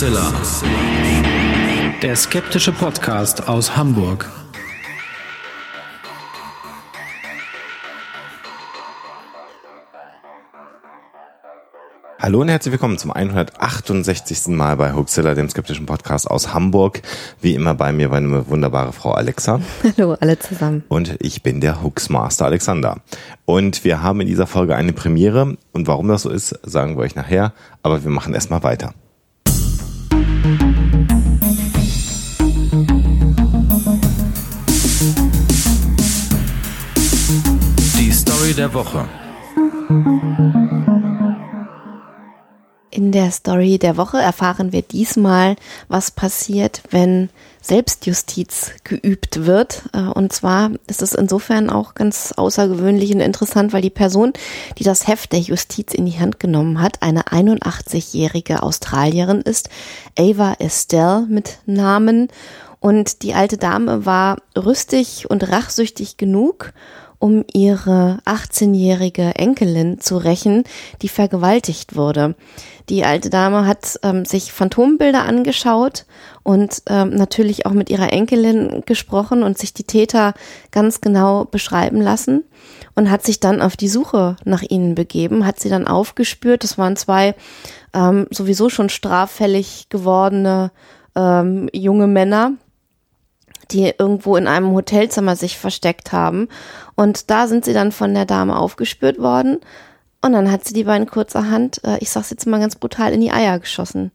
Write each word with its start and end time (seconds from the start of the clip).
Hoaxilla. 0.00 0.32
Der 2.00 2.16
skeptische 2.16 2.72
Podcast 2.72 3.46
aus 3.48 3.76
Hamburg. 3.76 4.30
Hallo 12.18 12.40
und 12.40 12.48
herzlich 12.48 12.72
willkommen 12.72 12.96
zum 12.96 13.10
168. 13.10 14.48
Mal 14.48 14.78
bei 14.78 14.94
Hoaxilla, 14.94 15.34
dem 15.34 15.50
skeptischen 15.50 15.84
Podcast 15.84 16.30
aus 16.30 16.54
Hamburg. 16.54 17.02
Wie 17.42 17.54
immer 17.54 17.74
bei 17.74 17.92
mir 17.92 18.08
meine 18.08 18.48
wunderbare 18.48 18.94
Frau 18.94 19.12
Alexa. 19.12 19.60
Hallo, 19.98 20.16
alle 20.18 20.38
zusammen. 20.38 20.82
Und 20.88 21.16
ich 21.20 21.42
bin 21.42 21.60
der 21.60 21.82
Hoaxmaster 21.82 22.46
Alexander. 22.46 23.02
Und 23.44 23.84
wir 23.84 24.02
haben 24.02 24.22
in 24.22 24.28
dieser 24.28 24.46
Folge 24.46 24.76
eine 24.76 24.94
Premiere. 24.94 25.58
Und 25.72 25.88
warum 25.88 26.08
das 26.08 26.22
so 26.22 26.30
ist, 26.30 26.58
sagen 26.62 26.96
wir 26.96 27.02
euch 27.02 27.16
nachher. 27.16 27.52
Aber 27.82 28.02
wir 28.02 28.10
machen 28.10 28.32
erstmal 28.32 28.62
weiter. 28.62 28.94
Die 30.42 30.48
Story 38.10 38.54
der 38.54 38.72
Woche. 38.72 39.06
In 42.90 43.12
der 43.12 43.30
Story 43.32 43.78
der 43.78 43.98
Woche 43.98 44.16
erfahren 44.18 44.72
wir 44.72 44.80
diesmal, 44.80 45.56
was 45.88 46.10
passiert, 46.10 46.80
wenn 46.88 47.28
Selbstjustiz 47.60 48.72
geübt 48.84 49.46
wird. 49.46 49.84
Äh, 49.92 50.02
und 50.02 50.32
zwar 50.32 50.70
ist 50.86 51.02
es 51.02 51.14
insofern 51.14 51.70
auch 51.70 51.94
ganz 51.94 52.32
außergewöhnlich 52.36 53.12
und 53.14 53.20
interessant, 53.20 53.72
weil 53.72 53.82
die 53.82 53.90
Person, 53.90 54.32
die 54.78 54.84
das 54.84 55.06
Heft 55.06 55.32
der 55.32 55.40
Justiz 55.40 55.94
in 55.94 56.06
die 56.06 56.18
Hand 56.18 56.40
genommen 56.40 56.80
hat, 56.80 57.02
eine 57.02 57.24
81-jährige 57.24 58.62
Australierin 58.62 59.40
ist, 59.40 59.68
Ava 60.18 60.54
Estelle 60.58 61.26
mit 61.28 61.58
Namen. 61.66 62.28
Und 62.80 63.22
die 63.22 63.34
alte 63.34 63.58
Dame 63.58 64.06
war 64.06 64.38
rüstig 64.56 65.28
und 65.28 65.48
rachsüchtig 65.50 66.16
genug, 66.16 66.72
um 67.20 67.44
ihre 67.52 68.18
18-jährige 68.24 69.34
Enkelin 69.36 70.00
zu 70.00 70.16
rächen, 70.16 70.64
die 71.02 71.08
vergewaltigt 71.08 71.94
wurde. 71.94 72.34
Die 72.88 73.04
alte 73.04 73.28
Dame 73.28 73.66
hat 73.66 74.00
ähm, 74.02 74.24
sich 74.24 74.52
Phantombilder 74.52 75.22
angeschaut 75.22 76.06
und 76.42 76.82
ähm, 76.88 77.10
natürlich 77.10 77.66
auch 77.66 77.72
mit 77.72 77.90
ihrer 77.90 78.12
Enkelin 78.12 78.82
gesprochen 78.86 79.42
und 79.42 79.58
sich 79.58 79.74
die 79.74 79.84
Täter 79.84 80.32
ganz 80.72 81.02
genau 81.02 81.44
beschreiben 81.44 82.00
lassen 82.00 82.42
und 82.94 83.10
hat 83.10 83.22
sich 83.22 83.38
dann 83.38 83.60
auf 83.60 83.76
die 83.76 83.88
Suche 83.88 84.36
nach 84.44 84.62
ihnen 84.62 84.94
begeben, 84.94 85.46
hat 85.46 85.60
sie 85.60 85.68
dann 85.68 85.86
aufgespürt. 85.86 86.64
Das 86.64 86.78
waren 86.78 86.96
zwei 86.96 87.34
ähm, 87.92 88.28
sowieso 88.30 88.70
schon 88.70 88.88
straffällig 88.88 89.88
gewordene 89.90 90.72
ähm, 91.14 91.68
junge 91.74 92.06
Männer, 92.06 92.52
die 93.72 93.92
irgendwo 93.98 94.36
in 94.36 94.46
einem 94.46 94.72
Hotelzimmer 94.72 95.36
sich 95.36 95.58
versteckt 95.58 96.12
haben. 96.12 96.48
Und 96.96 97.30
da 97.30 97.46
sind 97.46 97.64
sie 97.64 97.72
dann 97.72 97.92
von 97.92 98.14
der 98.14 98.26
Dame 98.26 98.56
aufgespürt 98.56 99.18
worden. 99.18 99.58
Und 100.22 100.32
dann 100.32 100.50
hat 100.50 100.64
sie 100.64 100.74
die 100.74 100.84
beiden 100.84 101.06
kurzerhand, 101.06 101.82
äh, 101.84 101.98
ich 101.98 102.10
sag's 102.10 102.30
jetzt 102.30 102.46
mal 102.46 102.60
ganz 102.60 102.76
brutal, 102.76 103.12
in 103.12 103.20
die 103.20 103.32
Eier 103.32 103.58
geschossen. 103.58 104.12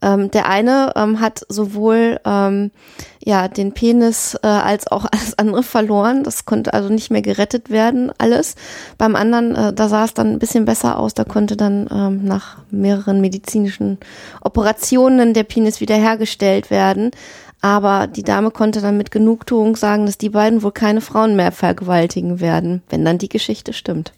Ähm, 0.00 0.30
der 0.30 0.48
eine 0.48 0.92
ähm, 0.94 1.20
hat 1.20 1.44
sowohl 1.48 2.20
ähm, 2.24 2.70
ja 3.24 3.48
den 3.48 3.72
Penis 3.72 4.38
äh, 4.42 4.46
als 4.46 4.86
auch 4.86 5.04
alles 5.12 5.36
andere 5.38 5.62
verloren. 5.62 6.22
Das 6.22 6.44
konnte 6.44 6.72
also 6.72 6.88
nicht 6.88 7.10
mehr 7.10 7.22
gerettet 7.22 7.70
werden, 7.70 8.12
alles. 8.18 8.54
Beim 8.96 9.16
anderen, 9.16 9.54
äh, 9.56 9.72
da 9.72 9.88
sah 9.88 10.04
es 10.04 10.14
dann 10.14 10.32
ein 10.32 10.38
bisschen 10.38 10.64
besser 10.64 10.98
aus. 10.98 11.14
Da 11.14 11.24
konnte 11.24 11.56
dann 11.56 11.88
ähm, 11.90 12.24
nach 12.24 12.58
mehreren 12.70 13.20
medizinischen 13.20 13.98
Operationen 14.40 15.34
der 15.34 15.44
Penis 15.44 15.80
wiederhergestellt 15.80 16.70
werden. 16.70 17.10
Aber 17.60 18.06
die 18.06 18.22
Dame 18.22 18.50
konnte 18.50 18.80
dann 18.80 18.96
mit 18.96 19.10
Genugtuung 19.10 19.74
sagen, 19.76 20.06
dass 20.06 20.16
die 20.18 20.28
beiden 20.30 20.62
wohl 20.62 20.72
keine 20.72 21.00
Frauen 21.00 21.34
mehr 21.36 21.50
vergewaltigen 21.52 22.40
werden, 22.40 22.82
wenn 22.88 23.04
dann 23.04 23.18
die 23.18 23.28
Geschichte 23.28 23.72
stimmt. 23.72 24.12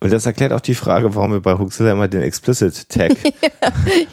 Und 0.00 0.10
das 0.14 0.24
erklärt 0.24 0.54
auch 0.54 0.60
die 0.62 0.74
Frage, 0.74 1.14
warum 1.14 1.32
wir 1.32 1.40
bei 1.40 1.52
Huxilla 1.58 1.92
immer 1.92 2.08
den 2.08 2.22
Explicit 2.22 2.88
Tag 2.88 3.10
ja, 3.22 3.50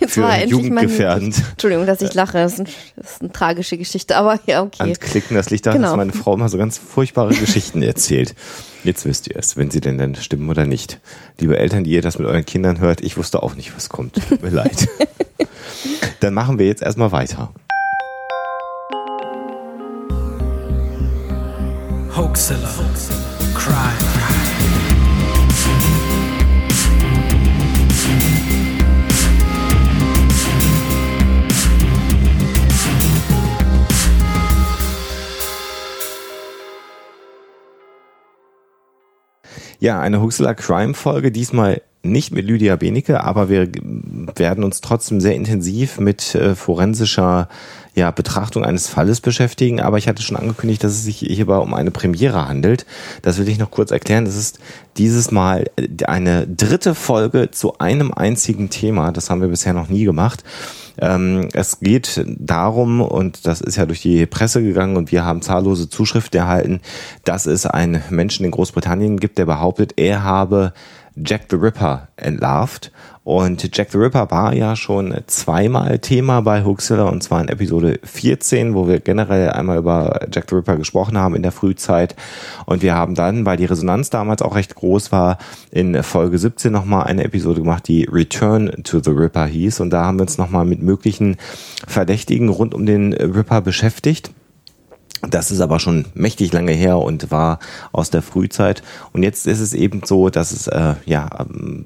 jetzt 0.02 0.14
für 0.16 0.24
war 0.24 0.38
endlich 0.38 0.52
mein- 0.52 0.84
jugendgefährdend 0.84 1.42
Entschuldigung, 1.52 1.86
dass 1.86 2.02
ich 2.02 2.14
lache. 2.14 2.34
Das 2.34 2.54
ist, 2.54 2.60
ein, 2.60 2.68
das 2.98 3.12
ist 3.14 3.22
eine 3.22 3.32
tragische 3.32 3.78
Geschichte, 3.78 4.18
aber 4.18 4.38
ja, 4.48 4.62
okay. 4.64 4.84
anklicken. 4.84 5.36
Das 5.38 5.50
liegt 5.50 5.66
daran, 5.66 5.80
Genau. 5.80 5.92
dass 5.92 5.98
meine 5.98 6.12
Frau 6.12 6.34
immer 6.34 6.50
so 6.50 6.58
ganz 6.58 6.78
furchtbare 6.78 7.34
Geschichten 7.34 7.82
erzählt. 7.82 8.36
Jetzt 8.84 9.06
wisst 9.06 9.28
ihr 9.30 9.38
es, 9.38 9.56
wenn 9.56 9.72
sie 9.72 9.80
denn 9.80 9.98
dann 9.98 10.16
stimmen 10.16 10.50
oder 10.50 10.66
nicht. 10.66 11.00
Liebe 11.40 11.58
Eltern, 11.58 11.86
die 11.86 11.92
ihr 11.92 12.02
das 12.02 12.20
mit 12.20 12.28
euren 12.28 12.46
Kindern 12.46 12.80
hört, 12.82 13.00
ich 13.02 13.16
wusste 13.18 13.42
auch 13.42 13.56
nicht, 13.56 13.74
was 13.78 13.88
kommt. 13.88 14.16
Tut 14.28 14.44
mir 14.44 14.50
leid. 14.52 14.90
Dann 16.20 16.34
machen 16.34 16.60
wir 16.60 16.68
jetzt 16.68 16.82
erstmal 16.84 17.14
weiter. 17.14 17.54
Hoaxilla. 22.16 22.70
Crime. 23.54 24.16
Ja, 39.80 40.00
eine 40.00 40.22
Huxela 40.22 40.54
Crime 40.54 40.94
Folge, 40.94 41.32
diesmal 41.32 41.82
nicht 42.12 42.32
mit 42.32 42.46
Lydia 42.46 42.76
Benecke, 42.76 43.24
aber 43.24 43.50
wir 43.50 43.70
werden 44.36 44.64
uns 44.64 44.82
trotzdem 44.82 45.20
sehr 45.22 45.36
intensiv 45.36 46.00
mit 46.00 46.36
äh, 46.36 46.56
forensischer 46.56 47.48
ja, 47.96 48.12
Betrachtung 48.12 48.66
eines 48.66 48.88
Falles 48.88 49.22
beschäftigen. 49.22 49.80
Aber 49.80 49.98
ich 49.98 50.08
hatte 50.08 50.22
schon 50.22 50.38
angekündigt, 50.38 50.84
dass 50.84 50.92
es 50.92 51.04
sich 51.04 51.20
hierbei 51.20 51.58
um 51.58 51.74
eine 51.74 51.92
Premiere 51.92 52.48
handelt. 52.48 52.86
Das 53.22 53.38
will 53.38 53.48
ich 53.48 53.58
noch 53.58 53.72
kurz 53.72 53.92
erklären. 53.92 54.26
Das 54.26 54.36
ist 54.36 54.60
dieses 54.98 55.32
Mal 55.32 55.66
äh, 55.78 56.06
eine 56.06 56.46
dritte 56.46 56.94
Folge 56.94 57.52
zu 57.52 57.80
einem 57.80 58.14
einzigen 58.14 58.70
Thema. 58.70 59.12
Das 59.12 59.30
haben 59.30 59.42
wir 59.42 59.48
bisher 59.48 59.74
noch 59.74 59.88
nie 59.88 60.04
gemacht. 60.04 60.44
Ähm, 60.98 61.50
es 61.54 61.80
geht 61.80 62.24
darum, 62.26 63.02
und 63.02 63.46
das 63.46 63.62
ist 63.62 63.76
ja 63.76 63.86
durch 63.86 64.02
die 64.02 64.26
Presse 64.26 64.62
gegangen 64.62 64.96
und 64.98 65.12
wir 65.12 65.26
haben 65.26 65.42
zahllose 65.42 65.90
Zuschriften 65.90 66.40
erhalten, 66.40 66.82
dass 67.24 67.46
es 67.46 67.66
einen 67.66 68.02
Menschen 68.10 68.46
in 68.46 68.52
Großbritannien 68.52 69.20
gibt, 69.20 69.38
der 69.38 69.46
behauptet, 69.46 69.94
er 69.98 70.24
habe 70.24 70.74
Jack 71.16 71.44
the 71.50 71.56
Ripper 71.56 72.08
entlarvt. 72.18 72.92
Und 73.24 73.76
Jack 73.76 73.92
the 73.92 73.98
Ripper 73.98 74.30
war 74.30 74.54
ja 74.54 74.76
schon 74.76 75.16
zweimal 75.26 75.98
Thema 75.98 76.42
bei 76.42 76.64
Huxilla 76.64 77.06
und 77.06 77.24
zwar 77.24 77.42
in 77.42 77.48
Episode 77.48 78.00
14, 78.04 78.76
wo 78.76 78.88
wir 78.88 79.00
generell 79.00 79.50
einmal 79.50 79.80
über 79.80 80.28
Jack 80.32 80.46
the 80.50 80.56
Ripper 80.56 80.78
gesprochen 80.78 81.18
haben 81.18 81.36
in 81.36 81.42
der 81.42 81.52
Frühzeit. 81.52 82.16
Und 82.68 82.84
wir 82.84 82.94
haben 82.94 83.16
dann, 83.16 83.44
weil 83.46 83.58
die 83.58 83.66
Resonanz 83.66 84.12
damals 84.12 84.44
auch 84.44 84.56
recht 84.56 84.76
groß 84.76 85.12
war, 85.12 85.40
in 85.72 86.04
Folge 86.04 86.38
17 86.38 86.72
nochmal 86.72 87.06
eine 87.06 87.24
Episode 87.24 87.62
gemacht, 87.62 87.88
die 87.88 88.04
Return 88.04 88.84
to 88.84 89.00
the 89.00 89.10
Ripper 89.10 89.48
hieß. 89.48 89.80
Und 89.80 89.90
da 89.90 90.06
haben 90.06 90.20
wir 90.20 90.24
uns 90.24 90.38
nochmal 90.38 90.66
mit 90.66 90.84
möglichen 90.84 91.38
Verdächtigen 91.88 92.50
rund 92.50 92.76
um 92.76 92.86
den 92.86 93.14
Ripper 93.14 93.62
beschäftigt. 93.62 94.32
Das 95.22 95.50
ist 95.50 95.62
aber 95.62 95.80
schon 95.80 96.06
mächtig 96.14 96.54
lange 96.54 96.74
her 96.74 96.98
und 96.98 97.32
war 97.32 97.60
aus 97.92 98.10
der 98.10 98.22
Frühzeit. 98.22 98.84
Und 99.14 99.24
jetzt 99.24 99.48
ist 99.48 99.60
es 99.60 99.74
eben 99.74 100.02
so, 100.04 100.30
dass 100.30 100.52
es 100.52 100.68
äh, 100.68 100.96
ja 101.06 101.30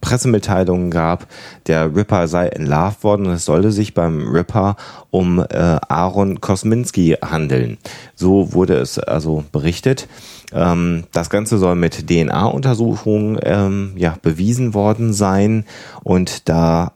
Pressemitteilungen 0.02 0.92
gab, 0.92 1.28
der 1.68 1.96
Ripper 1.96 2.28
sei 2.28 2.48
entlarvt 2.48 3.04
worden 3.04 3.28
und 3.28 3.34
es 3.34 3.46
sollte 3.46 3.72
sich 3.72 3.94
beim 3.94 4.28
Ripper 4.28 4.76
um 5.12 5.40
äh, 5.40 5.46
Aaron 5.88 6.42
Kosminski 6.42 7.18
handeln. 7.24 7.78
So 8.16 8.54
wurde 8.54 8.76
es 8.76 9.00
also 9.00 9.44
berichtet. 9.52 10.08
Ähm, 10.52 11.04
das 11.12 11.30
Ganze 11.30 11.58
soll 11.58 11.76
mit 11.76 12.10
DNA-Untersuchungen 12.10 13.40
ähm, 13.44 13.94
ja, 13.96 14.18
bewiesen 14.22 14.74
worden 14.74 15.14
sein 15.14 15.66
und 16.04 16.50
da 16.50 16.94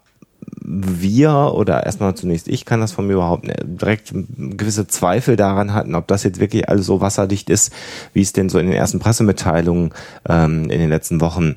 wir 0.65 1.53
oder 1.53 1.85
erstmal 1.85 2.15
zunächst 2.15 2.47
ich 2.47 2.65
kann 2.65 2.79
das 2.79 2.91
von 2.91 3.05
mir 3.05 3.13
überhaupt 3.13 3.47
direkt 3.63 4.13
gewisse 4.13 4.87
Zweifel 4.87 5.35
daran 5.35 5.73
hatten, 5.73 5.95
ob 5.95 6.07
das 6.07 6.23
jetzt 6.23 6.39
wirklich 6.39 6.69
alles 6.69 6.85
so 6.85 7.01
wasserdicht 7.01 7.49
ist, 7.49 7.73
wie 8.13 8.21
es 8.21 8.33
denn 8.33 8.49
so 8.49 8.59
in 8.59 8.67
den 8.67 8.75
ersten 8.75 8.99
Pressemitteilungen 8.99 9.93
ähm, 10.27 10.63
in 10.69 10.79
den 10.79 10.89
letzten 10.89 11.21
Wochen 11.21 11.55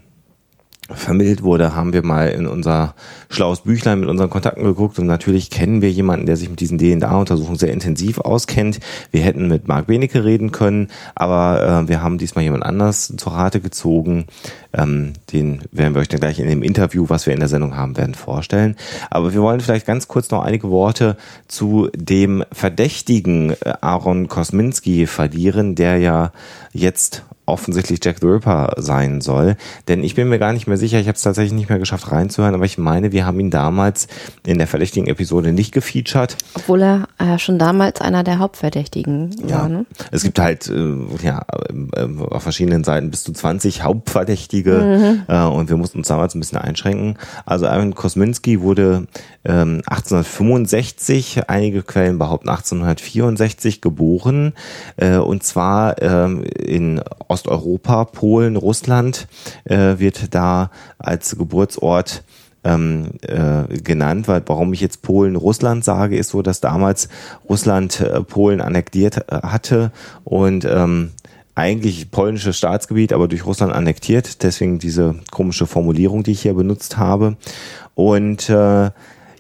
vermittelt 0.91 1.43
wurde, 1.43 1.75
haben 1.75 1.93
wir 1.93 2.05
mal 2.05 2.29
in 2.29 2.47
unser 2.47 2.95
schlaues 3.29 3.63
Büchlein 3.63 4.01
mit 4.01 4.09
unseren 4.09 4.31
Kontakten 4.31 4.65
geguckt 4.65 4.99
und 4.99 5.07
natürlich 5.07 5.51
kennen 5.51 5.83
wir 5.83 5.91
jemanden, 5.91 6.27
der 6.27 6.37
sich 6.37 6.49
mit 6.49 6.61
diesen 6.61 6.79
DNA-Untersuchungen 6.79 7.59
sehr 7.59 7.73
intensiv 7.73 8.19
auskennt. 8.19 8.79
Wir 9.11 9.23
hätten 9.23 9.49
mit 9.49 9.67
Marc 9.67 9.89
Benecke 9.89 10.25
reden 10.25 10.53
können, 10.53 10.89
aber 11.15 11.85
äh, 11.85 11.89
wir 11.89 12.03
haben 12.03 12.19
diesmal 12.19 12.45
jemand 12.45 12.65
anders 12.65 13.13
zur 13.17 13.33
Rate 13.33 13.61
gezogen. 13.61 14.27
Ähm, 14.73 15.15
den 15.33 15.63
werden 15.73 15.95
wir 15.95 16.03
euch 16.03 16.09
dann 16.09 16.21
gleich 16.21 16.39
in 16.39 16.49
dem 16.49 16.63
Interview, 16.63 17.07
was 17.09 17.27
wir 17.27 17.33
in 17.33 17.41
der 17.41 17.49
Sendung 17.49 17.77
haben 17.77 17.97
werden, 17.97 18.15
vorstellen. 18.15 18.77
Aber 19.11 19.33
wir 19.33 19.43
wollen 19.43 19.61
vielleicht 19.61 19.87
ganz 19.87 20.07
kurz 20.07 20.31
noch 20.31 20.45
einige 20.45 20.71
Worte 20.71 21.17
zu 21.49 21.89
dem 21.95 22.45
verdächtigen 22.53 23.51
äh, 23.51 23.75
Aaron 23.81 24.29
Kosminski 24.29 25.07
verlieren, 25.07 25.75
der 25.75 25.99
ja 25.99 26.33
jetzt 26.77 27.23
offensichtlich 27.47 28.01
Jack 28.03 28.19
the 28.21 28.27
Ripper 28.27 28.75
sein 28.77 29.21
soll. 29.21 29.57
Denn 29.89 30.03
ich 30.03 30.17
bin 30.17 30.29
mir 30.29 30.39
gar 30.39 30.53
nicht 30.53 30.67
mehr 30.67 30.77
sicher, 30.77 30.99
ich 30.99 31.07
habe 31.07 31.17
es 31.17 31.23
tatsächlich 31.23 31.53
nicht 31.53 31.69
mehr 31.69 31.79
geschafft 31.79 32.11
reinzuhören, 32.11 32.55
aber 32.55 32.65
ich 32.65 32.77
meine, 32.77 33.13
wir 33.13 33.25
haben 33.25 33.39
ihn 33.39 33.51
damals 33.51 34.09
in 34.45 34.59
der 34.59 34.67
verdächtigen 34.67 35.07
Episode 35.07 35.53
nicht 35.53 35.73
gefeatured. 35.73 36.37
Obwohl 36.55 36.83
er 36.83 37.09
äh, 37.19 37.39
schon 37.39 37.59
damals 37.59 38.01
einer 38.01 38.25
der 38.25 38.41
Hauptverdächtigen 38.41 39.31
Ja, 39.47 39.61
war. 39.61 39.69
Ne? 39.69 39.87
es 40.11 40.25
gibt 40.25 40.39
halt 40.41 40.69
äh, 40.69 40.97
ja 41.23 41.47
äh, 41.95 42.05
auf 42.31 42.43
verschiedenen 42.43 42.83
Seiten 42.83 43.11
bis 43.11 43.23
zu 43.23 43.33
20 43.33 43.83
Hauptverdächtige 43.85 45.23
äh, 45.29 45.43
und 45.43 45.69
wir 45.69 45.77
mussten 45.77 45.99
uns 45.99 46.09
damals 46.09 46.35
ein 46.35 46.41
bisschen 46.41 46.59
einschränken. 46.59 47.17
Also 47.45 47.67
Ivan 47.67 47.95
Kosminski 47.95 48.61
wurde 48.61 49.07
ähm, 49.45 49.83
1865, 49.87 51.43
einige 51.49 51.83
Quellen 51.83 52.19
behaupten 52.19 52.49
1864 52.49 53.81
geboren 53.81 54.53
äh, 54.97 55.17
und 55.17 55.45
zwar 55.45 56.03
ähm, 56.03 56.45
in 56.67 57.01
Osteuropa, 57.29 58.05
Polen, 58.05 58.57
Russland 58.57 59.29
äh, 59.65 59.99
wird 59.99 60.35
da 60.35 60.71
als 60.99 61.37
Geburtsort 61.37 62.23
ähm, 62.65 63.13
äh, 63.23 63.79
genannt, 63.79 64.29
weil 64.29 64.43
warum 64.47 64.73
ich 64.73 64.81
jetzt 64.81 65.03
Polen 65.03 65.37
Russland 65.37 65.85
sage, 65.85 66.17
ist 66.17 66.31
so, 66.31 66.43
dass 66.43 66.61
damals 66.61 67.09
Russland 67.49 68.01
äh, 68.01 68.23
Polen 68.23 68.61
annektiert 68.61 69.31
äh, 69.31 69.43
hatte 69.43 69.93
und 70.25 70.65
ähm, 70.65 71.13
eigentlich 71.55 72.11
polnisches 72.11 72.59
Staatsgebiet, 72.59 73.13
aber 73.13 73.29
durch 73.29 73.47
Russland 73.47 73.73
annektiert. 73.73 74.43
Deswegen 74.43 74.79
diese 74.79 75.17
komische 75.31 75.67
Formulierung, 75.67 76.23
die 76.23 76.33
ich 76.33 76.43
hier 76.43 76.55
benutzt 76.55 76.99
habe. 76.99 77.37
Und 77.95 78.51
äh, 78.51 78.91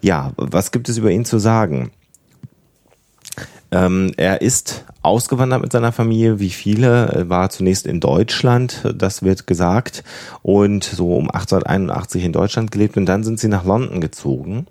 ja, 0.00 0.32
was 0.36 0.72
gibt 0.72 0.88
es 0.88 0.96
über 0.96 1.10
ihn 1.10 1.26
zu 1.26 1.38
sagen? 1.38 1.90
Ähm, 3.76 4.12
er 4.16 4.40
ist 4.40 4.84
ausgewandert 5.02 5.60
mit 5.60 5.72
seiner 5.72 5.92
Familie, 5.92 6.40
wie 6.40 6.50
viele, 6.50 7.06
Er 7.08 7.28
war 7.28 7.50
zunächst 7.50 7.86
in 7.86 8.00
Deutschland, 8.00 8.82
das 8.96 9.22
wird 9.22 9.46
gesagt, 9.46 10.02
und 10.42 10.84
so 10.84 11.14
um 11.16 11.30
1881 11.30 12.24
in 12.24 12.32
Deutschland 12.32 12.70
gelebt 12.70 12.96
und 12.96 13.06
dann 13.06 13.22
sind 13.22 13.38
sie 13.38 13.48
nach 13.48 13.64
London 13.64 14.00
gezogen. 14.00 14.66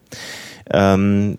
Ähm, 0.72 1.36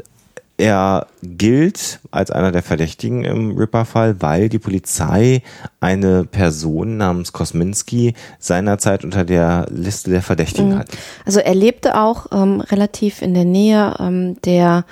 er 0.58 1.08
gilt 1.22 1.98
als 2.10 2.30
einer 2.30 2.50
der 2.50 2.62
Verdächtigen 2.62 3.24
im 3.24 3.58
Ripper-Fall, 3.58 4.22
weil 4.22 4.48
die 4.48 4.58
Polizei 4.58 5.42
eine 5.80 6.24
Person 6.24 6.96
namens 6.96 7.34
Kosminski 7.34 8.14
seinerzeit 8.38 9.04
unter 9.04 9.24
der 9.24 9.66
Liste 9.70 10.10
der 10.10 10.22
Verdächtigen 10.22 10.78
hat. 10.78 10.88
Also 11.26 11.40
er 11.40 11.54
lebte 11.54 12.00
auch 12.00 12.28
ähm, 12.32 12.62
relativ 12.62 13.20
in 13.20 13.34
der 13.34 13.44
Nähe 13.44 13.96
ähm, 13.98 14.40
der 14.42 14.86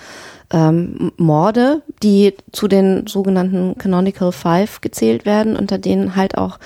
ähm, 0.54 1.10
Morde, 1.16 1.82
die 2.02 2.32
zu 2.52 2.68
den 2.68 3.08
sogenannten 3.08 3.76
Canonical 3.76 4.30
Five 4.30 4.80
gezählt 4.80 5.26
werden, 5.26 5.56
unter 5.56 5.78
denen 5.78 6.14
halt 6.14 6.38
auch 6.38 6.60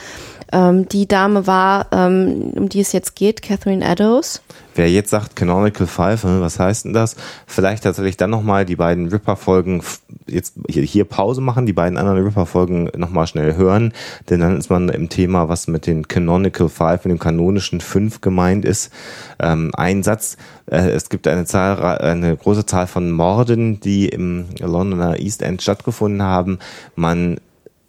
ähm, 0.52 0.88
die 0.88 1.06
Dame 1.06 1.46
war, 1.46 1.86
ähm, 1.92 2.52
um 2.56 2.68
die 2.68 2.80
es 2.80 2.92
jetzt 2.92 3.16
geht, 3.16 3.42
Catherine 3.42 3.84
Eddowes. 3.84 4.42
Wer 4.74 4.88
jetzt 4.88 5.10
sagt 5.10 5.34
Canonical 5.34 5.88
Five, 5.88 6.22
hm, 6.22 6.40
was 6.40 6.60
heißt 6.60 6.84
denn 6.84 6.92
das? 6.92 7.16
Vielleicht 7.46 7.82
tatsächlich 7.82 8.16
dann 8.16 8.30
nochmal 8.30 8.64
die 8.64 8.76
beiden 8.76 9.08
Ripper-Folgen 9.08 9.82
jetzt 10.28 10.54
hier, 10.68 10.84
hier 10.84 11.04
Pause 11.04 11.40
machen, 11.40 11.66
die 11.66 11.72
beiden 11.72 11.98
anderen 11.98 12.22
Ripper-Folgen 12.22 12.90
nochmal 12.96 13.26
schnell 13.26 13.56
hören, 13.56 13.92
denn 14.30 14.38
dann 14.40 14.56
ist 14.56 14.70
man 14.70 14.88
im 14.88 15.08
Thema, 15.08 15.48
was 15.48 15.66
mit 15.66 15.86
den 15.86 16.06
Canonical 16.06 16.68
Five, 16.68 17.04
mit 17.04 17.10
dem 17.10 17.18
kanonischen 17.18 17.80
Fünf 17.80 18.20
gemeint 18.20 18.64
ist. 18.64 18.92
Ähm, 19.40 19.72
ein 19.74 20.04
Satz, 20.04 20.36
äh, 20.66 20.90
es 20.90 21.08
gibt 21.08 21.26
eine 21.26 21.44
Zahl, 21.44 21.98
eine 21.98 22.36
große 22.36 22.64
Zahl 22.64 22.86
von 22.86 23.10
Morden, 23.10 23.80
die 23.80 24.08
im 24.08 24.46
Londoner 24.60 25.18
East 25.18 25.42
End 25.42 25.60
stattgefunden 25.60 26.22
haben. 26.22 26.58
Man 26.94 27.38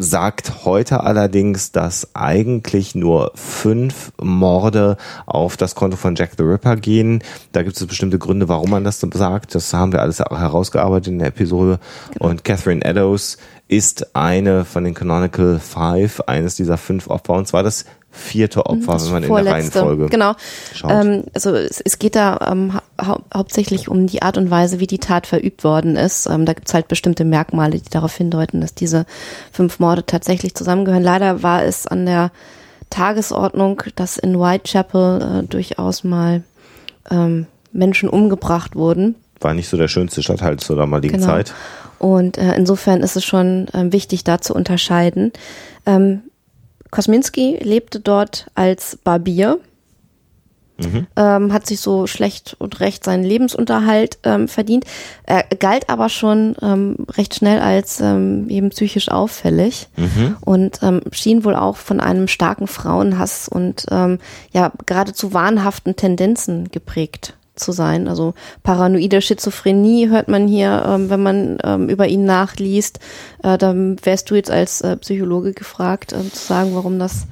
sagt 0.01 0.63
heute 0.63 1.03
allerdings, 1.03 1.73
dass 1.73 2.15
eigentlich 2.15 2.95
nur 2.95 3.33
fünf 3.35 4.13
Morde 4.21 4.95
auf 5.25 5.57
das 5.57 5.75
Konto 5.75 5.97
von 5.97 6.15
Jack 6.15 6.31
the 6.37 6.43
Ripper 6.43 6.77
gehen. 6.77 7.21
Da 7.51 7.63
gibt 7.63 7.75
es 7.75 7.85
bestimmte 7.85 8.17
Gründe, 8.17 8.47
warum 8.47 8.69
man 8.69 8.85
das 8.85 9.01
sagt. 9.01 9.55
Das 9.55 9.73
haben 9.73 9.91
wir 9.91 10.01
alles 10.01 10.19
herausgearbeitet 10.19 11.09
in 11.09 11.19
der 11.19 11.27
Episode. 11.27 11.79
Genau. 12.13 12.29
Und 12.29 12.45
Catherine 12.45 12.83
Eddowes 12.83 13.37
ist 13.67 14.15
eine 14.15 14.63
von 14.63 14.85
den 14.85 14.93
Canonical 14.93 15.59
Five, 15.59 16.21
eines 16.21 16.55
dieser 16.55 16.77
fünf 16.77 17.07
Opfer. 17.07 17.33
Und 17.33 17.49
zwar 17.49 17.61
das 17.61 17.83
vierte 18.19 18.65
Opfer, 18.65 18.93
Das 18.93 19.05
wenn 19.05 19.13
man 19.13 19.23
in 19.23 19.29
der 19.33 19.43
vorletzte. 19.43 19.79
Reihenfolge 19.79 20.05
Genau. 20.09 20.33
schaut. 20.75 20.91
Ähm, 20.91 21.23
also 21.33 21.55
es, 21.55 21.81
es 21.81 21.97
geht 21.99 22.15
da 22.15 22.39
ähm, 22.51 22.73
hau 23.01 23.19
hauptsächlich 23.33 23.87
um 23.89 24.05
die 24.07 24.21
Art 24.21 24.37
und 24.37 24.51
Weise, 24.51 24.79
wie 24.79 24.87
die 24.87 24.99
Tat 24.99 25.25
verübt 25.27 25.63
worden 25.63 25.95
ist. 25.95 26.27
Ähm, 26.27 26.45
da 26.45 26.53
gibt's 26.53 26.73
halt 26.73 26.87
bestimmte 26.87 27.25
Merkmale, 27.25 27.79
die 27.79 27.89
darauf 27.89 28.15
hindeuten, 28.15 28.61
dass 28.61 28.75
diese 28.75 29.05
fünf 29.51 29.79
Morde 29.79 30.05
tatsächlich 30.05 30.53
zusammengehören. 30.55 31.03
Leider 31.03 31.41
war 31.43 31.63
es 31.63 31.87
an 31.87 32.05
der 32.05 32.31
Tagesordnung, 32.89 33.83
dass 33.95 34.17
in 34.17 34.39
Whitechapel 34.39 35.41
äh, 35.43 35.47
durchaus 35.47 36.03
mal 36.03 36.43
ähm, 37.11 37.45
Menschen 37.71 38.09
umgebracht 38.09 38.75
wurden. 38.75 39.15
War 39.41 39.53
nicht 39.53 39.69
so 39.69 39.77
der 39.77 39.87
schönste 39.87 40.21
Stadtteil 40.23 40.57
zur 40.57 40.75
damaligen 40.75 41.13
Genau. 41.13 41.25
Zeit. 41.27 41.53
Und 41.99 42.37
äh, 42.37 42.55
insofern 42.55 43.01
ist 43.01 43.15
es 43.15 43.23
schon 43.25 43.67
ähm, 43.73 43.93
wichtig, 43.93 44.23
da 44.23 44.41
zu 44.41 44.53
unterscheiden. 44.55 45.31
Ähm, 45.85 46.21
Kosminski 46.91 47.59
lebte 47.61 47.99
dort 47.99 48.47
als 48.55 48.97
Barbier, 49.03 49.59
ähm, 51.15 51.53
hat 51.53 51.67
sich 51.67 51.79
so 51.81 52.07
schlecht 52.07 52.55
und 52.59 52.79
recht 52.79 53.03
seinen 53.03 53.23
Lebensunterhalt 53.23 54.19
ähm, 54.23 54.47
verdient. 54.47 54.85
Er 55.23 55.43
galt 55.43 55.89
aber 55.89 56.09
schon 56.09 56.55
ähm, 56.61 57.05
recht 57.17 57.35
schnell 57.35 57.59
als 57.59 57.99
ähm, 57.99 58.49
eben 58.49 58.69
psychisch 58.69 59.09
auffällig 59.09 59.89
und 60.41 60.79
ähm, 60.81 61.01
schien 61.11 61.43
wohl 61.43 61.55
auch 61.55 61.75
von 61.75 61.99
einem 61.99 62.27
starken 62.27 62.67
Frauenhass 62.67 63.49
und 63.49 63.85
ähm, 63.91 64.19
ja 64.51 64.71
geradezu 64.85 65.33
wahnhaften 65.33 65.95
Tendenzen 65.95 66.69
geprägt 66.71 67.33
zu 67.59 67.71
sein. 67.71 68.07
Also 68.07 68.33
paranoide 68.63 69.21
Schizophrenie 69.21 70.09
hört 70.09 70.27
man 70.27 70.47
hier, 70.47 70.83
ähm, 70.87 71.09
wenn 71.09 71.21
man 71.21 71.57
ähm, 71.63 71.89
über 71.89 72.07
ihn 72.07 72.25
nachliest. 72.25 72.99
Äh, 73.43 73.57
dann 73.57 73.97
wärst 74.03 74.31
du 74.31 74.35
jetzt 74.35 74.51
als 74.51 74.81
äh, 74.81 74.97
Psychologe 74.97 75.53
gefragt, 75.53 76.13
ähm, 76.13 76.31
zu 76.31 76.45
sagen, 76.45 76.71
warum 76.73 76.99
das 76.99 77.27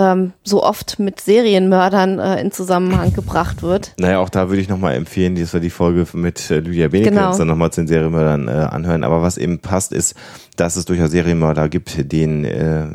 ähm, 0.00 0.32
so 0.42 0.62
oft 0.62 0.98
mit 0.98 1.20
Serienmördern 1.20 2.18
äh, 2.18 2.40
in 2.40 2.50
Zusammenhang 2.52 3.12
gebracht 3.12 3.62
wird. 3.62 3.92
Naja, 3.98 4.18
auch 4.18 4.30
da 4.30 4.48
würde 4.48 4.62
ich 4.62 4.68
nochmal 4.68 4.94
empfehlen, 4.94 5.34
dass 5.34 5.52
wir 5.52 5.60
die 5.60 5.70
Folge 5.70 6.06
mit 6.14 6.50
äh, 6.50 6.60
Lydia 6.60 6.88
Beneke 6.88 7.10
Genau. 7.10 7.28
uns 7.28 7.36
dann 7.38 7.48
nochmal 7.48 7.70
zu 7.72 7.82
den 7.82 7.88
Serienmördern 7.88 8.48
äh, 8.48 8.50
anhören. 8.50 9.04
Aber 9.04 9.22
was 9.22 9.36
eben 9.36 9.58
passt, 9.58 9.92
ist, 9.92 10.14
dass 10.56 10.76
es 10.76 10.84
durchaus 10.86 11.10
Serienmörder 11.10 11.68
gibt, 11.68 12.12
denen 12.12 12.44
äh, 12.44 12.86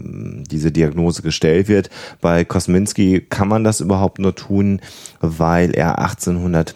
diese 0.50 0.72
Diagnose 0.72 1.22
gestellt 1.22 1.68
wird. 1.68 1.90
Bei 2.22 2.44
Kosminski 2.46 3.22
kann 3.30 3.48
man 3.48 3.64
das 3.64 3.82
überhaupt 3.82 4.20
nur 4.20 4.36
tun, 4.36 4.82
weil 5.20 5.72
er 5.72 6.00
1800 6.00 6.76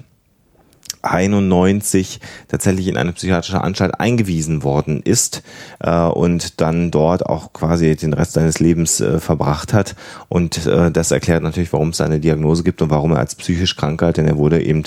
91 1.02 2.20
tatsächlich 2.48 2.88
in 2.88 2.98
eine 2.98 3.14
psychiatrische 3.14 3.62
Anstalt 3.62 4.00
eingewiesen 4.00 4.64
worden 4.64 5.02
ist 5.02 5.44
äh, 5.80 5.92
und 5.92 6.62
dann 6.62 6.92
dort 6.92 7.26
auch 7.26 7.54
quasi 7.54 7.96
den 7.96 8.14
Rest 8.14 8.34
seines 8.34 8.60
Lebens 8.60 9.00
äh, 9.00 9.20
verbracht 9.20 9.74
hat. 9.74 9.96
Und 10.28 10.66
äh, 10.66 10.92
das 10.92 11.12
erklärt 11.12 11.44
natürlich, 11.44 11.74
warum 11.74 11.90
es 11.90 12.02
eine 12.02 12.20
Diagnose 12.20 12.64
gibt 12.64 12.82
und 12.82 12.90
warum 12.90 13.12
er 13.12 13.20
als 13.20 13.36
psychisch 13.36 13.76
krank 13.76 14.00
galt, 14.00 14.18
denn 14.18 14.26
er 14.26 14.38
wurde 14.38 14.62
eben 14.62 14.84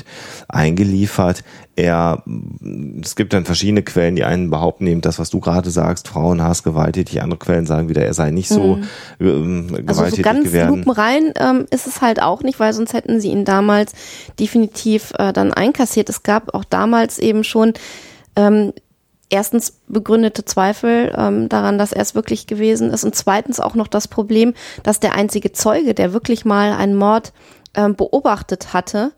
eingeliefert. 0.49 1.45
Er, 1.75 2.23
es 3.03 3.17
gibt 3.17 3.33
dann 3.33 3.47
verschiedene 3.47 3.83
Quellen, 3.83 4.15
die 4.15 4.25
einen 4.25 4.51
behaupten 4.51 4.87
eben 4.87 5.01
das, 5.01 5.19
was 5.19 5.31
du 5.31 5.41
gerade 5.41 5.71
sagst, 5.71 6.07
Frauenhass, 6.07 6.65
gewalttätig, 6.65 7.23
andere 7.23 7.39
Quellen 7.39 7.65
sagen 7.65 7.89
wieder, 7.89 8.05
er 8.05 8.13
sei 8.13 8.31
nicht 8.31 8.51
so 8.51 8.79
ähm, 9.19 9.69
gewalttätig 9.69 9.89
Also 9.89 10.17
so 10.17 10.23
ganz 10.23 10.69
lupenrein 10.69 11.33
ähm, 11.37 11.65
ist 11.71 11.87
es 11.87 12.03
halt 12.03 12.21
auch 12.21 12.43
nicht, 12.43 12.61
weil 12.61 12.75
sonst 12.75 12.93
hätten 12.93 13.23
sie 13.23 13.31
ihn 13.31 13.47
damals 13.47 13.93
definitiv 14.39 15.15
äh, 15.19 15.33
dann 15.33 15.55
einkassiert. 15.55 16.02
Es 16.09 16.23
gab 16.23 16.55
auch 16.55 16.65
damals 16.65 17.19
eben 17.19 17.45
schon 17.45 17.75
ähm, 18.37 18.73
erstens 19.33 19.81
begründete 19.89 20.45
Zweifel 20.45 21.13
ähm, 21.17 21.49
daran, 21.49 21.79
dass 21.79 21.93
er 21.93 22.03
es 22.03 22.15
wirklich 22.15 22.47
gewesen 22.47 22.91
ist 22.91 23.05
und 23.05 23.15
zweitens 23.15 23.61
auch 23.61 23.75
noch 23.75 23.89
das 23.89 24.07
Problem, 24.07 24.55
dass 24.83 25.01
der 25.01 25.15
einzige 25.15 25.53
Zeuge, 25.53 25.95
der 25.95 26.13
wirklich 26.13 26.45
mal 26.45 26.73
einen 26.73 26.97
Mord 26.97 27.33
ähm, 27.75 27.97
beobachtet 27.97 28.75
hatte, 28.75 29.13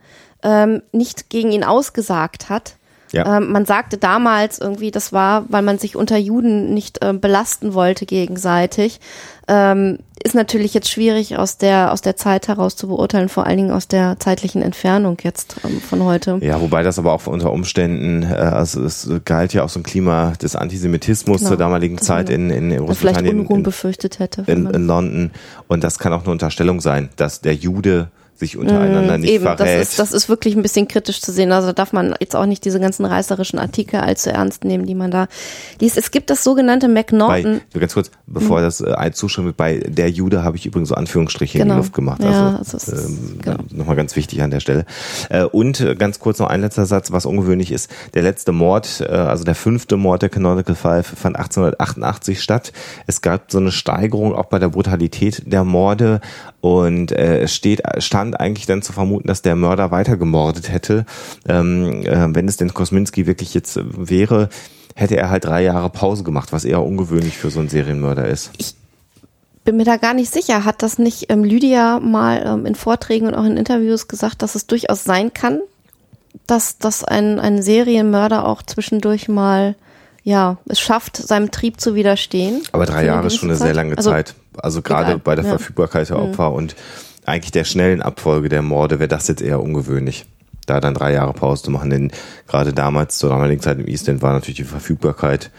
ähm, 0.44 0.82
nicht 0.92 1.30
gegen 1.30 1.50
ihn 1.50 1.64
ausgesagt 1.64 2.48
hat. 2.48 2.76
Ja. 3.14 3.38
Ähm, 3.38 3.52
man 3.52 3.64
sagte 3.64 3.96
damals 3.96 4.58
irgendwie, 4.58 4.90
das 4.90 5.12
war, 5.12 5.44
weil 5.48 5.62
man 5.62 5.78
sich 5.78 5.96
unter 5.96 6.16
Juden 6.16 6.74
nicht 6.74 7.02
äh, 7.04 7.12
belasten 7.12 7.72
wollte 7.74 8.06
gegenseitig. 8.06 9.00
Ähm, 9.46 9.98
ist 10.22 10.34
natürlich 10.34 10.72
jetzt 10.72 10.88
schwierig 10.88 11.36
aus 11.36 11.58
der 11.58 11.92
aus 11.92 12.00
der 12.00 12.16
Zeit 12.16 12.48
heraus 12.48 12.76
zu 12.76 12.88
beurteilen, 12.88 13.28
vor 13.28 13.46
allen 13.46 13.58
Dingen 13.58 13.70
aus 13.72 13.88
der 13.88 14.18
zeitlichen 14.18 14.62
Entfernung 14.62 15.18
jetzt 15.22 15.56
ähm, 15.64 15.80
von 15.82 16.02
heute. 16.02 16.38
Ja, 16.40 16.60
wobei 16.62 16.82
das 16.82 16.98
aber 16.98 17.12
auch 17.12 17.26
unter 17.26 17.52
Umständen, 17.52 18.22
äh, 18.22 18.34
also 18.34 18.82
es 18.82 19.08
galt 19.26 19.52
ja 19.52 19.62
auch 19.64 19.68
so 19.68 19.80
ein 19.80 19.82
Klima 19.82 20.32
des 20.40 20.56
Antisemitismus 20.56 21.38
Genau. 21.40 21.48
zur 21.50 21.56
damaligen 21.58 21.98
Zeit 21.98 22.30
in, 22.30 22.48
in 22.50 22.70
Dass 22.70 22.78
vielleicht 22.78 22.86
Großbritannien, 22.88 23.40
Unruhen 23.40 23.58
in, 23.58 23.62
befürchtet 23.64 24.18
hätte. 24.18 24.44
in, 24.46 24.66
in 24.66 24.86
London. 24.86 25.30
Und 25.68 25.84
das 25.84 25.98
kann 25.98 26.12
auch 26.14 26.22
eine 26.22 26.30
Unterstellung 26.32 26.80
sein, 26.80 27.10
dass 27.16 27.42
der 27.42 27.54
Jude 27.54 28.08
sich 28.36 28.56
untereinander 28.56 29.18
nicht 29.18 29.30
Eben, 29.30 29.44
verrät. 29.44 29.60
das 29.60 29.88
ist, 29.90 29.98
das 29.98 30.12
ist 30.12 30.28
wirklich 30.28 30.56
ein 30.56 30.62
bisschen 30.62 30.88
kritisch 30.88 31.20
zu 31.20 31.32
sehen. 31.32 31.52
Also 31.52 31.72
darf 31.72 31.92
man 31.92 32.14
jetzt 32.20 32.34
auch 32.34 32.46
nicht 32.46 32.64
diese 32.64 32.80
ganzen 32.80 33.04
reißerischen 33.04 33.58
Artikel 33.58 34.00
allzu 34.00 34.30
ernst 34.30 34.64
nehmen, 34.64 34.86
die 34.86 34.94
man 34.94 35.10
da 35.10 35.28
liest. 35.80 35.96
Es 35.96 36.10
gibt 36.10 36.30
das 36.30 36.42
sogenannte 36.44 36.88
bei, 36.88 36.94
McNaughton. 36.94 37.60
so 37.72 37.78
ganz 37.80 37.94
kurz, 37.94 38.10
bevor 38.26 38.60
das 38.60 38.80
äh, 38.80 38.92
ein 38.92 39.12
Zuschauer 39.12 39.44
wird, 39.46 39.56
bei 39.56 39.78
der 39.78 40.10
Jude 40.10 40.42
habe 40.42 40.56
ich 40.56 40.66
übrigens 40.66 40.88
so 40.88 40.94
Anführungsstriche 40.94 41.58
in 41.58 41.64
Genau. 41.64 41.74
die 41.74 41.78
Luft 41.78 41.92
gemacht. 41.94 42.22
Ja, 42.22 42.56
Also, 42.56 42.58
also 42.58 42.76
es 42.76 42.88
ist- 42.88 43.08
ähm, 43.08 43.38
genau. 43.40 43.56
nochmal 43.70 43.96
ganz 43.96 44.16
wichtig 44.16 44.42
an 44.42 44.50
der 44.50 44.60
Stelle. 44.60 44.84
Äh, 45.30 45.44
und 45.44 45.80
äh, 45.80 45.94
ganz 45.94 46.18
kurz 46.18 46.38
noch 46.40 46.48
ein 46.48 46.60
letzter 46.60 46.86
Satz, 46.86 47.12
was 47.12 47.26
ungewöhnlich 47.26 47.70
ist. 47.70 47.90
Der 48.14 48.22
letzte 48.22 48.52
Mord, 48.52 49.00
äh, 49.00 49.12
also 49.12 49.44
der 49.44 49.54
fünfte 49.54 49.96
Mord 49.96 50.22
der 50.22 50.28
Canonical 50.28 50.74
Five 50.74 51.06
fand 51.06 51.36
1888 51.36 52.42
statt. 52.42 52.72
Es 53.06 53.20
gab 53.22 53.50
so 53.52 53.58
eine 53.58 53.70
Steigerung 53.72 54.34
auch 54.34 54.46
bei 54.46 54.58
der 54.58 54.68
Brutalität 54.68 55.42
der 55.46 55.64
Morde 55.64 56.20
und 56.64 57.12
äh, 57.12 57.40
es 57.40 57.54
steht, 57.54 57.82
stand 57.98 58.40
eigentlich 58.40 58.64
dann 58.64 58.80
zu 58.80 58.94
vermuten, 58.94 59.28
dass 59.28 59.42
der 59.42 59.54
Mörder 59.54 59.90
weiter 59.90 60.16
gemordet 60.16 60.72
hätte. 60.72 61.04
Ähm, 61.46 62.06
äh, 62.06 62.34
wenn 62.34 62.48
es 62.48 62.56
denn 62.56 62.72
Kosminski 62.72 63.26
wirklich 63.26 63.52
jetzt 63.52 63.78
wäre, 63.84 64.48
hätte 64.94 65.18
er 65.18 65.28
halt 65.28 65.44
drei 65.44 65.62
Jahre 65.62 65.90
Pause 65.90 66.24
gemacht, 66.24 66.54
was 66.54 66.64
eher 66.64 66.82
ungewöhnlich 66.82 67.36
für 67.36 67.50
so 67.50 67.60
einen 67.60 67.68
Serienmörder 67.68 68.26
ist. 68.28 68.50
bin 69.64 69.76
mir 69.76 69.84
da 69.84 69.98
gar 69.98 70.14
nicht 70.14 70.32
sicher. 70.32 70.64
Hat 70.64 70.82
das 70.82 70.98
nicht 70.98 71.30
ähm, 71.30 71.44
Lydia 71.44 72.00
mal 72.00 72.42
ähm, 72.46 72.64
in 72.64 72.74
Vorträgen 72.74 73.26
und 73.26 73.34
auch 73.34 73.44
in 73.44 73.58
Interviews 73.58 74.08
gesagt, 74.08 74.40
dass 74.40 74.54
es 74.54 74.66
durchaus 74.66 75.04
sein 75.04 75.34
kann, 75.34 75.60
dass, 76.46 76.78
dass 76.78 77.04
ein, 77.04 77.40
ein 77.40 77.60
Serienmörder 77.60 78.48
auch 78.48 78.62
zwischendurch 78.62 79.28
mal, 79.28 79.74
ja, 80.22 80.56
es 80.66 80.80
schafft, 80.80 81.18
seinem 81.18 81.50
Trieb 81.50 81.78
zu 81.78 81.94
widerstehen? 81.94 82.62
Aber 82.72 82.86
drei 82.86 83.04
Jahre 83.04 83.26
ist 83.26 83.36
schon 83.36 83.50
eine 83.50 83.58
Zeit? 83.58 83.66
sehr 83.66 83.74
lange 83.74 83.98
Also, 83.98 84.08
Zeit. 84.08 84.30
Also 84.30 84.43
gerade 84.82 85.12
egal, 85.12 85.18
bei 85.18 85.34
der 85.34 85.44
ja. 85.44 85.50
Verfügbarkeit 85.50 86.10
der 86.10 86.20
Opfer 86.20 86.52
und 86.52 86.76
eigentlich 87.26 87.52
der 87.52 87.64
schnellen 87.64 88.02
Abfolge 88.02 88.48
der 88.48 88.62
Morde 88.62 88.98
wäre 88.98 89.08
das 89.08 89.28
jetzt 89.28 89.42
eher 89.42 89.62
ungewöhnlich. 89.62 90.26
Da 90.66 90.80
dann 90.80 90.94
drei 90.94 91.12
Jahre 91.12 91.34
Pause 91.34 91.64
zu 91.64 91.70
machen, 91.70 91.90
denn 91.90 92.12
gerade 92.46 92.72
damals 92.72 93.18
zur 93.18 93.30
damaligen 93.30 93.60
Zeit 93.60 93.78
im 93.78 93.86
East 93.86 94.08
End 94.08 94.22
war 94.22 94.32
natürlich 94.32 94.56
die 94.56 94.64
Verfügbarkeit 94.64 95.50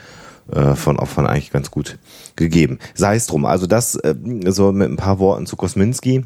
äh, 0.51 0.75
von 0.75 0.97
Opfern 0.97 1.27
eigentlich 1.27 1.51
ganz 1.51 1.69
gut 1.71 1.97
gegeben. 2.35 2.79
Sei 2.93 3.15
es 3.15 3.27
drum. 3.27 3.45
Also 3.45 3.67
das 3.67 3.95
äh, 3.95 4.15
so 4.47 4.71
mit 4.71 4.89
ein 4.89 4.95
paar 4.95 5.19
Worten 5.19 5.45
zu 5.45 5.55
Kosminski. 5.55 6.25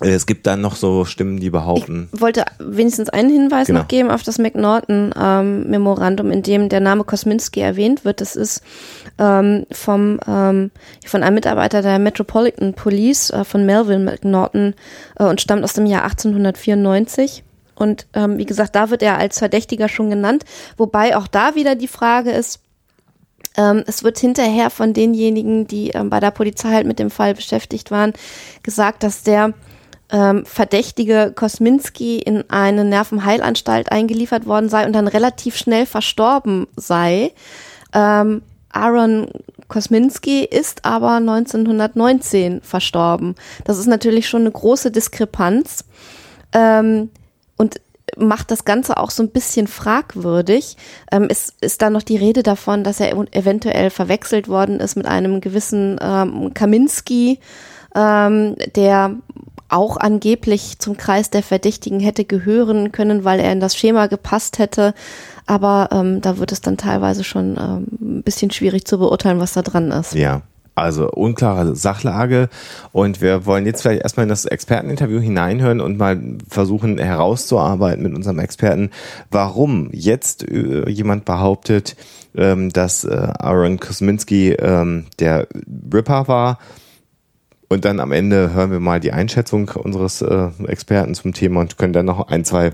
Es 0.00 0.26
gibt 0.26 0.46
dann 0.46 0.60
noch 0.60 0.76
so 0.76 1.04
Stimmen, 1.04 1.40
die 1.40 1.50
behaupten, 1.50 2.08
Ich 2.12 2.20
wollte 2.20 2.44
wenigstens 2.58 3.08
einen 3.08 3.30
Hinweis 3.30 3.66
Genau. 3.66 3.80
noch 3.80 3.88
geben 3.88 4.10
auf 4.10 4.22
das 4.22 4.38
McNaughton-Memorandum, 4.38 6.30
in 6.30 6.42
dem 6.42 6.68
der 6.68 6.80
Name 6.80 7.04
Kosminski 7.04 7.60
erwähnt 7.60 8.04
wird. 8.04 8.20
Das 8.20 8.36
ist 8.36 8.62
ähm, 9.18 9.66
vom, 9.72 10.20
ähm, 10.26 10.70
von 11.04 11.22
einem 11.22 11.34
Mitarbeiter 11.34 11.82
der 11.82 11.98
Metropolitan 11.98 12.74
Police 12.74 13.30
äh, 13.30 13.44
von 13.44 13.66
Melville 13.66 13.98
McNaughton 13.98 14.74
äh, 15.18 15.24
und 15.24 15.40
stammt 15.40 15.64
aus 15.64 15.72
dem 15.72 15.86
Jahr 15.86 16.04
1894. 16.04 17.44
Und 17.74 18.06
ähm, 18.14 18.38
wie 18.38 18.46
gesagt, 18.46 18.74
da 18.74 18.90
wird 18.90 19.02
er 19.02 19.18
als 19.18 19.38
Verdächtiger 19.38 19.88
schon 19.88 20.10
genannt, 20.10 20.44
wobei 20.76 21.16
auch 21.16 21.28
da 21.28 21.54
wieder 21.54 21.76
die 21.76 21.86
Frage 21.88 22.30
ist, 22.30 22.60
ähm, 23.56 23.84
es 23.86 24.02
wird 24.04 24.18
hinterher 24.18 24.70
von 24.70 24.92
denjenigen, 24.92 25.66
die 25.66 25.90
ähm, 25.90 26.10
bei 26.10 26.20
der 26.20 26.30
Polizei 26.30 26.70
halt 26.70 26.86
mit 26.86 26.98
dem 26.98 27.10
Fall 27.10 27.34
beschäftigt 27.34 27.90
waren, 27.90 28.12
gesagt, 28.62 29.02
dass 29.02 29.22
der 29.22 29.54
ähm, 30.10 30.44
Verdächtige 30.46 31.32
Kosminski 31.34 32.18
in 32.18 32.44
eine 32.50 32.84
Nervenheilanstalt 32.84 33.92
eingeliefert 33.92 34.46
worden 34.46 34.68
sei 34.68 34.86
und 34.86 34.92
dann 34.94 35.08
relativ 35.08 35.56
schnell 35.56 35.86
verstorben 35.86 36.66
sei. 36.76 37.32
Ähm, 37.92 38.42
Aaron 38.70 39.28
Kosminski 39.68 40.44
ist 40.44 40.84
aber 40.84 41.12
1919 41.14 42.62
verstorben. 42.62 43.34
Das 43.64 43.78
ist 43.78 43.86
natürlich 43.86 44.28
schon 44.28 44.42
eine 44.42 44.50
große 44.50 44.90
Diskrepanz 44.90 45.84
ähm, 46.52 47.10
und 47.56 47.80
macht 48.16 48.50
das 48.50 48.64
Ganze 48.64 48.96
auch 48.96 49.10
so 49.10 49.22
ein 49.22 49.30
bisschen 49.30 49.66
fragwürdig. 49.66 50.76
Ähm, 51.12 51.26
es 51.30 51.54
ist 51.60 51.82
da 51.82 51.90
noch 51.90 52.02
die 52.02 52.16
Rede 52.16 52.42
davon, 52.42 52.82
dass 52.84 53.00
er 53.00 53.12
eventuell 53.32 53.90
verwechselt 53.90 54.48
worden 54.48 54.80
ist 54.80 54.96
mit 54.96 55.06
einem 55.06 55.40
gewissen 55.40 55.98
ähm, 56.00 56.54
Kaminski, 56.54 57.38
ähm, 57.94 58.56
der 58.74 59.16
auch 59.68 59.96
angeblich 59.96 60.78
zum 60.78 60.96
Kreis 60.96 61.30
der 61.30 61.42
Verdächtigen 61.42 62.00
hätte 62.00 62.24
gehören 62.24 62.92
können, 62.92 63.24
weil 63.24 63.40
er 63.40 63.52
in 63.52 63.60
das 63.60 63.76
Schema 63.76 64.06
gepasst 64.06 64.58
hätte. 64.58 64.94
Aber 65.46 65.88
ähm, 65.92 66.20
da 66.20 66.38
wird 66.38 66.52
es 66.52 66.60
dann 66.60 66.76
teilweise 66.76 67.24
schon 67.24 67.56
ähm, 67.58 67.86
ein 68.00 68.22
bisschen 68.22 68.50
schwierig 68.50 68.86
zu 68.86 68.98
beurteilen, 68.98 69.40
was 69.40 69.52
da 69.52 69.62
dran 69.62 69.90
ist. 69.90 70.14
Ja, 70.14 70.42
also 70.78 71.10
unklare 71.10 71.74
Sachlage. 71.74 72.48
Und 72.92 73.20
wir 73.20 73.46
wollen 73.46 73.66
jetzt 73.66 73.82
vielleicht 73.82 74.02
erstmal 74.02 74.24
in 74.24 74.30
das 74.30 74.44
Experteninterview 74.44 75.20
hineinhören 75.20 75.80
und 75.80 75.98
mal 75.98 76.20
versuchen 76.48 76.98
herauszuarbeiten 76.98 78.02
mit 78.02 78.14
unserem 78.14 78.38
Experten, 78.38 78.90
warum 79.30 79.90
jetzt 79.92 80.48
äh, 80.48 80.88
jemand 80.88 81.24
behauptet, 81.24 81.96
ähm, 82.36 82.70
dass 82.70 83.04
äh, 83.04 83.08
Aaron 83.38 83.80
Kosminski 83.80 84.52
ähm, 84.52 85.06
der 85.18 85.48
Ripper 85.92 86.28
war. 86.28 86.58
Und 87.68 87.84
dann 87.84 88.00
am 88.00 88.12
Ende 88.12 88.54
hören 88.54 88.70
wir 88.70 88.80
mal 88.80 88.98
die 88.98 89.12
Einschätzung 89.12 89.68
unseres 89.68 90.22
äh, 90.22 90.48
Experten 90.66 91.14
zum 91.14 91.34
Thema 91.34 91.60
und 91.60 91.76
können 91.76 91.92
dann 91.92 92.06
noch 92.06 92.28
ein, 92.28 92.44
zwei 92.44 92.72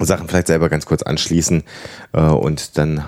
Sachen 0.00 0.28
vielleicht 0.28 0.48
selber 0.48 0.68
ganz 0.68 0.86
kurz 0.86 1.02
anschließen 1.02 1.62
äh, 2.12 2.20
und 2.20 2.76
dann 2.78 2.98
äh, 2.98 3.02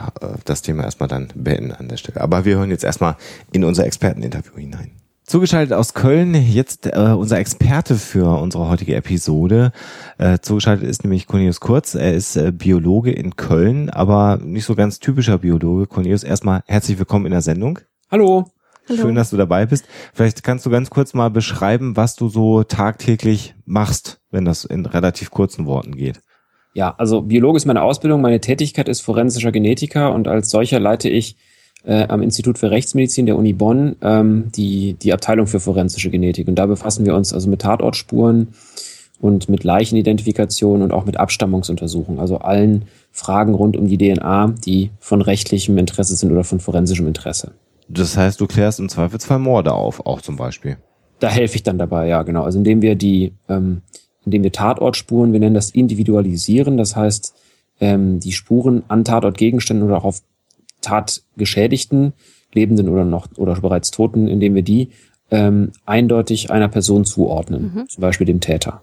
das 0.45 0.63
Thema 0.63 0.85
erstmal 0.85 1.09
dann 1.09 1.29
beenden 1.35 1.73
an 1.73 1.89
der 1.89 1.97
Stelle. 1.97 2.21
Aber 2.21 2.45
wir 2.45 2.57
hören 2.57 2.71
jetzt 2.71 2.85
erstmal 2.85 3.17
in 3.53 3.65
unser 3.65 3.87
Experteninterview 3.87 4.57
hinein. 4.57 4.93
Zugeschaltet 5.27 5.73
aus 5.73 5.95
Köln, 5.95 6.35
jetzt 6.35 6.87
äh, 6.87 7.15
unser 7.17 7.39
Experte 7.39 7.97
für 7.97 8.39
unsere 8.41 8.69
heutige 8.69 8.95
Episode. 8.95 9.73
Äh, 10.19 10.39
zugeschaltet 10.41 10.87
ist 10.87 11.03
nämlich 11.03 11.27
Cornelius 11.27 11.61
Kurz. 11.61 11.95
Er 11.95 12.13
ist 12.13 12.37
äh, 12.37 12.53
Biologe 12.53 13.11
in 13.11 13.35
Köln, 13.35 13.89
aber 13.89 14.37
nicht 14.37 14.67
so 14.67 14.75
ganz 14.75 14.99
typischer 14.99 15.39
Biologe. 15.39 15.87
Cornelius, 15.87 16.25
erstmal 16.25 16.63
herzlich 16.67 16.99
willkommen 16.99 17.25
in 17.25 17.33
der 17.33 17.41
Sendung. 17.41 17.79
Hallo. 18.11 18.53
Hallo. 18.89 19.01
Schön, 19.01 19.15
dass 19.15 19.31
du 19.31 19.37
dabei 19.37 19.67
bist. 19.67 19.87
Vielleicht 20.13 20.43
kannst 20.43 20.67
du 20.67 20.71
ganz 20.71 20.91
kurz 20.91 21.15
mal 21.15 21.31
beschreiben, 21.31 21.97
was 21.97 22.17
du 22.17 22.29
so 22.29 22.65
tagtäglich 22.65 23.55
machst, 23.65 24.21
wenn 24.31 24.45
das 24.45 24.65
in 24.65 24.85
relativ 24.85 25.31
kurzen 25.31 25.67
Worten 25.67 25.97
geht. 25.97 26.21
Ja, 26.75 26.95
also 26.99 27.23
Biologe 27.23 27.57
ist 27.57 27.67
meine 27.67 27.83
Ausbildung, 27.83 28.21
meine 28.21 28.41
Tätigkeit 28.41 28.89
ist 28.89 29.01
forensischer 29.01 29.53
Genetiker 29.53 30.13
und 30.13 30.29
als 30.29 30.51
solcher 30.51 30.81
leite 30.81 31.09
ich 31.09 31.37
äh, 31.85 32.07
am 32.09 32.21
Institut 32.23 32.59
für 32.59 32.71
Rechtsmedizin 32.71 33.27
der 33.27 33.37
Uni 33.37 33.53
Bonn 33.53 33.97
ähm, 34.03 34.51
die, 34.55 34.95
die 34.95 35.13
Abteilung 35.13 35.47
für 35.47 35.61
forensische 35.61 36.11
Genetik. 36.11 36.49
Und 36.49 36.57
da 36.57 36.67
befassen 36.67 37.07
wir 37.07 37.15
uns 37.15 37.33
also 37.33 37.49
mit 37.49 37.63
Tatortspuren 37.63 38.49
und 39.21 39.49
mit 39.49 39.65
Leichenidentifikation 39.65 40.83
und 40.83 40.93
auch 40.93 41.07
mit 41.07 41.19
Abstammungsuntersuchungen, 41.19 42.21
also 42.21 42.39
allen 42.39 42.87
Fragen 43.13 43.55
rund 43.55 43.77
um 43.77 43.87
die 43.87 43.97
DNA, 43.97 44.55
die 44.65 44.91
von 44.99 45.23
rechtlichem 45.23 45.79
Interesse 45.79 46.17
sind 46.17 46.33
oder 46.33 46.45
von 46.45 46.61
forensischem 46.61 47.07
Interesse. 47.07 47.53
Das 47.89 48.17
heißt, 48.17 48.41
du 48.41 48.47
klärst 48.47 48.81
im 48.81 48.89
Zweifelsfall 48.89 49.39
Morde 49.39 49.73
auf, 49.73 50.05
auch 50.07 50.23
zum 50.23 50.37
Beispiel. 50.37 50.79
Da 51.21 51.29
helfe 51.29 51.57
ich 51.57 51.63
dann 51.63 51.79
dabei, 51.79 52.09
ja, 52.09 52.23
genau. 52.23 52.43
Also 52.43 52.59
indem 52.59 52.83
wir 52.83 52.97
die, 52.97 53.33
ähm, 53.49 53.83
indem 54.25 54.43
wir 54.43 54.53
Tatortspuren, 54.53 55.33
wir 55.33 55.41
nennen 55.41 55.55
das 55.55 55.71
individualisieren, 55.71 56.77
das 56.77 56.97
heißt, 56.97 57.35
ähm, 57.81 58.21
die 58.21 58.33
Spuren 58.33 58.85
an 58.89 59.05
Tatortgegenständen 59.05 59.87
oder 59.87 59.99
auch 59.99 60.05
auf 60.05 60.23
Tatgeschädigten, 60.81 62.13
Lebenden 62.53 62.89
oder 62.89 63.05
noch 63.05 63.29
oder 63.37 63.55
bereits 63.55 63.91
Toten, 63.91 64.29
indem 64.29 64.55
wir 64.55 64.63
die 64.63 64.91
ähm, 65.31 65.73
eindeutig 65.87 66.51
einer 66.51 66.69
Person 66.69 67.05
zuordnen, 67.05 67.85
zum 67.89 68.01
Beispiel 68.01 68.27
dem 68.27 68.41
Täter. 68.41 68.83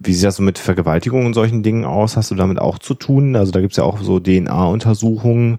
Wie 0.00 0.12
sieht 0.12 0.24
das 0.24 0.36
so 0.36 0.42
mit 0.42 0.58
Vergewaltigung 0.58 1.26
und 1.26 1.34
solchen 1.34 1.62
Dingen 1.62 1.84
aus? 1.84 2.16
Hast 2.16 2.30
du 2.30 2.34
damit 2.34 2.58
auch 2.58 2.78
zu 2.78 2.94
tun? 2.94 3.36
Also 3.36 3.52
da 3.52 3.60
gibt's 3.60 3.76
ja 3.76 3.84
auch 3.84 4.00
so 4.00 4.18
DNA-Untersuchungen. 4.20 5.58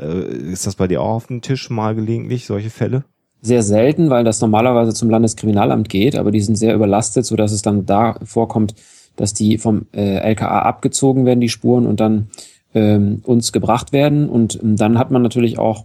Äh, 0.00 0.52
ist 0.52 0.66
das 0.66 0.76
bei 0.76 0.88
dir 0.88 1.02
auch 1.02 1.14
auf 1.14 1.26
dem 1.26 1.40
Tisch 1.40 1.70
mal 1.70 1.94
gelegentlich, 1.94 2.46
solche 2.46 2.70
Fälle? 2.70 3.04
Sehr 3.40 3.62
selten, 3.62 4.10
weil 4.10 4.24
das 4.24 4.40
normalerweise 4.40 4.94
zum 4.94 5.10
Landeskriminalamt 5.10 5.88
geht, 5.88 6.16
aber 6.16 6.30
die 6.30 6.40
sind 6.40 6.56
sehr 6.56 6.74
überlastet, 6.74 7.26
so 7.26 7.36
dass 7.36 7.52
es 7.52 7.62
dann 7.62 7.84
da 7.84 8.18
vorkommt, 8.24 8.74
dass 9.16 9.34
die 9.34 9.58
vom 9.58 9.86
äh, 9.92 10.16
LKA 10.16 10.62
abgezogen 10.62 11.26
werden, 11.26 11.40
die 11.40 11.48
Spuren, 11.48 11.86
und 11.86 12.00
dann 12.00 12.28
ähm, 12.74 13.20
uns 13.24 13.52
gebracht 13.52 13.92
werden. 13.92 14.28
Und 14.28 14.60
ähm, 14.62 14.76
dann 14.76 14.98
hat 14.98 15.10
man 15.10 15.22
natürlich 15.22 15.58
auch 15.58 15.84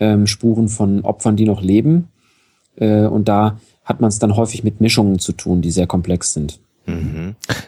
ähm, 0.00 0.26
Spuren 0.26 0.68
von 0.68 1.02
Opfern, 1.02 1.36
die 1.36 1.44
noch 1.44 1.62
leben. 1.62 2.08
Äh, 2.76 3.06
und 3.06 3.28
da 3.28 3.58
hat 3.84 4.00
man 4.00 4.08
es 4.08 4.18
dann 4.18 4.36
häufig 4.36 4.64
mit 4.64 4.80
Mischungen 4.80 5.18
zu 5.18 5.32
tun, 5.32 5.62
die 5.62 5.70
sehr 5.70 5.86
komplex 5.86 6.32
sind. 6.32 6.60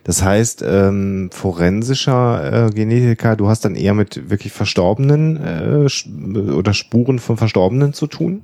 Das 0.05 0.23
heißt, 0.23 0.65
ähm, 0.67 1.31
forensischer 1.33 2.67
äh, 2.67 2.71
Genetiker, 2.71 3.37
du 3.37 3.49
hast 3.49 3.65
dann 3.65 3.75
eher 3.75 3.95
mit 3.95 4.31
wirklich 4.31 4.53
Verstorbenen 4.53 5.37
äh, 5.37 6.53
oder 6.53 6.73
Spuren 6.73 7.19
von 7.19 7.37
Verstorbenen 7.37 7.93
zu 7.93 8.07
tun? 8.07 8.43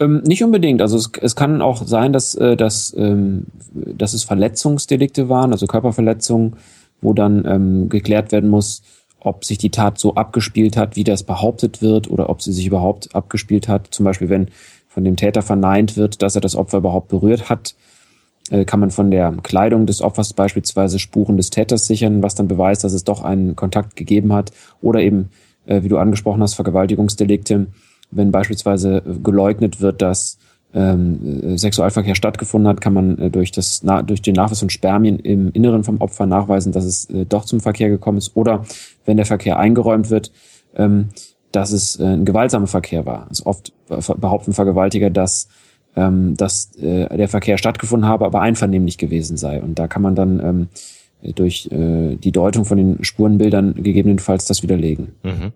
Ähm, 0.00 0.22
nicht 0.24 0.42
unbedingt. 0.42 0.82
Also 0.82 0.96
es, 0.96 1.10
es 1.20 1.36
kann 1.36 1.62
auch 1.62 1.86
sein, 1.86 2.12
dass, 2.12 2.34
äh, 2.34 2.56
dass, 2.56 2.94
ähm, 2.96 3.46
dass 3.72 4.14
es 4.14 4.24
Verletzungsdelikte 4.24 5.28
waren, 5.28 5.52
also 5.52 5.66
Körperverletzungen, 5.66 6.56
wo 7.00 7.12
dann 7.12 7.44
ähm, 7.46 7.88
geklärt 7.88 8.32
werden 8.32 8.50
muss, 8.50 8.82
ob 9.20 9.44
sich 9.44 9.58
die 9.58 9.70
Tat 9.70 9.98
so 9.98 10.14
abgespielt 10.14 10.76
hat, 10.76 10.96
wie 10.96 11.04
das 11.04 11.22
behauptet 11.22 11.80
wird, 11.80 12.10
oder 12.10 12.28
ob 12.28 12.42
sie 12.42 12.52
sich 12.52 12.66
überhaupt 12.66 13.14
abgespielt 13.14 13.68
hat. 13.68 13.88
Zum 13.90 14.04
Beispiel, 14.04 14.28
wenn 14.28 14.48
von 14.88 15.04
dem 15.04 15.16
Täter 15.16 15.42
verneint 15.42 15.96
wird, 15.96 16.22
dass 16.22 16.34
er 16.34 16.40
das 16.40 16.56
Opfer 16.56 16.78
überhaupt 16.78 17.08
berührt 17.08 17.48
hat. 17.48 17.74
Äh, 18.50 18.64
kann 18.64 18.80
man 18.80 18.90
von 18.90 19.10
der 19.10 19.32
Kleidung 19.42 19.86
des 19.86 20.02
Opfers 20.02 20.32
beispielsweise 20.32 20.98
Spuren 20.98 21.36
des 21.36 21.50
Täters 21.50 21.86
sichern, 21.86 22.22
was 22.22 22.34
dann 22.34 22.48
beweist, 22.48 22.84
dass 22.84 22.92
es 22.92 23.04
doch 23.04 23.22
einen 23.22 23.56
Kontakt 23.56 23.96
gegeben 23.96 24.32
hat. 24.32 24.52
Oder 24.80 25.00
eben, 25.00 25.30
äh, 25.66 25.82
wie 25.82 25.88
du 25.88 25.98
angesprochen 25.98 26.42
hast, 26.42 26.54
Vergewaltigungsdelikte, 26.54 27.66
wenn 28.10 28.30
beispielsweise 28.30 28.98
äh, 28.98 29.18
geleugnet 29.22 29.80
wird, 29.80 30.02
dass 30.02 30.38
ähm, 30.74 31.58
Sexualverkehr 31.58 32.14
stattgefunden 32.14 32.68
hat, 32.68 32.80
kann 32.80 32.94
man 32.94 33.18
äh, 33.18 33.30
durch, 33.30 33.52
das, 33.52 33.82
na, 33.82 34.02
durch 34.02 34.22
den 34.22 34.34
Nachweis 34.34 34.60
von 34.60 34.70
Spermien 34.70 35.18
im 35.18 35.50
Inneren 35.52 35.84
vom 35.84 36.00
Opfer 36.00 36.26
nachweisen, 36.26 36.72
dass 36.72 36.84
es 36.84 37.10
äh, 37.10 37.26
doch 37.26 37.44
zum 37.44 37.60
Verkehr 37.60 37.90
gekommen 37.90 38.18
ist. 38.18 38.36
Oder 38.36 38.64
wenn 39.04 39.18
der 39.18 39.26
Verkehr 39.26 39.58
eingeräumt 39.58 40.10
wird, 40.10 40.32
ähm, 40.74 41.08
dass 41.52 41.72
es 41.72 42.00
äh, 42.00 42.04
ein 42.04 42.24
gewaltsamer 42.24 42.66
Verkehr 42.66 43.04
war. 43.04 43.26
Also 43.28 43.44
oft 43.46 43.72
behaupten 43.88 44.52
Vergewaltiger, 44.54 45.10
dass, 45.10 45.48
ähm, 45.96 46.36
dass 46.36 46.74
äh, 46.76 47.16
der 47.16 47.28
Verkehr 47.28 47.58
stattgefunden 47.58 48.08
habe, 48.08 48.24
aber 48.24 48.40
einvernehmlich 48.40 48.98
gewesen 48.98 49.36
sei. 49.36 49.60
Und 49.62 49.78
da 49.78 49.88
kann 49.88 50.02
man 50.02 50.14
dann 50.14 50.40
ähm, 50.40 51.34
durch 51.34 51.68
äh, 51.70 52.16
die 52.16 52.32
Deutung 52.32 52.64
von 52.64 52.78
den 52.78 53.04
Spurenbildern 53.04 53.74
gegebenenfalls 53.74 54.46
das 54.46 54.62
widerlegen. 54.62 55.12
Mhm. 55.22 55.52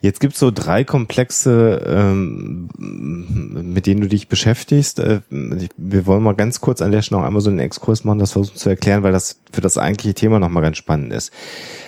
Jetzt 0.00 0.20
gibt's 0.20 0.38
so 0.38 0.50
drei 0.50 0.84
Komplexe, 0.84 1.82
ähm, 1.86 2.68
mit 2.76 3.86
denen 3.86 4.00
du 4.00 4.08
dich 4.08 4.28
beschäftigst. 4.28 4.98
Äh, 4.98 5.20
wir 5.30 6.06
wollen 6.06 6.22
mal 6.22 6.34
ganz 6.34 6.60
kurz 6.60 6.82
an 6.82 6.92
der 6.92 7.02
Stelle 7.02 7.20
noch 7.20 7.26
einmal 7.26 7.42
so 7.42 7.50
einen 7.50 7.58
Exkurs 7.58 8.04
machen, 8.04 8.18
das 8.18 8.32
versuchen 8.32 8.56
zu 8.56 8.68
erklären, 8.68 9.02
weil 9.02 9.12
das 9.12 9.40
für 9.52 9.60
das 9.60 9.78
eigentliche 9.78 10.14
Thema 10.14 10.38
nochmal 10.38 10.62
ganz 10.62 10.76
spannend 10.76 11.12
ist. 11.12 11.32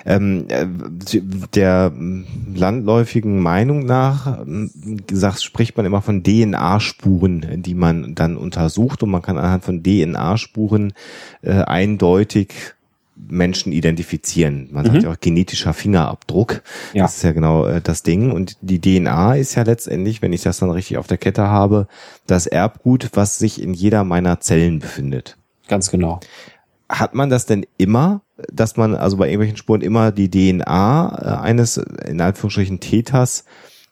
Ähm, 0.06 0.46
äh, 0.48 0.66
der 1.54 1.92
landläufigen 2.54 3.40
Meinung 3.40 3.84
nach 3.84 4.44
gesagt, 5.06 5.42
spricht 5.42 5.76
man 5.76 5.86
immer 5.86 6.02
von 6.02 6.22
DNA-Spuren, 6.22 7.62
die 7.62 7.74
man 7.74 8.14
dann 8.14 8.36
untersucht 8.36 9.02
und 9.02 9.10
man 9.10 9.22
kann 9.22 9.38
anhand 9.38 9.64
von 9.64 9.82
DNA-Spuren 9.82 10.92
äh, 11.42 11.52
eindeutig 11.52 12.52
Menschen 13.26 13.72
identifizieren. 13.72 14.68
Man 14.70 14.86
mhm. 14.86 14.92
sagt 14.92 15.02
ja 15.04 15.12
auch 15.12 15.20
genetischer 15.20 15.74
Fingerabdruck. 15.74 16.62
Ja. 16.92 17.04
Das 17.04 17.16
ist 17.16 17.22
ja 17.22 17.32
genau 17.32 17.66
äh, 17.66 17.80
das 17.80 18.02
Ding. 18.02 18.30
Und 18.30 18.56
die 18.60 18.80
DNA 18.80 19.36
ist 19.36 19.54
ja 19.54 19.62
letztendlich, 19.62 20.22
wenn 20.22 20.32
ich 20.32 20.42
das 20.42 20.58
dann 20.58 20.70
richtig 20.70 20.98
auf 20.98 21.06
der 21.06 21.18
Kette 21.18 21.48
habe, 21.48 21.88
das 22.26 22.46
Erbgut, 22.46 23.10
was 23.14 23.38
sich 23.38 23.60
in 23.60 23.74
jeder 23.74 24.04
meiner 24.04 24.40
Zellen 24.40 24.78
befindet. 24.78 25.36
Ganz 25.68 25.90
genau. 25.90 26.20
Hat 26.88 27.14
man 27.14 27.28
das 27.28 27.44
denn 27.46 27.66
immer, 27.76 28.22
dass 28.50 28.76
man 28.76 28.94
also 28.94 29.16
bei 29.16 29.26
irgendwelchen 29.26 29.56
Spuren 29.56 29.82
immer 29.82 30.12
die 30.12 30.30
DNA 30.30 31.18
äh, 31.20 31.42
eines 31.42 31.76
in 31.76 32.20
Anführungsstrichen 32.20 32.80
Täters 32.80 33.44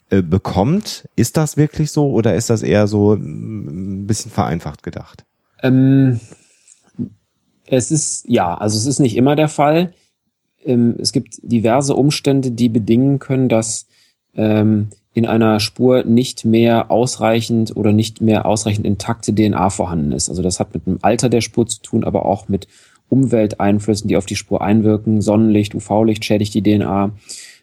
äh, 0.08 0.22
bekommt? 0.22 1.08
Ist 1.16 1.36
das 1.36 1.56
wirklich 1.56 1.90
so 1.90 2.10
oder 2.12 2.34
ist 2.34 2.48
das 2.48 2.62
eher 2.62 2.86
so 2.86 3.14
ein 3.14 4.06
bisschen 4.06 4.30
vereinfacht 4.30 4.82
gedacht? 4.82 5.24
Ähm 5.62 6.20
es 7.66 7.90
ist, 7.90 8.24
ja, 8.28 8.54
also 8.54 8.76
es 8.76 8.86
ist 8.86 8.98
nicht 8.98 9.16
immer 9.16 9.36
der 9.36 9.48
Fall. 9.48 9.92
Ähm, 10.64 10.96
es 10.98 11.12
gibt 11.12 11.38
diverse 11.42 11.94
Umstände, 11.94 12.50
die 12.50 12.68
bedingen 12.68 13.18
können, 13.18 13.48
dass 13.48 13.86
ähm, 14.34 14.88
in 15.14 15.26
einer 15.26 15.60
Spur 15.60 16.04
nicht 16.04 16.44
mehr 16.44 16.90
ausreichend 16.90 17.74
oder 17.74 17.92
nicht 17.92 18.20
mehr 18.20 18.44
ausreichend 18.44 18.86
intakte 18.86 19.34
DNA 19.34 19.70
vorhanden 19.70 20.12
ist. 20.12 20.28
Also 20.28 20.42
das 20.42 20.60
hat 20.60 20.74
mit 20.74 20.86
dem 20.86 20.98
Alter 21.00 21.28
der 21.28 21.40
Spur 21.40 21.66
zu 21.66 21.80
tun, 21.80 22.04
aber 22.04 22.26
auch 22.26 22.48
mit 22.48 22.68
Umwelteinflüssen, 23.08 24.08
die 24.08 24.16
auf 24.16 24.26
die 24.26 24.36
Spur 24.36 24.60
einwirken. 24.60 25.22
Sonnenlicht, 25.22 25.74
UV-Licht 25.74 26.24
schädigt 26.24 26.52
die 26.54 26.62
DNA. 26.62 27.12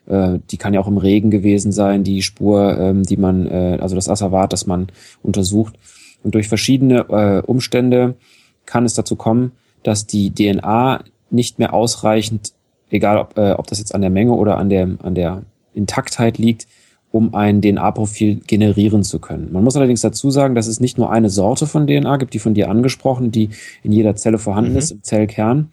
Äh, 0.08 0.40
die 0.50 0.58
kann 0.58 0.74
ja 0.74 0.80
auch 0.80 0.88
im 0.88 0.98
Regen 0.98 1.30
gewesen 1.30 1.72
sein, 1.72 2.04
die 2.04 2.22
Spur, 2.24 2.78
ähm, 2.78 3.04
die 3.04 3.18
man, 3.18 3.48
äh, 3.48 3.78
also 3.80 3.96
das 3.96 4.10
Asservat, 4.10 4.52
das 4.52 4.66
man 4.66 4.88
untersucht. 5.22 5.76
Und 6.24 6.36
durch 6.36 6.48
verschiedene 6.48 7.06
äh, 7.10 7.42
Umstände 7.46 8.16
kann 8.66 8.86
es 8.86 8.94
dazu 8.94 9.16
kommen, 9.16 9.52
dass 9.84 10.08
die 10.08 10.34
DNA 10.34 11.04
nicht 11.30 11.60
mehr 11.60 11.74
ausreichend, 11.74 12.54
egal 12.90 13.18
ob, 13.18 13.38
äh, 13.38 13.54
ob 13.54 13.68
das 13.68 13.80
jetzt 13.80 13.94
an 13.94 14.02
der 14.02 14.10
Menge 14.10 14.34
oder 14.34 14.58
an 14.58 14.70
der, 14.70 14.90
an 15.02 15.16
der 15.16 15.44
Intaktheit 15.74 16.38
liegt, 16.38 16.68
um 17.12 17.36
ein 17.36 17.62
DNA-Profil 17.62 18.42
generieren 18.48 19.04
zu 19.04 19.20
können. 19.20 19.52
Man 19.52 19.64
muss 19.64 19.76
allerdings 19.76 20.02
dazu 20.02 20.32
sagen, 20.32 20.56
dass 20.56 20.66
es 20.66 20.80
nicht 20.80 20.98
nur 20.98 21.12
eine 21.12 21.30
Sorte 21.30 21.68
von 21.68 21.86
DNA 21.86 22.18
gibt, 22.18 22.34
die 22.34 22.40
von 22.40 22.56
dir 22.56 22.70
angesprochen, 22.70 23.30
die 23.30 23.50
in 23.84 23.92
jeder 23.92 24.16
Zelle 24.16 24.40
vorhanden 24.40 24.72
mhm. 24.72 24.78
ist, 24.78 24.92
im 24.92 25.04
Zellkern, 25.04 25.70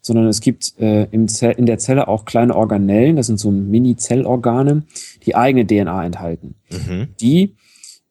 sondern 0.00 0.26
es 0.28 0.40
gibt 0.40 0.78
äh, 0.78 1.04
im 1.10 1.26
Zell, 1.26 1.54
in 1.56 1.66
der 1.66 1.78
Zelle 1.78 2.06
auch 2.06 2.24
kleine 2.26 2.54
Organellen, 2.54 3.16
das 3.16 3.26
sind 3.26 3.40
so 3.40 3.50
Mini-Zellorgane, 3.50 4.84
die 5.26 5.34
eigene 5.34 5.66
DNA 5.66 6.04
enthalten. 6.04 6.54
Mhm. 6.70 7.08
Die 7.20 7.56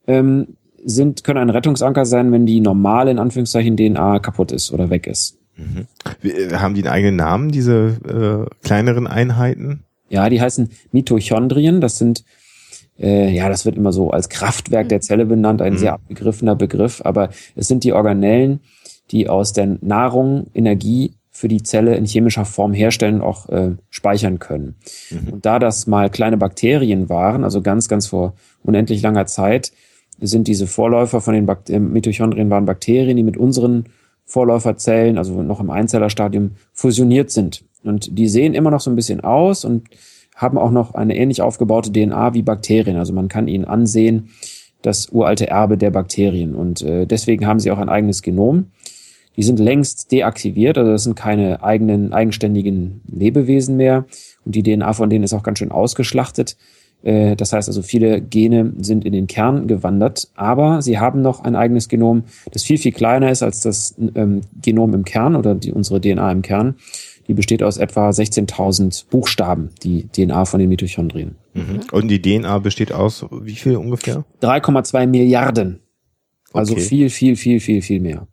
ähm, 0.06 0.58
sind, 0.84 1.24
können 1.24 1.40
ein 1.40 1.50
Rettungsanker 1.52 2.06
sein, 2.06 2.34
wenn 2.34 2.46
die 2.46 2.60
normale, 2.60 3.12
in 3.12 3.20
Anführungszeichen, 3.20 3.78
DNA 3.78 4.20
kaputt 4.20 4.52
ist 4.52 4.74
oder 4.74 4.90
weg 4.90 5.08
ist. 5.08 5.38
Mhm. 5.56 5.88
Äh, 6.24 6.54
haben 6.56 6.74
die 6.74 6.82
einen 6.82 6.94
eigenen 6.94 7.16
Namen, 7.16 7.52
diese 7.52 8.48
äh, 8.52 8.66
kleineren 8.66 9.08
Einheiten? 9.08 9.84
Ja, 10.10 10.30
die 10.30 10.42
heißen 10.42 10.70
Mitochondrien. 10.92 11.82
Das 11.82 11.98
sind, 11.98 12.24
äh, 13.00 13.34
ja, 13.34 13.50
das 13.50 13.66
wird 13.66 13.76
immer 13.76 13.92
so 13.92 14.12
als 14.12 14.30
Kraftwerk 14.30 14.90
der 14.90 15.02
Zelle 15.02 15.26
benannt, 15.26 15.62
ein 15.62 15.74
mhm. 15.74 15.78
sehr 15.78 15.94
abgegriffener 15.94 16.56
Begriff, 16.56 17.02
aber 17.04 17.30
es 17.56 17.68
sind 17.68 17.84
die 17.84 17.94
Organellen, 17.94 18.60
die 19.12 19.30
aus 19.30 19.54
der 19.54 19.78
Nahrung 19.82 20.48
Energie 20.54 21.16
für 21.36 21.48
die 21.48 21.64
Zelle 21.64 21.96
in 21.96 22.06
chemischer 22.06 22.46
Form 22.46 22.74
herstellen 22.74 23.16
und 23.16 23.22
auch 23.24 23.50
äh, 23.50 23.72
speichern 23.90 24.38
können. 24.38 24.76
Mhm. 25.10 25.34
Und 25.34 25.46
da 25.46 25.58
das 25.58 25.88
mal 25.88 26.10
kleine 26.10 26.38
Bakterien 26.38 27.10
waren, 27.10 27.44
also 27.44 27.62
ganz, 27.62 27.88
ganz 27.88 28.06
vor 28.06 28.36
unendlich 28.64 29.02
langer 29.02 29.26
Zeit, 29.26 29.72
sind 30.22 30.48
diese 30.48 30.68
Vorläufer 30.68 31.22
von 31.22 31.34
den 31.34 31.48
Bakt 31.48 31.70
Mitochondrien 31.70 32.52
waren 32.52 32.66
Bakterien, 32.66 33.18
die 33.18 33.24
mit 33.24 33.36
unseren 33.36 33.86
Vorläuferzellen, 34.26 35.18
also 35.18 35.42
noch 35.44 35.60
im 35.60 35.70
Einzellerstadium, 35.70 36.52
fusioniert 36.74 37.32
sind. 37.32 37.64
Und 37.84 38.18
die 38.18 38.28
sehen 38.28 38.54
immer 38.54 38.72
noch 38.72 38.82
so 38.82 38.90
ein 38.90 38.96
bisschen 38.96 39.22
aus 39.22 39.66
und 39.66 39.88
haben 40.36 40.58
auch 40.58 40.72
noch 40.72 40.96
eine 40.96 41.16
ähnlich 41.16 41.42
aufgebaute 41.42 41.92
DNA 41.92 42.34
wie 42.34 42.42
Bakterien. 42.42 42.98
Also 42.98 43.14
man 43.14 43.28
kann 43.28 43.48
ihnen 43.48 43.66
ansehen, 43.66 44.30
das 44.82 45.10
uralte 45.10 45.48
Erbe 45.48 45.78
der 45.78 45.92
Bakterien. 45.92 46.56
Und 46.56 46.82
äh, 46.82 47.06
deswegen 47.06 47.46
haben 47.46 47.60
sie 47.60 47.72
auch 47.72 47.78
ein 47.78 47.90
eigenes 47.90 48.22
Genom. 48.22 48.68
Die 49.36 49.44
sind 49.44 49.60
längst 49.60 50.12
deaktiviert, 50.12 50.78
also 50.78 50.92
das 50.92 51.04
sind 51.06 51.16
keine 51.16 51.64
eigenen, 51.64 52.14
eigenständigen 52.14 53.02
Lebewesen 53.08 53.78
mehr. 53.78 54.06
Und 54.46 54.56
die 54.56 54.62
DNA 54.62 54.94
von 54.94 55.10
denen 55.10 55.24
ist 55.24 55.34
auch 55.34 55.44
ganz 55.44 55.60
schön 55.60 55.72
ausgeschlachtet. 55.72 56.56
Äh, 57.04 57.36
das 57.36 57.54
heißt 57.54 57.68
also, 57.68 57.82
viele 57.82 58.22
Gene 58.22 58.74
sind 58.80 59.06
in 59.06 59.14
den 59.14 59.28
Kern 59.28 59.68
gewandert, 59.68 60.30
aber 60.36 60.82
sie 60.82 61.00
haben 61.00 61.22
noch 61.22 61.44
ein 61.44 61.56
eigenes 61.56 61.90
Genom, 61.90 62.24
das 62.52 62.64
viel, 62.64 62.78
viel 62.78 62.94
kleiner 62.94 63.30
ist 63.30 63.44
als 63.44 63.62
das 63.62 63.96
ähm, 64.16 64.42
Genom 64.62 64.94
im 64.94 65.06
Kern 65.06 65.36
oder 65.36 65.54
die, 65.56 65.72
unsere 65.72 66.02
DNA 66.02 66.32
im 66.32 66.42
Kern. 66.42 66.76
Die 67.28 67.34
besteht 67.34 67.64
aus 67.64 67.78
etwa 67.78 68.10
16.000 68.10 69.06
Buchstaben, 69.10 69.70
die 69.82 70.08
DNA 70.10 70.44
von 70.44 70.60
den 70.60 70.68
Mitochondrien. 70.68 71.36
Mhm. 71.54 71.82
Und 71.92 72.10
die 72.10 72.22
DNA 72.22 72.60
besteht 72.60 72.92
aus 72.92 73.26
wie 73.32 73.56
viel 73.56 73.78
ungefähr? 73.78 74.26
3,2 74.42 75.08
Milliarden. 75.08 75.80
Also 76.52 76.74
okay. 76.74 76.82
viel, 76.82 77.10
viel, 77.10 77.36
viel, 77.36 77.60
viel, 77.60 77.82
viel 77.82 78.00
mehr. 78.02 78.28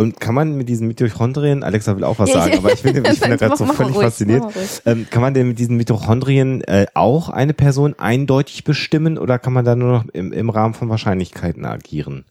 Und 0.00 0.18
kann 0.18 0.34
man 0.34 0.56
mit 0.56 0.70
diesen 0.70 0.88
Mitochondrien, 0.88 1.62
Alexa 1.62 1.94
will 1.94 2.04
auch 2.04 2.18
was 2.18 2.32
sagen, 2.32 2.56
aber 2.56 2.72
ich 2.72 2.80
finde, 2.80 3.02
ich 3.12 3.20
bin 3.20 3.28
da 3.28 3.36
gerade 3.36 3.58
so 3.58 3.66
völlig 3.66 3.94
ruhig, 3.94 4.06
fasziniert. 4.06 4.44
Ähm, 4.86 5.06
kann 5.10 5.20
man 5.20 5.34
denn 5.34 5.48
mit 5.48 5.58
diesen 5.58 5.76
Mitochondrien 5.76 6.62
äh, 6.62 6.86
auch 6.94 7.28
eine 7.28 7.52
Person 7.52 7.94
eindeutig 7.98 8.64
bestimmen 8.64 9.18
oder 9.18 9.38
kann 9.38 9.52
man 9.52 9.66
da 9.66 9.76
nur 9.76 9.92
noch 9.92 10.04
im, 10.14 10.32
im 10.32 10.48
Rahmen 10.48 10.72
von 10.72 10.88
Wahrscheinlichkeiten 10.88 11.66
agieren? 11.66 12.24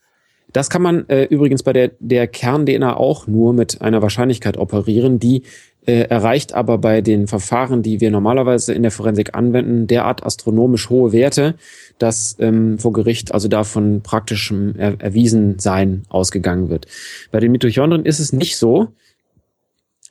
Das 0.52 0.72
kann 0.72 0.82
man 0.82 1.08
äh, 1.10 1.26
übrigens 1.26 1.62
bei 1.62 1.72
der, 1.72 1.92
der 2.00 2.26
Kern-DNA 2.26 2.98
auch 2.98 3.28
nur 3.28 3.54
mit 3.54 3.84
einer 3.84 4.02
Wahrscheinlichkeit 4.02 4.58
operieren, 4.58 5.20
die 5.20 5.44
äh, 5.86 6.02
erreicht 6.02 6.54
aber 6.54 6.78
bei 6.78 7.02
den 7.02 7.28
Verfahren, 7.28 7.82
die 7.82 8.02
wir 8.02 8.12
normalerweise 8.12 8.74
in 8.74 8.82
der 8.82 8.92
Forensik 8.92 9.34
anwenden, 9.34 9.88
derart 9.88 10.24
astronomisch 10.24 10.90
hohe 10.90 11.12
Werte, 11.12 11.56
dass 11.98 12.36
ähm, 12.40 12.78
vor 12.80 12.94
Gericht 12.94 13.34
also 13.34 13.48
davon 13.48 14.02
praktischem 14.02 14.76
er 14.78 15.00
erwiesen 15.02 15.58
sein 15.60 16.04
ausgegangen 16.10 16.70
wird. 16.70 16.86
Bei 17.32 17.40
den 17.40 17.52
Mitochondrien 17.52 18.06
ist 18.06 18.20
es 18.20 18.34
nicht 18.34 18.58
so. 18.58 18.90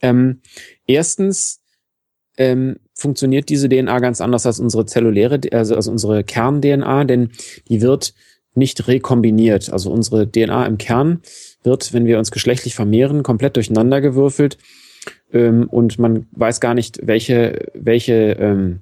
Ähm, 0.01 0.41
erstens 0.87 1.61
ähm, 2.39 2.77
funktioniert 2.95 3.49
diese 3.49 3.69
DNA 3.69 3.99
ganz 4.01 4.21
anders 4.21 4.47
als 4.47 4.61
unsere 4.61 4.87
zelluläre, 4.87 5.41
also, 5.53 5.75
also 5.75 5.91
unsere 5.91 6.25
Kern-DNA, 6.25 7.05
denn 7.05 7.31
die 7.69 7.83
wird 7.83 8.15
nicht 8.55 8.89
rekombiniert. 8.89 9.71
Also 9.71 9.91
unsere 9.91 10.31
DNA 10.31 10.67
im 10.67 10.79
Kern 10.79 11.21
wird, 11.63 11.93
wenn 11.93 12.07
wir 12.07 12.19
uns 12.19 12.31
geschlechtlich 12.31 12.75
vermehren, 12.75 13.23
komplett 13.23 13.57
durcheinander 13.57 14.01
gewürfelt 14.01 14.59
ähm, 15.33 15.69
und 15.69 15.99
man 15.99 16.27
weiß 16.33 16.61
gar 16.61 16.75
nicht, 16.75 17.01
welche, 17.03 17.71
welche 17.75 18.33
ähm, 18.33 18.81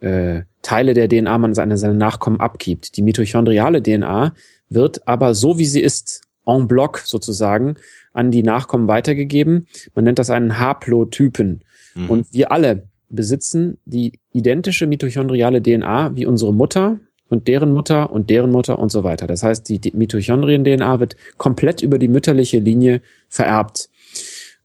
äh, 0.00 0.42
Teile 0.62 0.94
der 0.94 1.08
DNA 1.08 1.38
man 1.38 1.54
seine, 1.54 1.76
seine 1.78 1.94
Nachkommen 1.94 2.40
abgibt. 2.40 2.96
Die 2.96 3.02
mitochondriale 3.02 3.82
DNA 3.82 4.34
wird 4.68 5.06
aber 5.06 5.34
so 5.34 5.58
wie 5.58 5.64
sie 5.66 5.80
ist, 5.80 6.22
en 6.46 6.68
bloc 6.68 6.98
sozusagen, 6.98 7.76
an 8.12 8.30
die 8.30 8.42
Nachkommen 8.42 8.88
weitergegeben. 8.88 9.66
Man 9.94 10.04
nennt 10.04 10.18
das 10.18 10.30
einen 10.30 10.58
Haplotypen. 10.58 11.62
Mhm. 11.94 12.10
Und 12.10 12.32
wir 12.32 12.52
alle 12.52 12.88
besitzen 13.08 13.78
die 13.84 14.18
identische 14.32 14.86
mitochondriale 14.86 15.62
DNA 15.62 16.16
wie 16.16 16.26
unsere 16.26 16.54
Mutter 16.54 16.98
und 17.28 17.48
deren 17.48 17.72
Mutter 17.72 18.12
und 18.12 18.30
deren 18.30 18.50
Mutter 18.50 18.78
und 18.78 18.90
so 18.90 19.04
weiter. 19.04 19.26
Das 19.26 19.42
heißt, 19.42 19.68
die 19.68 19.80
Mitochondrien-DNA 19.92 21.00
wird 21.00 21.16
komplett 21.36 21.82
über 21.82 21.98
die 21.98 22.08
mütterliche 22.08 22.58
Linie 22.58 23.02
vererbt. 23.28 23.88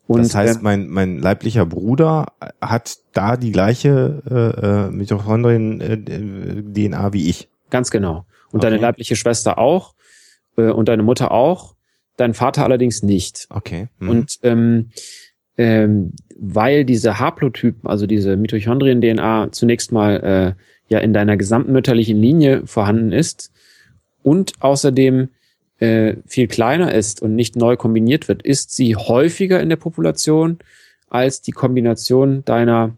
Und, 0.08 0.20
das 0.20 0.36
heißt, 0.36 0.62
mein, 0.62 0.88
mein 0.88 1.18
leiblicher 1.18 1.65
Bruder 1.65 2.28
hat 2.62 2.98
da 3.13 3.38
die 3.38 3.52
gleiche 3.52 4.22
äh, 4.30 4.88
äh 4.88 4.91
Mitochondrien-DNA 4.91 7.13
wie 7.13 7.28
ich. 7.30 7.50
Ganz 7.72 7.89
genau. 7.89 8.28
Und 8.52 8.60
okay. 8.60 8.70
deine 8.70 8.78
leibliche 8.78 9.15
Schwester 9.15 9.58
auch 9.58 9.96
äh, 10.58 10.70
und 10.70 10.89
deine 10.89 11.02
Mutter 11.02 11.32
auch, 11.32 11.74
dein 12.18 12.36
Vater 12.36 12.63
allerdings 12.63 13.02
nicht. 13.02 13.48
Okay. 13.50 13.88
Mhm. 14.00 14.10
Und 14.10 14.38
ähm, 14.44 14.91
ähm, 15.58 16.13
weil 16.38 16.84
diese 16.86 17.20
Haplotypen, 17.20 17.89
also 17.89 18.08
diese 18.08 18.38
Mitochondrien-DNA 18.38 19.52
zunächst 19.52 19.91
mal 19.91 20.15
äh, 20.18 20.54
ja 20.88 21.00
in 21.00 21.13
deiner 21.13 21.38
gesamten 21.38 21.72
mütterlichen 21.72 22.22
Linie 22.22 22.68
vorhanden 22.68 23.12
ist 23.12 23.52
und 24.22 24.54
außerdem 24.60 25.30
äh, 25.80 26.16
viel 26.26 26.48
kleiner 26.48 26.94
ist 26.94 27.22
und 27.22 27.36
nicht 27.36 27.56
neu 27.56 27.76
kombiniert 27.76 28.28
wird, 28.28 28.44
ist 28.44 28.76
sie 28.76 28.96
häufiger 28.96 29.60
in 29.60 29.70
der 29.70 29.76
Population 29.76 30.60
als 31.10 31.42
die 31.42 31.52
Kombination 31.52 32.44
deiner 32.46 32.96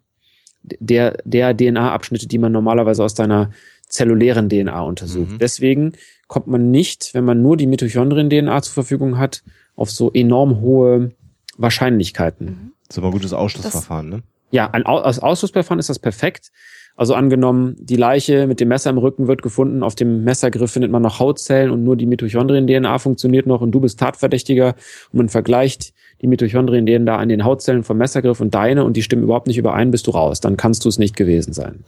der 0.64 1.18
der 1.24 1.56
DNA-Abschnitte, 1.56 2.28
die 2.28 2.38
man 2.38 2.52
normalerweise 2.52 3.04
aus 3.04 3.14
deiner 3.14 3.52
zellulären 3.88 4.50
DNA 4.50 4.82
untersucht. 4.82 5.34
Mhm. 5.34 5.38
Deswegen 5.40 5.94
kommt 6.28 6.48
man 6.48 6.72
nicht, 6.72 7.14
wenn 7.14 7.24
man 7.24 7.42
nur 7.42 7.56
die 7.56 7.68
Mitochondrien-DNA 7.68 8.62
zur 8.62 8.74
Verfügung 8.74 9.18
hat, 9.18 9.44
auf 9.76 9.90
so 9.90 10.12
enorm 10.12 10.60
hohe 10.60 11.12
Wahrscheinlichkeiten. 11.58 12.48
Mhm. 12.48 12.72
Das 12.88 12.96
ist 12.96 12.98
aber 13.00 13.08
ein 13.08 13.14
gutes 13.14 13.34
Ausschlussverfahren, 13.34 14.10
ne? 14.10 14.24
Ja, 14.52 14.70
ein, 14.72 14.86
als 14.86 15.20
Ausschlussverfahren 15.20 15.80
ist 15.80 15.90
das 15.90 16.00
perfekt. 16.00 16.52
Also 16.98 17.14
angenommen, 17.14 17.76
die 17.80 17.96
Leiche 17.96 18.48
mit 18.48 18.60
dem 18.60 18.70
Messer 18.70 18.90
im 18.90 18.98
Rücken 18.98 19.28
wird 19.28 19.44
gefunden, 19.44 19.84
auf 19.84 19.94
dem 19.94 20.24
Messergriff 20.24 20.72
findet 20.72 20.92
man 20.92 21.04
noch 21.04 21.20
Hautzellen 21.20 21.70
und 21.70 21.84
nur 21.84 21.96
die 21.96 22.08
Mitochondrien-DNA 22.08 22.98
funktioniert 22.98 23.46
noch 23.46 23.62
und 23.62 23.72
du 23.72 23.80
bist 23.80 24.00
Tatverdächtiger 24.00 24.76
und 25.14 25.18
man 25.18 25.30
vergleicht 25.30 25.94
die 26.22 26.28
Mitochondrien-DNA 26.28 27.16
an 27.16 27.30
den 27.30 27.46
Hautzellen 27.46 27.84
vom 27.84 27.98
Messergriff 27.98 28.42
und 28.42 28.56
deine 28.56 28.84
und 28.84 28.98
die 28.98 29.04
stimmen 29.04 29.22
überhaupt 29.22 29.46
nicht 29.46 29.60
überein, 29.60 29.92
bist 29.92 30.08
du 30.08 30.12
raus. 30.12 30.40
Dann 30.40 30.58
kannst 30.58 30.86
du 30.86 30.90
es 30.90 30.98
nicht 30.98 31.16
gewesen 31.16 31.54
sein. 31.54 31.84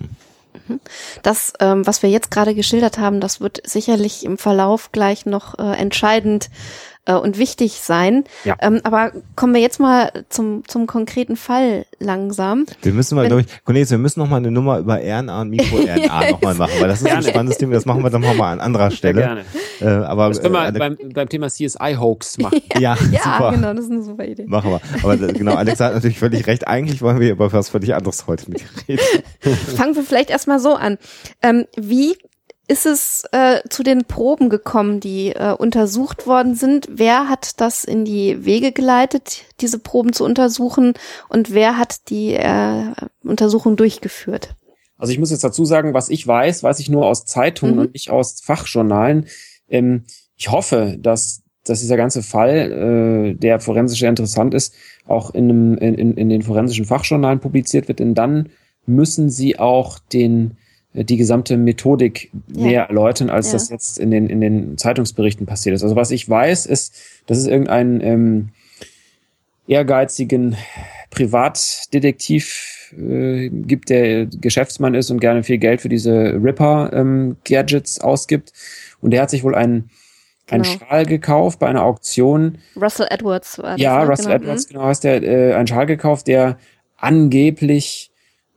Mhm. 0.68 0.80
Das, 1.24 1.54
ähm, 1.60 1.88
was 1.88 2.04
wir 2.04 2.12
jetzt 2.12 2.30
gerade 2.30 2.54
geschildert 2.54 3.00
haben, 3.00 3.20
das 3.20 3.42
wird 3.42 3.62
sicherlich 3.66 4.24
im 4.24 4.38
Verlauf 4.38 4.92
gleich 4.92 5.26
noch 5.26 5.58
äh, 5.58 5.74
entscheidend 5.74 6.52
äh, 7.06 7.14
und 7.14 7.38
wichtig 7.38 7.74
sein. 7.82 8.24
Ja. 8.44 8.56
Ähm, 8.62 8.82
aber 8.84 9.12
kommen 9.36 9.54
wir 9.54 9.62
jetzt 9.62 9.80
mal 9.80 10.12
zum, 10.30 10.64
zum 10.68 10.88
konkreten 10.88 11.36
Fall 11.36 11.86
langsam. 12.00 12.66
Wir 12.82 12.94
müssen 12.94 13.16
mal, 13.16 13.28
glaube 13.28 13.42
ich, 13.42 13.64
Cornelis, 13.66 13.92
wir 13.92 13.98
müssen 13.98 14.20
noch 14.20 14.30
mal 14.30 14.38
eine 14.38 14.52
Nummer 14.52 14.80
über 14.80 15.00
RNA 15.02 15.42
und 15.42 15.50
MikroRNA 15.50 16.32
noch 16.32 16.42
mal 16.42 16.56
machen, 16.56 16.74
weil 16.80 16.88
das 16.88 17.02
ist 17.02 17.08
ein 17.08 17.24
spannendes 17.24 17.58
Thema, 17.58 17.74
das 17.74 17.86
machen 17.86 18.04
wir 18.04 18.10
dann 18.10 18.22
noch 18.22 18.36
mal 18.36 18.54
an 18.54 18.60
anderer 18.60 18.92
Stelle. 18.92 19.22
Gerne. 19.22 19.46
Äh, 19.82 19.88
aber, 19.88 20.30
das 20.30 20.42
können 20.42 20.54
wir 20.54 20.68
äh, 20.68 20.72
beim, 20.72 20.98
beim 21.14 21.30
Thema 21.30 21.48
CSI-Hoax 21.48 22.38
machen. 22.40 22.62
ja, 22.80 22.98
ja 23.12 23.24
super. 23.24 23.52
genau, 23.52 23.74
das 23.74 23.86
ist 23.86 23.92
eine 23.92 24.04
super 24.04 24.26
Idee. 24.26 24.46
Machen 24.48 24.72
wir. 24.72 24.82
Aber 25.04 25.18
genau, 25.18 25.56
Alexa 25.56 25.86
hat 25.86 25.94
natürlich 25.96 26.20
völlig 26.20 26.46
recht. 26.48 26.68
Eigentlich 26.68 27.02
wollen 27.02 27.20
wir 27.20 27.32
über 27.32 27.52
was 27.52 27.70
völlig 27.70 27.96
anderes 27.96 28.28
heute 28.28 28.50
mit 28.50 28.64
reden. 28.88 29.02
Fangen 29.76 29.96
wir 29.96 30.04
vielleicht 30.04 30.30
erstmal 30.30 30.60
so 30.60 30.76
an. 30.76 30.98
Ähm, 31.42 31.66
wie 31.78 32.18
ist 32.70 32.86
es 32.86 33.24
äh, 33.32 33.62
zu 33.68 33.82
den 33.82 34.06
Proben 34.06 34.50
gekommen, 34.50 35.00
die 35.00 35.30
äh, 35.30 35.54
untersucht 35.54 36.28
worden 36.28 36.54
sind? 36.54 36.88
Wer 36.90 37.28
hat 37.28 37.60
das 37.60 37.84
in 37.84 38.06
die 38.06 38.46
Wege 38.46 38.72
geleitet, 38.72 39.42
diese 39.60 39.80
Proben 39.80 40.14
zu 40.14 40.24
untersuchen? 40.24 40.94
Und 41.30 41.52
wer 41.52 41.78
hat 41.80 42.10
die 42.10 42.36
äh, 42.36 42.94
Untersuchung 43.24 43.76
durchgeführt? 43.76 44.56
Also 45.00 45.12
ich 45.12 45.18
muss 45.18 45.32
jetzt 45.32 45.44
dazu 45.44 45.66
sagen, 45.66 45.96
was 45.96 46.10
ich 46.10 46.28
weiß, 46.28 46.62
weiß 46.62 46.80
ich 46.80 46.90
nur 46.90 47.08
aus 47.08 47.26
Zeitungen 47.26 47.76
mhm. 47.76 47.82
und 47.82 47.94
nicht 47.94 48.12
aus 48.12 48.40
Fachjournalen. 48.42 49.26
Ähm, 49.68 50.04
ich 50.38 50.52
hoffe, 50.52 50.96
dass, 51.00 51.42
dass 51.64 51.80
dieser 51.80 51.98
ganze 51.98 52.22
Fall, 52.22 53.34
äh, 53.34 53.34
der 53.34 53.60
forensisch 53.60 54.00
sehr 54.00 54.10
interessant 54.10 54.54
ist, 54.54 54.76
auch 55.08 55.34
in, 55.34 55.50
einem, 55.50 55.78
in, 55.80 56.14
in 56.14 56.30
den 56.30 56.44
forensischen 56.44 56.86
Fachjournalen 56.86 57.40
publiziert 57.40 57.88
wird, 57.88 58.00
denn 58.00 58.14
dann 58.14 58.50
müssen 58.86 59.32
sie 59.32 59.58
auch 59.58 59.98
den 59.98 60.58
die 60.94 61.18
gesamte 61.18 61.56
Methodik 61.58 62.32
ja. 62.48 62.64
näher 62.64 62.84
erläutern, 62.86 63.30
als 63.30 63.48
ja. 63.48 63.54
das 63.54 63.70
jetzt 63.70 64.00
in 64.00 64.12
den, 64.12 64.28
in 64.28 64.42
den 64.42 64.78
Zeitungsberichten 64.78 65.46
passiert 65.46 65.76
ist. 65.76 65.84
Also 65.84 65.96
was 65.96 66.12
ich 66.12 66.28
weiß, 66.28 66.66
ist, 66.66 66.96
dass 67.28 67.38
es 67.38 67.48
irgendeinen 67.48 68.02
ähm, 68.02 68.50
ehrgeizigen 69.68 70.58
Privatdetektiv 71.12 72.94
äh, 72.98 73.50
gibt, 73.50 73.90
der 73.90 74.26
Geschäftsmann 74.26 74.96
ist 74.96 75.12
und 75.12 75.20
gerne 75.20 75.44
viel 75.44 75.60
Geld 75.60 75.82
für 75.82 75.90
diese 75.90 76.12
Ripper-Gadgets 76.42 78.00
ähm, 78.00 78.04
ausgibt. 78.04 78.52
Und 79.00 79.12
der 79.12 79.22
hat 79.22 79.30
sich 79.30 79.44
wohl 79.44 79.54
einen, 79.54 79.92
genau. 80.48 80.64
einen 80.64 80.66
Schal 80.66 81.06
gekauft 81.06 81.60
bei 81.60 81.68
einer 81.68 81.84
Auktion. 81.84 82.58
Russell 82.76 83.08
Edwards 83.12 83.60
war 83.60 83.72
das. 83.74 83.82
Ja, 83.82 84.04
ne? 84.04 84.10
Russell 84.10 84.26
genau. 84.26 84.36
Edwards, 84.38 84.68
mhm. 84.68 84.74
genau, 84.74 84.86
heißt 84.86 85.04
der, 85.04 85.24
äh, 85.24 85.54
einen 85.54 85.68
Schal 85.68 85.86
gekauft, 85.86 86.28
der 86.28 86.58
angeblich 86.98 88.09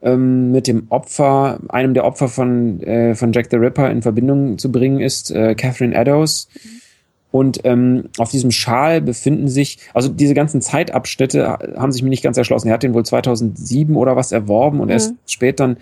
ähm, 0.03 0.51
mit 0.51 0.67
dem 0.67 0.87
Opfer, 0.89 1.61
einem 1.69 1.95
der 1.95 2.05
Opfer 2.05 2.29
von, 2.29 2.81
äh, 2.83 3.15
von 3.15 3.33
Jack 3.33 3.49
the 3.51 3.57
Ripper 3.57 3.91
in 3.91 4.03
Verbindung 4.03 4.59
zu 4.59 4.71
bringen 4.71 5.01
ist, 5.01 5.31
äh, 5.31 5.55
Catherine 5.55 5.95
Eddowes. 5.95 6.49
Mhm. 6.55 6.69
Und 7.31 7.61
ähm, 7.65 8.11
auf 8.19 8.31
diesem 8.31 8.51
Schal 8.51 9.01
befinden 9.01 9.49
sich, 9.49 9.79
also 9.95 10.11
diese 10.11 10.35
ganzen 10.35 10.61
Zeitabschnitte 10.61 11.59
haben 11.77 11.91
sich 11.91 12.03
mir 12.03 12.11
nicht 12.11 12.23
ganz 12.23 12.37
erschlossen. 12.37 12.69
Er 12.69 12.75
hat 12.75 12.83
den 12.83 12.93
wohl 12.93 13.07
2007 13.07 13.97
oder 13.97 14.17
was 14.17 14.33
erworben 14.33 14.81
und 14.81 14.89
mhm. 14.89 14.93
erst 14.93 15.15
später 15.27 15.65
dann 15.69 15.77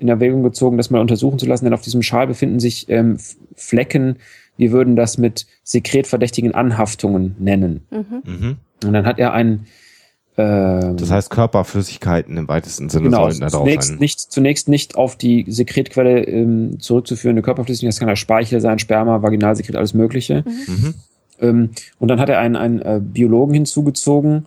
in 0.00 0.08
Erwägung 0.08 0.42
gezogen, 0.42 0.78
das 0.78 0.90
mal 0.90 1.00
untersuchen 1.00 1.38
zu 1.38 1.46
lassen, 1.46 1.66
denn 1.66 1.74
auf 1.74 1.82
diesem 1.82 2.02
Schal 2.02 2.26
befinden 2.26 2.58
sich 2.58 2.88
ähm, 2.88 3.18
Flecken, 3.54 4.16
wir 4.56 4.72
würden 4.72 4.96
das 4.96 5.16
mit 5.16 5.46
sekretverdächtigen 5.62 6.54
Anhaftungen 6.54 7.36
nennen. 7.38 7.86
Mhm. 7.90 8.22
Mhm. 8.24 8.56
Und 8.84 8.92
dann 8.92 9.06
hat 9.06 9.18
er 9.18 9.32
einen 9.32 9.66
ähm, 10.40 10.96
das 10.96 11.10
heißt, 11.10 11.30
Körperflüssigkeiten 11.30 12.36
im 12.36 12.48
weitesten 12.48 12.88
Sinne 12.88 13.04
genau, 13.04 13.22
sollten 13.22 13.40
da 13.40 13.48
drauf 13.48 13.62
zunächst 13.62 13.88
sein. 13.88 13.98
Nicht, 13.98 14.20
zunächst 14.20 14.68
nicht 14.68 14.96
auf 14.96 15.16
die 15.16 15.44
Sekretquelle 15.48 16.24
ähm, 16.24 16.80
zurückzuführende 16.80 17.42
Körperflüssigkeit, 17.42 17.92
das 17.92 17.98
kann 17.98 18.08
ja 18.08 18.16
Speichel 18.16 18.60
sein, 18.60 18.78
Sperma, 18.78 19.22
Vaginalsekret, 19.22 19.76
alles 19.76 19.94
Mögliche. 19.94 20.44
Mhm. 20.46 20.74
mhm. 20.74 20.94
Ähm, 21.40 21.70
und 21.98 22.08
dann 22.08 22.20
hat 22.20 22.28
er 22.28 22.38
einen, 22.38 22.56
einen 22.56 22.80
äh, 22.80 23.00
Biologen 23.02 23.54
hinzugezogen, 23.54 24.46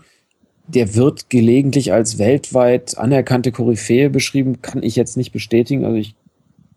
der 0.68 0.96
wird 0.96 1.30
gelegentlich 1.30 1.92
als 1.92 2.20
weltweit 2.20 2.98
anerkannte 2.98 3.52
Koryphäe 3.52 4.10
beschrieben, 4.10 4.62
kann 4.62 4.84
ich 4.84 4.96
jetzt 4.96 5.18
nicht 5.18 5.32
bestätigen. 5.32 5.86
Also 5.86 5.98
ich 5.98 6.16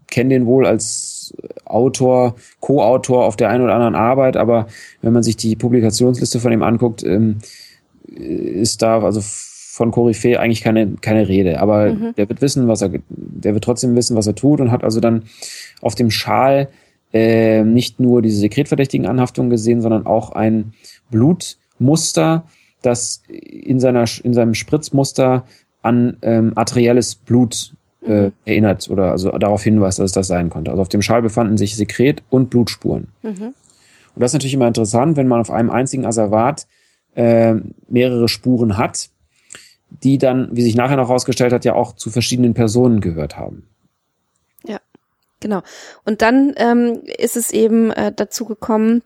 kenne 0.08 0.30
den 0.30 0.46
wohl 0.46 0.66
als 0.66 1.34
Autor, 1.64 2.36
Co-Autor 2.60 3.24
auf 3.24 3.36
der 3.36 3.50
einen 3.50 3.62
oder 3.62 3.74
anderen 3.74 3.94
Arbeit, 3.94 4.36
aber 4.36 4.66
wenn 5.02 5.12
man 5.12 5.22
sich 5.22 5.36
die 5.36 5.56
Publikationsliste 5.56 6.40
von 6.40 6.52
ihm 6.52 6.62
anguckt, 6.62 7.04
ähm, 7.04 7.36
ist 8.08 8.82
da 8.82 9.00
also 9.00 9.20
von 9.76 9.90
Koryphäe 9.90 10.40
eigentlich 10.40 10.62
keine, 10.62 10.94
keine 11.02 11.28
Rede. 11.28 11.60
Aber 11.60 11.92
mhm. 11.92 12.14
der 12.16 12.28
wird 12.28 12.40
wissen, 12.40 12.66
was 12.66 12.80
er, 12.80 12.90
der 13.08 13.52
wird 13.52 13.64
trotzdem 13.64 13.94
wissen, 13.94 14.16
was 14.16 14.26
er 14.26 14.34
tut 14.34 14.60
und 14.60 14.72
hat 14.72 14.82
also 14.82 15.00
dann 15.00 15.24
auf 15.82 15.94
dem 15.94 16.10
Schal 16.10 16.68
äh, 17.12 17.62
nicht 17.62 18.00
nur 18.00 18.22
diese 18.22 18.38
sekretverdächtigen 18.38 19.06
Anhaftungen 19.06 19.50
gesehen, 19.50 19.82
sondern 19.82 20.06
auch 20.06 20.30
ein 20.32 20.72
Blutmuster, 21.10 22.44
das 22.80 23.22
in 23.28 23.78
seiner, 23.78 24.06
in 24.22 24.32
seinem 24.32 24.54
Spritzmuster 24.54 25.44
an 25.82 26.16
ähm, 26.22 26.52
arterielles 26.54 27.14
Blut 27.14 27.74
äh, 28.02 28.28
mhm. 28.28 28.32
erinnert 28.44 28.88
oder 28.88 29.10
also 29.10 29.30
darauf 29.32 29.62
hinweist, 29.62 29.98
dass 29.98 30.06
es 30.06 30.12
das 30.12 30.26
sein 30.26 30.48
konnte. 30.48 30.70
Also 30.70 30.82
auf 30.82 30.88
dem 30.88 31.02
Schal 31.02 31.22
befanden 31.22 31.58
sich 31.58 31.76
Sekret 31.76 32.22
und 32.30 32.48
Blutspuren. 32.48 33.08
Mhm. 33.22 33.54
Und 34.16 34.22
das 34.22 34.30
ist 34.30 34.34
natürlich 34.34 34.54
immer 34.54 34.68
interessant, 34.68 35.18
wenn 35.18 35.28
man 35.28 35.40
auf 35.40 35.50
einem 35.50 35.68
einzigen 35.68 36.06
Asservat 36.06 36.66
äh, 37.16 37.54
mehrere 37.88 38.28
Spuren 38.28 38.76
hat, 38.76 39.08
die 40.02 40.18
dann, 40.18 40.48
wie 40.52 40.62
sich 40.62 40.76
nachher 40.76 40.96
noch 40.96 41.08
herausgestellt 41.08 41.52
hat, 41.52 41.64
ja 41.64 41.74
auch 41.74 41.94
zu 41.94 42.10
verschiedenen 42.10 42.54
Personen 42.54 43.00
gehört 43.00 43.36
haben. 43.36 43.68
Ja, 44.64 44.78
genau. 45.40 45.62
Und 46.04 46.22
dann 46.22 46.54
ähm, 46.56 47.02
ist 47.18 47.36
es 47.36 47.50
eben 47.50 47.90
äh, 47.90 48.12
dazu 48.14 48.44
gekommen, 48.44 49.02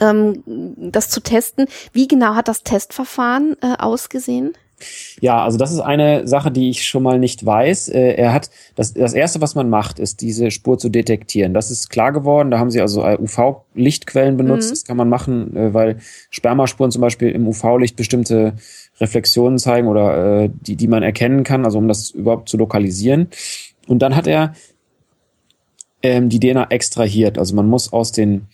ähm, 0.00 0.42
das 0.76 1.10
zu 1.10 1.20
testen. 1.20 1.66
Wie 1.92 2.08
genau 2.08 2.34
hat 2.34 2.48
das 2.48 2.62
Testverfahren 2.62 3.56
äh, 3.62 3.76
ausgesehen? 3.78 4.54
Ja, 5.20 5.42
also 5.42 5.58
das 5.58 5.72
ist 5.72 5.80
eine 5.80 6.26
Sache, 6.28 6.50
die 6.50 6.70
ich 6.70 6.86
schon 6.86 7.02
mal 7.02 7.18
nicht 7.18 7.44
weiß. 7.44 7.88
Äh, 7.88 8.14
er 8.14 8.32
hat 8.32 8.50
das, 8.74 8.92
das 8.92 9.14
erste, 9.14 9.40
was 9.40 9.54
man 9.54 9.70
macht, 9.70 9.98
ist 9.98 10.20
diese 10.20 10.50
Spur 10.50 10.78
zu 10.78 10.88
detektieren. 10.88 11.54
Das 11.54 11.70
ist 11.70 11.88
klar 11.88 12.12
geworden. 12.12 12.50
Da 12.50 12.58
haben 12.58 12.70
sie 12.70 12.80
also 12.80 13.04
UV-Lichtquellen 13.04 14.36
benutzt. 14.36 14.68
Mhm. 14.68 14.72
Das 14.72 14.84
kann 14.84 14.96
man 14.96 15.08
machen, 15.08 15.56
äh, 15.56 15.74
weil 15.74 15.98
Spermaspuren 16.30 16.90
zum 16.90 17.02
Beispiel 17.02 17.30
im 17.30 17.48
UV-Licht 17.48 17.96
bestimmte 17.96 18.54
Reflexionen 19.00 19.58
zeigen 19.58 19.88
oder 19.88 20.44
äh, 20.44 20.50
die, 20.52 20.76
die 20.76 20.88
man 20.88 21.02
erkennen 21.02 21.44
kann, 21.44 21.64
also 21.64 21.78
um 21.78 21.88
das 21.88 22.10
überhaupt 22.10 22.48
zu 22.48 22.56
lokalisieren. 22.56 23.28
Und 23.86 24.00
dann 24.00 24.16
hat 24.16 24.26
er 24.26 24.54
ähm, 26.02 26.28
die 26.28 26.40
DNA 26.40 26.66
extrahiert. 26.70 27.38
Also 27.38 27.54
man 27.54 27.68
muss 27.68 27.92
aus 27.92 28.12
den 28.12 28.48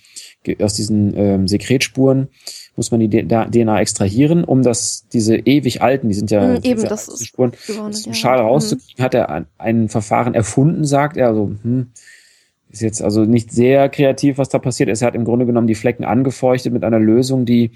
aus 0.60 0.74
diesen 0.74 1.16
ähm, 1.16 1.48
Sekretspuren 1.48 2.28
muss 2.76 2.90
man 2.90 3.00
die 3.00 3.08
DNA 3.08 3.80
extrahieren, 3.80 4.44
um 4.44 4.62
das, 4.62 5.06
diese 5.12 5.36
ewig 5.36 5.82
alten, 5.82 6.08
die 6.08 6.14
sind 6.14 6.30
ja 6.30 6.46
mhm, 6.46 6.60
eben, 6.62 6.82
das 6.82 7.08
ist 7.08 7.26
Spuren, 7.26 7.52
aus 7.78 8.04
dem 8.04 8.14
Schal 8.14 8.40
rauszukriegen, 8.40 8.94
mhm. 8.98 9.02
hat 9.02 9.14
er 9.14 9.28
ein, 9.28 9.46
ein, 9.58 9.88
Verfahren 9.88 10.34
erfunden, 10.34 10.84
sagt 10.84 11.16
er, 11.16 11.28
also, 11.28 11.52
hm, 11.62 11.88
ist 12.70 12.80
jetzt 12.80 13.02
also 13.02 13.24
nicht 13.24 13.52
sehr 13.52 13.90
kreativ, 13.90 14.38
was 14.38 14.48
da 14.48 14.58
passiert 14.58 14.88
ist. 14.88 15.02
Er 15.02 15.08
hat 15.08 15.14
im 15.14 15.24
Grunde 15.24 15.44
genommen 15.44 15.66
die 15.66 15.74
Flecken 15.74 16.04
angefeuchtet 16.04 16.72
mit 16.72 16.84
einer 16.84 16.98
Lösung, 16.98 17.44
die 17.44 17.72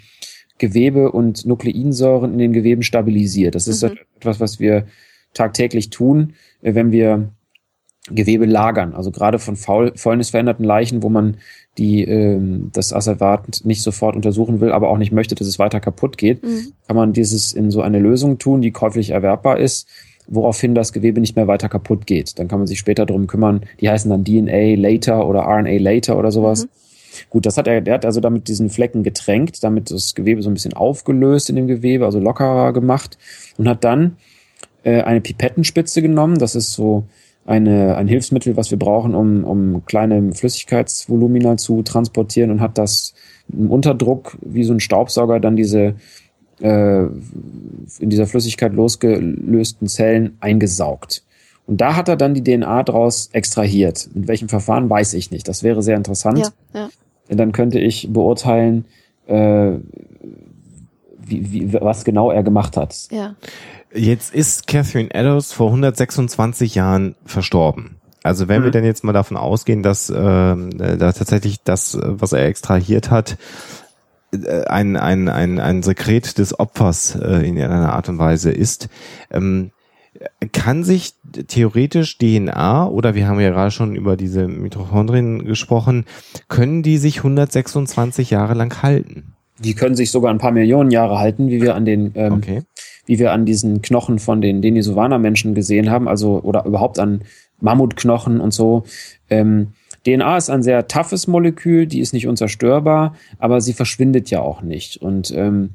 Gewebe 0.57 1.13
und 1.13 1.45
Nukleinsäuren 1.45 2.33
in 2.33 2.39
den 2.39 2.53
Geweben 2.55 2.83
stabilisiert. 2.83 3.55
Das 3.55 3.69
ist 3.69 3.83
mhm. 3.83 3.99
etwas, 4.17 4.41
was 4.41 4.59
wir 4.59 4.87
tagtäglich 5.35 5.91
tun, 5.91 6.33
äh, 6.63 6.75
wenn 6.75 6.93
wir 6.93 7.31
Gewebe 8.11 8.47
lagern. 8.47 8.95
Also 8.95 9.11
gerade 9.11 9.39
von 9.39 9.57
Faul 9.57 9.93
fäulnisveränderten 9.97 10.65
Leichen, 10.65 11.03
wo 11.03 11.09
man 11.09 11.39
die 11.79 12.05
ähm, 12.05 12.71
das 12.73 12.93
Asservat 12.93 13.63
nicht 13.65 13.83
sofort 13.83 14.17
untersuchen 14.17 14.61
will, 14.61 14.73
aber 14.73 14.89
auch 14.89 14.99
nicht 14.99 15.13
möchte, 15.13 15.35
dass 15.35 15.47
es 15.47 15.59
weiter 15.59 15.81
kaputt 15.81 16.17
geht, 16.17 16.43
mhm. 16.43 16.73
kann 16.87 16.97
man 16.97 17.13
dieses 17.13 17.53
in 17.53 17.71
so 17.71 17.83
eine 17.83 17.99
Lösung 17.99 18.39
tun, 18.39 18.63
die 18.63 18.71
käuflich 18.71 19.11
erwerbbar 19.11 19.59
ist, 19.59 19.89
woraufhin 20.29 20.75
das 20.75 20.93
Gewebe 20.93 21.21
nicht 21.21 21.37
mehr 21.37 21.49
weiter 21.49 21.69
kaputt 21.69 22.07
geht. 22.07 22.39
Dann 22.39 22.49
kann 22.49 22.59
man 22.59 22.67
sich 22.67 22.79
später 22.79 23.07
darum 23.07 23.27
kümmern. 23.27 23.63
Die 23.81 23.89
heißen 23.89 24.11
dann 24.11 24.25
DNA 24.25 24.75
later 24.77 25.27
oder 25.27 25.43
RNA 25.43 25.79
later 25.79 26.19
oder 26.19 26.31
sowas. 26.31 26.65
Mhm. 26.65 26.69
Gut, 27.31 27.47
das 27.47 27.57
hat 27.57 27.67
er, 27.67 27.81
der 27.81 27.95
hat 27.95 28.05
also 28.05 28.21
damit 28.21 28.49
diesen 28.49 28.71
Flecken 28.71 29.03
getränkt, 29.03 29.65
damit 29.65 29.91
das 29.91 30.15
Gewebe 30.15 30.43
so 30.43 30.51
ein 30.51 30.55
bisschen 30.55 30.75
aufgelöst 30.75 31.51
in 31.51 31.57
dem 31.57 31.67
Gewebe, 31.67 32.05
also 32.05 32.19
lockerer 32.19 32.73
gemacht 32.73 33.17
und 33.57 33.69
hat 33.69 33.85
dann 33.85 34.17
äh, 34.85 35.03
eine 35.03 35.21
Pipettenspitze 35.21 36.03
genommen. 36.03 36.39
Das 36.39 36.55
ist 36.55 36.73
so 36.73 37.05
eine, 37.47 37.97
ein 37.97 38.09
Hilfsmittel, 38.09 38.57
was 38.57 38.71
wir 38.71 38.79
brauchen, 38.79 39.15
um, 39.15 39.45
um 39.45 39.87
kleine 39.87 40.33
Flüssigkeitsvolumina 40.33 41.57
zu 41.57 41.83
transportieren 41.83 42.51
und 42.51 42.61
hat 42.61 42.77
das 42.77 43.15
im 43.53 43.71
Unterdruck 43.71 44.37
wie 44.43 44.65
so 44.65 44.73
ein 44.73 44.81
Staubsauger 44.81 45.39
dann 45.39 45.57
diese 45.57 45.95
äh, 46.61 47.03
in 47.03 48.11
dieser 48.11 48.27
Flüssigkeit 48.27 48.73
losgelösten 48.73 49.89
Zellen 49.89 50.37
eingesaugt. 50.41 51.23
Und 51.67 51.81
da 51.81 51.97
hat 51.97 52.09
er 52.09 52.17
dann 52.17 52.35
die 52.35 52.43
DNA 52.43 52.83
draus 52.85 53.29
extrahiert. 53.33 54.09
Mit 54.15 54.29
welchem 54.29 54.49
Verfahren 54.49 54.89
weiß 54.89 55.15
ich 55.15 55.31
nicht. 55.31 55.49
Das 55.49 55.63
wäre 55.63 55.83
sehr 55.83 55.97
interessant. 55.97 56.39
Ja, 56.39 56.49
ja. 56.75 56.89
Denn 57.29 57.39
dann 57.39 57.53
könnte 57.53 57.79
ich 57.79 58.09
beurteilen, 58.13 58.85
äh, 59.27 59.73
wie, 61.19 61.53
wie, 61.53 61.73
was 61.73 62.05
genau 62.05 62.31
er 62.31 62.45
gemacht 62.45 62.77
hat. 62.77 63.09
Ja. 63.11 63.35
Jetzt 63.97 64.35
ist 64.35 64.67
Catherine 64.67 65.13
Eddowes 65.13 65.53
vor 65.53 65.69
126 65.69 66.75
Jahren 66.75 67.15
verstorben. 67.25 67.97
Also 68.23 68.49
wenn 68.49 68.61
mhm. 68.61 68.65
wir 68.65 68.71
denn 68.73 68.85
jetzt 68.85 69.05
mal 69.05 69.13
davon 69.13 69.37
ausgehen, 69.37 69.83
dass, 69.83 70.11
äh, 70.11 70.15
da 70.15 71.13
tatsächlich 71.13 71.63
das, 71.63 71.99
was 72.03 72.33
er 72.33 72.47
extrahiert 72.47 73.11
hat, 73.11 73.39
äh, 74.33 74.65
ein, 74.65 74.97
ein, 74.97 75.29
ein, 75.29 75.61
ein 75.61 75.83
Sekret 75.83 76.39
des 76.39 76.59
Opfers 76.59 77.15
äh, 77.15 77.47
in 77.47 77.57
irgendeiner 77.57 77.93
Art 77.93 78.09
und 78.09 78.19
Weise 78.19 78.51
ist, 78.51 78.89
ähm, 79.31 79.71
kann 80.53 80.83
sich 80.83 81.15
theoretisch 81.47 82.19
DNA 82.19 82.89
oder 82.89 83.15
wir 83.15 83.29
haben 83.29 83.39
ja 83.39 83.51
gerade 83.51 83.71
schon 83.71 83.95
über 83.95 84.17
diese 84.17 84.49
Mitochondrien 84.49 85.45
gesprochen, 85.45 86.07
können 86.49 86.83
die 86.83 86.99
sich 86.99 87.19
126 87.19 88.31
Jahre 88.31 88.55
lang 88.55 88.83
halten? 88.83 89.35
Die 89.59 89.75
können 89.75 89.95
sich 89.95 90.11
sogar 90.11 90.31
ein 90.33 90.39
paar 90.39 90.53
Millionen 90.53 90.91
Jahre 90.91 91.19
halten, 91.19 91.49
wie 91.49 91.63
wir 91.63 91.75
an 91.75 91.85
den 91.85 92.13
ähm, 92.15 92.33
okay 92.33 92.63
wie 93.07 93.19
wir 93.19 93.33
an 93.33 93.47
diesen 93.47 93.83
Knochen 93.83 94.19
von 94.19 94.41
den 94.41 94.63
Denisovaner-Menschen 94.63 95.55
gesehen 95.55 95.91
haben, 95.91 96.09
also 96.09 96.41
oder 96.43 96.65
überhaupt 96.65 96.99
an 96.99 97.23
Mammutknochen 97.61 98.41
und 98.41 98.53
so. 98.53 98.85
Ähm, 99.31 99.69
DNA 100.05 100.37
ist 100.37 100.51
ein 100.51 100.63
sehr 100.63 100.87
toughes 100.87 101.27
Molekül, 101.27 101.87
die 101.87 102.01
ist 102.01 102.13
nicht 102.13 102.29
unzerstörbar, 102.29 103.17
aber 103.39 103.61
sie 103.61 103.73
verschwindet 103.73 104.31
ja 104.31 104.41
auch 104.41 104.63
nicht. 104.63 104.99
Und 104.99 105.33
ähm, 105.35 105.71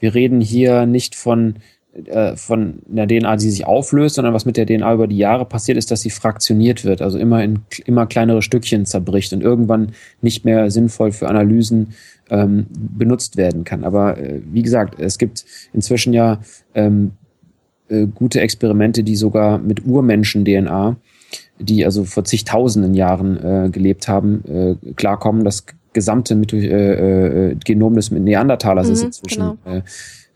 wir 0.00 0.14
reden 0.14 0.40
hier 0.40 0.86
nicht 0.86 1.14
von 1.14 1.54
äh, 2.06 2.36
von 2.36 2.82
der 2.86 3.08
DNA, 3.08 3.36
die 3.36 3.50
sich 3.50 3.66
auflöst, 3.66 4.14
sondern 4.14 4.32
was 4.32 4.44
mit 4.44 4.56
der 4.56 4.66
DNA 4.66 4.94
über 4.94 5.08
die 5.08 5.16
Jahre 5.16 5.44
passiert 5.44 5.76
ist, 5.76 5.90
dass 5.90 6.02
sie 6.02 6.10
fraktioniert 6.10 6.84
wird, 6.84 7.02
also 7.02 7.18
immer 7.18 7.42
in 7.42 7.60
immer 7.84 8.06
kleinere 8.06 8.42
Stückchen 8.42 8.86
zerbricht 8.86 9.32
und 9.32 9.42
irgendwann 9.42 9.92
nicht 10.22 10.44
mehr 10.44 10.70
sinnvoll 10.70 11.10
für 11.10 11.28
Analysen 11.28 11.94
ähm, 12.30 12.66
benutzt 12.70 13.36
werden 13.36 13.64
kann. 13.64 13.84
Aber 13.84 14.18
äh, 14.18 14.40
wie 14.44 14.62
gesagt, 14.62 14.98
es 14.98 15.18
gibt 15.18 15.44
inzwischen 15.72 16.12
ja 16.12 16.40
ähm, 16.74 17.12
äh, 17.88 18.06
gute 18.06 18.40
Experimente, 18.40 19.02
die 19.02 19.16
sogar 19.16 19.58
mit 19.58 19.84
Urmenschen-DNA, 19.84 20.96
die 21.58 21.84
also 21.84 22.04
vor 22.04 22.24
zigtausenden 22.24 22.94
Jahren 22.94 23.36
äh, 23.36 23.70
gelebt 23.70 24.08
haben, 24.08 24.44
äh, 24.46 24.92
klarkommen. 24.94 25.44
Das 25.44 25.66
gesamte 25.92 26.34
mit, 26.34 26.52
äh, 26.52 27.50
äh, 27.50 27.56
Genom 27.64 27.94
des 27.94 28.10
Neandertalers 28.10 28.86
mhm, 28.86 28.92
ist 28.92 29.02
inzwischen 29.02 29.58
genau. 29.64 29.82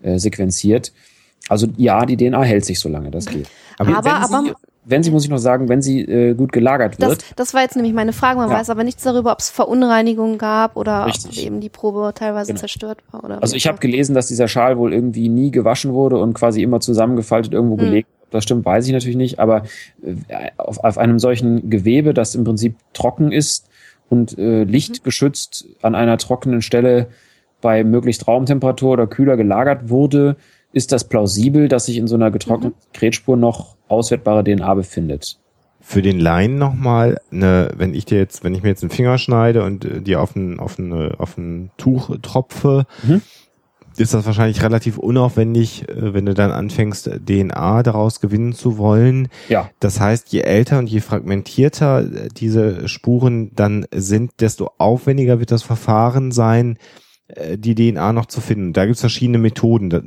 äh, 0.03 0.15
äh, 0.15 0.19
sequenziert. 0.19 0.93
Also 1.49 1.69
ja, 1.77 2.05
die 2.07 2.17
DNA 2.17 2.43
hält 2.43 2.65
sich 2.65 2.81
so 2.81 2.89
lange, 2.89 3.11
das 3.11 3.27
geht. 3.27 3.49
Aber, 3.79 3.99
aber, 3.99 4.15
aber 4.15 4.55
wenn 4.85 5.03
sie, 5.03 5.11
muss 5.11 5.25
ich 5.25 5.31
noch 5.31 5.39
sagen, 5.39 5.69
wenn 5.69 5.83
sie 5.83 6.01
äh, 6.01 6.35
gut 6.35 6.53
gelagert 6.53 7.01
wird. 7.01 7.11
Das, 7.11 7.35
das 7.37 7.55
war 7.55 7.63
jetzt 7.63 7.77
nämlich 7.77 7.95
meine 7.95 8.13
Frage. 8.13 8.39
Man 8.39 8.51
ja. 8.51 8.57
weiß 8.57 8.71
aber 8.71 8.85
nichts 8.85 9.03
darüber, 9.03 9.33
ob 9.33 9.39
es 9.39 9.49
Verunreinigungen 9.51 10.39
gab 10.39 10.77
oder 10.77 11.07
Richtig. 11.07 11.39
ob 11.39 11.47
eben 11.47 11.61
die 11.61 11.69
Probe 11.69 12.13
teilweise 12.15 12.49
genau. 12.49 12.61
zerstört 12.61 12.99
war. 13.11 13.25
Oder 13.25 13.43
also 13.43 13.57
ich 13.57 13.67
habe 13.67 13.79
gelesen, 13.79 14.15
dass 14.15 14.27
dieser 14.27 14.49
Schal 14.49 14.79
wohl 14.79 14.93
irgendwie 14.93 15.29
nie 15.29 15.51
gewaschen 15.51 15.93
wurde 15.93 16.19
und 16.19 16.35
quasi 16.35 16.63
immer 16.63 16.81
zusammengefaltet 16.81 17.53
irgendwo 17.53 17.79
hm. 17.79 17.85
gelegt. 17.85 18.09
Das 18.31 18.45
stimmt, 18.45 18.65
weiß 18.65 18.87
ich 18.87 18.93
natürlich 18.93 19.17
nicht. 19.17 19.39
Aber 19.39 19.63
äh, 20.03 20.51
auf, 20.57 20.83
auf 20.83 20.99
einem 20.99 21.19
solchen 21.19 21.71
Gewebe, 21.71 22.13
das 22.13 22.35
im 22.35 22.45
Prinzip 22.45 22.77
trocken 22.93 23.33
ist 23.33 23.69
und 24.11 24.39
äh, 24.39 24.65
lichtgeschützt 24.65 25.67
an 25.83 25.95
einer 25.95 26.19
trockenen 26.19 26.61
Stelle 26.61 27.09
bei 27.61 27.83
möglichst 27.85 28.29
Raumtemperatur 28.29 28.93
oder 28.93 29.07
kühler 29.07 29.39
gelagert 29.39 29.89
wurde, 29.89 30.37
ist 30.75 30.91
das 30.91 31.05
plausibel, 31.05 31.69
dass 31.69 31.87
sich 31.87 31.97
in 31.97 32.09
so 32.09 32.17
einer 32.17 32.31
getrockneten 32.31 32.77
mhm. 32.77 32.93
Kretspur 32.93 33.37
noch 33.37 33.77
auswertbare 33.89 34.43
DNA 34.43 34.75
befindet. 34.75 35.39
Für 35.81 36.03
den 36.03 36.19
Laien 36.19 36.59
nochmal, 36.59 37.19
ne, 37.31 37.71
wenn 37.77 37.95
ich 37.95 38.07
dir 38.07 38.19
jetzt, 38.19 38.43
wenn 38.43 38.55
ich 38.55 38.63
mir 38.63 38.71
jetzt 38.71 38.83
einen 38.83 38.91
Finger 38.91 39.17
schneide 39.19 39.63
und 39.63 39.85
äh, 39.85 40.01
dir 40.01 40.21
auf 40.21 40.35
ein, 40.35 40.59
auf, 40.59 40.79
eine, 40.79 41.15
auf 41.19 41.39
ein 41.39 41.71
Tuch 41.77 42.17
tropfe, 42.23 42.87
mhm. 43.05 43.23
ist 43.97 44.15
das 44.15 44.27
wahrscheinlich 44.27 44.63
relativ 44.63 44.99
unaufwendig, 44.99 45.89
äh, 45.89 46.13
wenn 46.13 46.27
du 46.27 46.35
dann 46.35 46.51
anfängst, 46.51 47.09
DNA 47.25 47.85
daraus 47.85 48.21
gewinnen 48.21 48.53
zu 48.55 48.77
wollen. 48.77 49.29
Ja. 49.49 49.71
Das 49.79 50.01
heißt, 50.01 50.33
je 50.33 50.41
älter 50.41 50.81
und 50.81 50.89
je 50.89 51.01
fragmentierter 51.01 52.01
äh, 52.01 52.29
diese 52.35 52.89
Spuren 52.89 53.53
dann 53.55 53.87
sind, 53.95 54.33
desto 54.41 54.73
aufwendiger 54.79 55.39
wird 55.39 55.53
das 55.53 55.63
Verfahren 55.63 56.33
sein, 56.33 56.79
äh, 56.79 57.04
die 57.57 57.75
DNA 57.75 58.13
noch 58.13 58.27
zu 58.27 58.41
finden. 58.41 58.73
Da 58.75 58.85
gibt 58.85 58.97
es 58.97 59.01
verschiedene 59.01 59.39
Methoden, 59.39 59.89
da, 59.91 60.01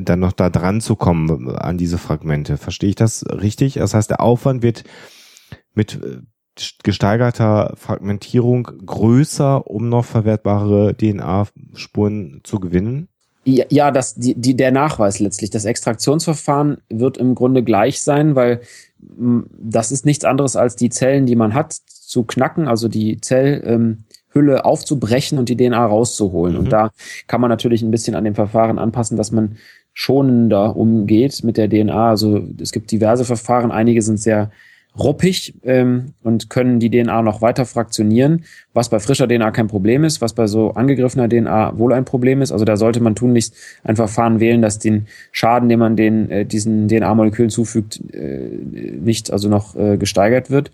dann 0.00 0.20
noch 0.20 0.32
da 0.32 0.48
dran 0.48 0.80
zu 0.80 0.94
kommen 0.94 1.50
an 1.56 1.76
diese 1.76 1.98
Fragmente. 1.98 2.56
Verstehe 2.56 2.90
ich 2.90 2.96
das 2.96 3.24
richtig? 3.28 3.74
Das 3.74 3.94
heißt, 3.94 4.10
der 4.10 4.20
Aufwand 4.20 4.62
wird 4.62 4.84
mit 5.74 6.00
äh, 6.02 6.18
gesteigerter 6.82 7.74
Fragmentierung 7.76 8.64
größer, 8.64 9.66
um 9.66 9.88
noch 9.88 10.04
verwertbare 10.04 10.96
DNA-Spuren 10.96 12.40
zu 12.44 12.60
gewinnen? 12.60 13.08
Ja, 13.44 13.92
das, 13.92 14.16
die, 14.16 14.34
die, 14.34 14.56
der 14.56 14.72
Nachweis 14.72 15.20
letztlich. 15.20 15.50
Das 15.50 15.64
Extraktionsverfahren 15.64 16.78
wird 16.88 17.16
im 17.16 17.36
Grunde 17.36 17.62
gleich 17.62 18.00
sein, 18.00 18.34
weil 18.34 18.60
das 18.98 19.92
ist 19.92 20.04
nichts 20.04 20.24
anderes 20.24 20.56
als 20.56 20.74
die 20.74 20.90
Zellen, 20.90 21.26
die 21.26 21.36
man 21.36 21.54
hat, 21.54 21.72
zu 21.72 22.24
knacken, 22.24 22.66
also 22.66 22.88
die 22.88 23.20
Zell, 23.20 23.62
ähm, 23.64 24.04
Hülle 24.36 24.64
aufzubrechen 24.64 25.38
und 25.38 25.48
die 25.48 25.56
DNA 25.56 25.84
rauszuholen. 25.84 26.54
Mhm. 26.54 26.60
Und 26.60 26.72
da 26.72 26.90
kann 27.26 27.40
man 27.40 27.50
natürlich 27.50 27.82
ein 27.82 27.90
bisschen 27.90 28.14
an 28.14 28.22
dem 28.22 28.36
Verfahren 28.36 28.78
anpassen, 28.78 29.16
dass 29.16 29.32
man 29.32 29.56
schonender 29.92 30.76
umgeht 30.76 31.42
mit 31.42 31.56
der 31.56 31.68
DNA. 31.68 32.10
Also 32.10 32.46
es 32.60 32.70
gibt 32.70 32.92
diverse 32.92 33.24
Verfahren, 33.24 33.72
einige 33.72 34.02
sind 34.02 34.20
sehr 34.20 34.50
ruppig 34.98 35.54
ähm, 35.64 36.14
und 36.22 36.50
können 36.50 36.80
die 36.80 36.90
DNA 36.90 37.22
noch 37.22 37.42
weiter 37.42 37.66
fraktionieren, 37.66 38.44
was 38.72 38.88
bei 38.88 38.98
frischer 38.98 39.28
DNA 39.28 39.50
kein 39.50 39.68
Problem 39.68 40.04
ist, 40.04 40.20
was 40.20 40.32
bei 40.32 40.46
so 40.46 40.70
angegriffener 40.72 41.28
DNA 41.28 41.78
wohl 41.78 41.92
ein 41.92 42.04
Problem 42.04 42.42
ist. 42.42 42.52
Also 42.52 42.64
da 42.64 42.76
sollte 42.76 43.00
man 43.00 43.14
tunlichst 43.14 43.54
ein 43.84 43.96
Verfahren 43.96 44.40
wählen, 44.40 44.62
das 44.62 44.78
den 44.78 45.06
Schaden, 45.32 45.68
den 45.68 45.78
man 45.78 45.96
den 45.96 46.30
äh, 46.30 46.46
diesen 46.46 46.88
DNA-Molekülen 46.88 47.50
zufügt, 47.50 48.00
äh, 48.12 48.48
nicht 49.00 49.30
also 49.30 49.48
noch 49.48 49.76
äh, 49.76 49.96
gesteigert 49.96 50.50
wird. 50.50 50.70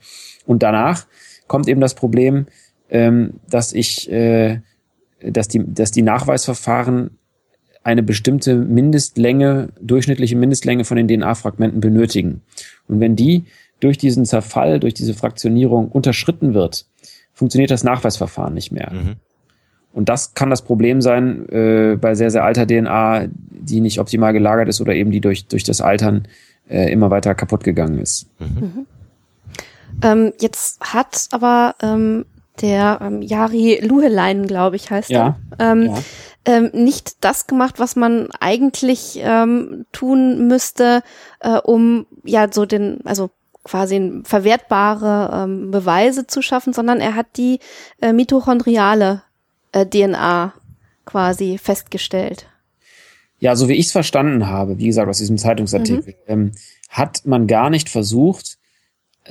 Und 0.47 0.63
danach 0.63 1.07
kommt 1.49 1.69
eben 1.69 1.81
das 1.81 1.95
Problem, 1.95 2.47
ähm, 2.93 3.41
dass 3.49 3.73
ich, 3.73 4.13
äh, 4.13 4.61
dass 5.21 5.49
die, 5.49 5.63
dass 5.67 5.91
die 5.91 6.03
Nachweisverfahren 6.03 7.19
eine 7.83 8.03
bestimmte 8.03 8.55
Mindestlänge, 8.55 9.71
durchschnittliche 9.81 10.37
Mindestlänge 10.37 10.85
von 10.85 10.97
den 10.97 11.09
DNA-Fragmenten 11.09 11.81
benötigen. 11.81 12.43
Und 12.87 13.01
wenn 13.01 13.17
die 13.17 13.45
durch 13.81 13.99
diesen 13.99 14.25
Zerfall, 14.25 14.79
durch 14.79 14.95
diese 14.95 15.15
Fraktionierung 15.15 15.89
unterschritten 15.89 16.55
wird, 16.55 16.87
funktioniert 17.33 17.73
das 17.73 17.83
Nachweisverfahren 17.83 18.55
nicht 18.55 18.71
mehr. 18.71 18.93
Mhm. 18.93 19.17
Und 19.93 20.09
das 20.09 20.35
kann 20.35 20.51
das 20.51 20.63
Problem 20.63 21.01
sein 21.01 21.49
äh, 21.49 21.97
bei 22.01 22.15
sehr, 22.15 22.31
sehr 22.31 22.45
alter 22.45 22.67
DNA, 22.67 23.27
die 23.51 23.81
nicht 23.81 23.99
optimal 23.99 24.33
gelagert 24.33 24.69
ist 24.69 24.81
oder 24.81 24.95
eben 24.95 25.11
die 25.11 25.21
durch, 25.21 25.47
durch 25.47 25.65
das 25.65 25.81
Altern 25.81 26.29
äh, 26.69 26.93
immer 26.93 27.11
weiter 27.11 27.35
kaputt 27.35 27.65
gegangen 27.65 27.99
ist. 27.99 28.29
Mhm. 28.39 28.47
Mhm. 28.47 28.87
Ähm, 30.03 30.33
jetzt 30.41 30.81
hat 30.81 31.29
aber 31.33 31.75
ähm, 31.83 32.25
der 32.61 32.99
ähm, 33.01 33.23
Jari 33.23 33.81
Luhelein, 33.83 34.47
glaube 34.47 34.77
ich, 34.77 34.91
heißt 34.91 35.11
ja, 35.11 35.39
er, 35.59 35.73
ähm, 35.73 35.87
ja. 35.87 35.99
ähm, 36.45 36.71
nicht 36.73 37.25
das 37.25 37.47
gemacht, 37.47 37.79
was 37.79 37.97
man 37.97 38.29
eigentlich 38.41 39.21
ähm, 39.23 39.87
tun 39.93 40.47
müsste, 40.49 41.03
äh, 41.41 41.59
um 41.59 42.07
ja 42.25 42.53
so 42.53 42.67
den, 42.67 43.01
also 43.05 43.31
quasi 43.65 44.23
verwertbare 44.25 45.45
ähm, 45.45 45.71
Beweise 45.71 46.27
zu 46.27 46.43
schaffen, 46.43 46.73
sondern 46.73 47.01
er 47.01 47.15
hat 47.15 47.37
die 47.37 47.61
äh, 48.01 48.13
mitochondriale 48.13 49.23
äh, 49.73 49.87
DNA 49.87 50.53
quasi 51.05 51.59
festgestellt. 51.59 52.49
Ja, 53.39 53.57
so 53.57 53.69
wie 53.69 53.75
ich 53.75 53.87
es 53.87 53.93
verstanden 53.93 54.47
habe, 54.49 54.79
wie 54.79 54.87
gesagt 54.87 55.09
aus 55.09 55.19
diesem 55.19 55.39
Zeitungsartikel, 55.39 56.15
mhm. 56.27 56.33
ähm, 56.33 56.53
hat 56.89 57.23
man 57.25 57.47
gar 57.47 57.71
nicht 57.71 57.89
versucht, 57.89 58.59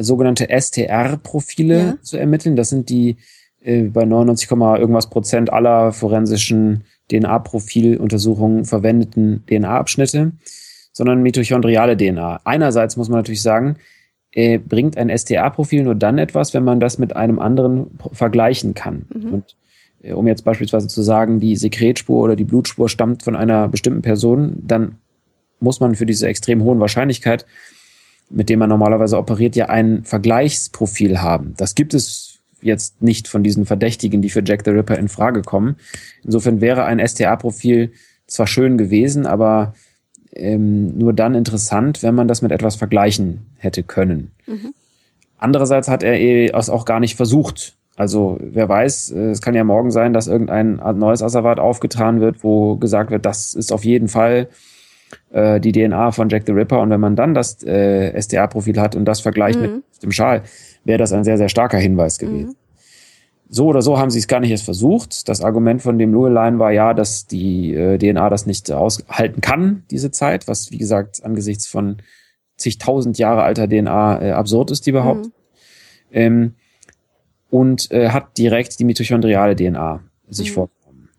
sogenannte 0.03 0.47
STR-Profile 0.49 1.79
ja. 1.79 1.97
zu 2.01 2.17
ermitteln. 2.17 2.55
Das 2.55 2.69
sind 2.69 2.89
die 2.89 3.17
äh, 3.61 3.83
bei 3.83 4.05
99, 4.05 4.49
irgendwas 4.51 5.09
Prozent 5.09 5.51
aller 5.51 5.91
forensischen 5.93 6.83
DNA-Profiluntersuchungen 7.11 8.65
verwendeten 8.65 9.43
DNA-Abschnitte, 9.47 10.31
sondern 10.93 11.21
mitochondriale 11.21 11.97
DNA. 11.97 12.41
Einerseits 12.43 12.97
muss 12.97 13.09
man 13.09 13.19
natürlich 13.19 13.41
sagen, 13.41 13.77
äh, 14.31 14.57
bringt 14.57 14.97
ein 14.97 15.15
STA-Profil 15.15 15.83
nur 15.83 15.95
dann 15.95 16.17
etwas, 16.17 16.53
wenn 16.53 16.63
man 16.63 16.79
das 16.79 16.97
mit 16.97 17.15
einem 17.15 17.39
anderen 17.39 17.91
vergleichen 18.13 18.73
kann. 18.73 19.05
Mhm. 19.13 19.33
Und 19.33 19.55
äh, 20.01 20.13
um 20.13 20.27
jetzt 20.27 20.43
beispielsweise 20.43 20.87
zu 20.87 21.01
sagen, 21.01 21.39
die 21.39 21.55
Sekretspur 21.55 22.23
oder 22.23 22.35
die 22.35 22.45
Blutspur 22.45 22.89
stammt 22.89 23.23
von 23.23 23.35
einer 23.35 23.67
bestimmten 23.67 24.01
Person, 24.01 24.63
dann 24.65 24.95
muss 25.59 25.79
man 25.79 25.95
für 25.95 26.05
diese 26.05 26.27
extrem 26.27 26.63
hohen 26.63 26.79
Wahrscheinlichkeit, 26.79 27.45
mit 28.31 28.49
dem 28.49 28.59
man 28.59 28.69
normalerweise 28.69 29.17
operiert, 29.17 29.55
ja 29.55 29.67
ein 29.67 30.03
Vergleichsprofil 30.03 31.21
haben. 31.21 31.53
Das 31.57 31.75
gibt 31.75 31.93
es 31.93 32.39
jetzt 32.61 33.01
nicht 33.01 33.27
von 33.27 33.43
diesen 33.43 33.65
Verdächtigen, 33.65 34.21
die 34.21 34.29
für 34.29 34.43
Jack 34.45 34.63
the 34.65 34.71
Ripper 34.71 34.97
in 34.97 35.09
Frage 35.09 35.41
kommen. 35.41 35.75
Insofern 36.23 36.61
wäre 36.61 36.85
ein 36.85 37.05
STA-Profil 37.05 37.91
zwar 38.27 38.47
schön 38.47 38.77
gewesen, 38.77 39.25
aber 39.25 39.73
ähm, 40.33 40.97
nur 40.97 41.13
dann 41.13 41.35
interessant, 41.35 42.03
wenn 42.03 42.15
man 42.15 42.27
das 42.27 42.41
mit 42.41 42.51
etwas 42.51 42.75
vergleichen 42.75 43.47
hätte 43.57 43.83
können. 43.83 44.31
Mhm. 44.47 44.73
Andererseits 45.37 45.87
hat 45.87 46.03
er 46.03 46.55
es 46.55 46.69
auch 46.69 46.85
gar 46.85 46.99
nicht 46.99 47.15
versucht. 47.15 47.75
Also 47.97 48.37
wer 48.39 48.69
weiß, 48.69 49.11
äh, 49.11 49.29
es 49.31 49.41
kann 49.41 49.55
ja 49.55 49.63
morgen 49.63 49.91
sein, 49.91 50.13
dass 50.13 50.27
irgendein 50.27 50.79
neues 50.97 51.21
Asservat 51.21 51.59
aufgetan 51.59 52.21
wird, 52.21 52.43
wo 52.43 52.77
gesagt 52.77 53.11
wird, 53.11 53.25
das 53.25 53.53
ist 53.53 53.73
auf 53.73 53.83
jeden 53.83 54.07
Fall 54.07 54.47
äh, 55.31 55.59
die 55.59 55.71
DNA 55.71 56.11
von 56.11 56.29
Jack 56.29 56.43
the 56.45 56.51
Ripper. 56.51 56.81
Und 56.81 56.89
wenn 56.89 56.99
man 56.99 57.15
dann 57.15 57.33
das 57.33 57.63
äh, 57.63 58.11
SDA-Profil 58.19 58.79
hat 58.79 58.95
und 58.95 59.05
das 59.05 59.21
vergleicht 59.21 59.59
mhm. 59.59 59.83
mit 59.93 60.03
dem 60.03 60.11
Schal, 60.11 60.43
wäre 60.83 60.97
das 60.97 61.13
ein 61.13 61.23
sehr, 61.23 61.37
sehr 61.37 61.49
starker 61.49 61.77
Hinweis 61.77 62.17
gewesen. 62.17 62.49
Mhm. 62.49 62.55
So 63.53 63.67
oder 63.67 63.81
so 63.81 63.99
haben 63.99 64.09
sie 64.09 64.19
es 64.19 64.27
gar 64.27 64.39
nicht 64.39 64.51
erst 64.51 64.63
versucht. 64.63 65.27
Das 65.27 65.41
Argument 65.41 65.81
von 65.81 65.99
dem 65.99 66.13
Llewellyn 66.13 66.57
war 66.57 66.71
ja, 66.71 66.93
dass 66.93 67.27
die 67.27 67.73
äh, 67.73 67.97
DNA 67.97 68.29
das 68.29 68.45
nicht 68.45 68.71
aushalten 68.71 69.41
kann, 69.41 69.83
diese 69.91 70.09
Zeit, 70.09 70.47
was 70.47 70.71
wie 70.71 70.77
gesagt 70.77 71.21
angesichts 71.23 71.67
von 71.67 71.97
zigtausend 72.55 73.17
Jahre 73.17 73.43
alter 73.43 73.67
DNA 73.67 74.21
äh, 74.21 74.31
absurd 74.31 74.71
ist, 74.71 74.85
die 74.85 74.91
überhaupt. 74.91 75.25
Mhm. 75.25 75.31
Ähm, 76.11 76.55
und 77.49 77.91
äh, 77.91 78.09
hat 78.09 78.37
direkt 78.37 78.79
die 78.79 78.85
mitochondriale 78.85 79.57
DNA 79.57 80.01
sich 80.29 80.51
mhm. 80.51 80.53
vorgenommen. 80.53 81.09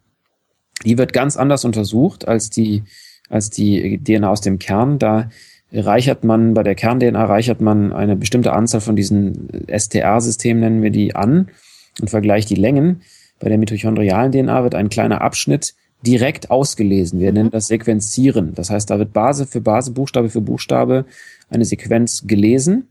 Die 0.87 0.96
wird 0.96 1.12
ganz 1.12 1.37
anders 1.37 1.66
untersucht 1.66 2.26
als 2.26 2.48
die, 2.48 2.85
als 3.32 3.50
die 3.50 3.98
DNA 4.02 4.28
aus 4.28 4.40
dem 4.40 4.58
Kern. 4.58 4.98
Da 4.98 5.30
reichert 5.72 6.22
man, 6.22 6.54
bei 6.54 6.62
der 6.62 6.74
Kern-DNA 6.74 7.24
reichert 7.24 7.60
man 7.60 7.92
eine 7.92 8.14
bestimmte 8.14 8.52
Anzahl 8.52 8.80
von 8.80 8.94
diesen 8.94 9.48
STR-Systemen, 9.68 10.60
nennen 10.60 10.82
wir 10.82 10.90
die, 10.90 11.14
an 11.14 11.48
und 12.00 12.10
vergleicht 12.10 12.50
die 12.50 12.56
Längen. 12.56 13.02
Bei 13.40 13.48
der 13.48 13.58
mitochondrialen 13.58 14.32
DNA 14.32 14.62
wird 14.62 14.74
ein 14.74 14.90
kleiner 14.90 15.22
Abschnitt 15.22 15.74
direkt 16.06 16.50
ausgelesen. 16.50 17.20
Wir 17.20 17.30
mhm. 17.30 17.34
nennen 17.34 17.50
das 17.50 17.68
Sequenzieren. 17.68 18.54
Das 18.54 18.70
heißt, 18.70 18.90
da 18.90 18.98
wird 18.98 19.12
Base 19.12 19.46
für 19.46 19.60
Base, 19.60 19.92
Buchstabe 19.92 20.28
für 20.28 20.40
Buchstabe 20.40 21.06
eine 21.48 21.64
Sequenz 21.64 22.24
gelesen 22.26 22.88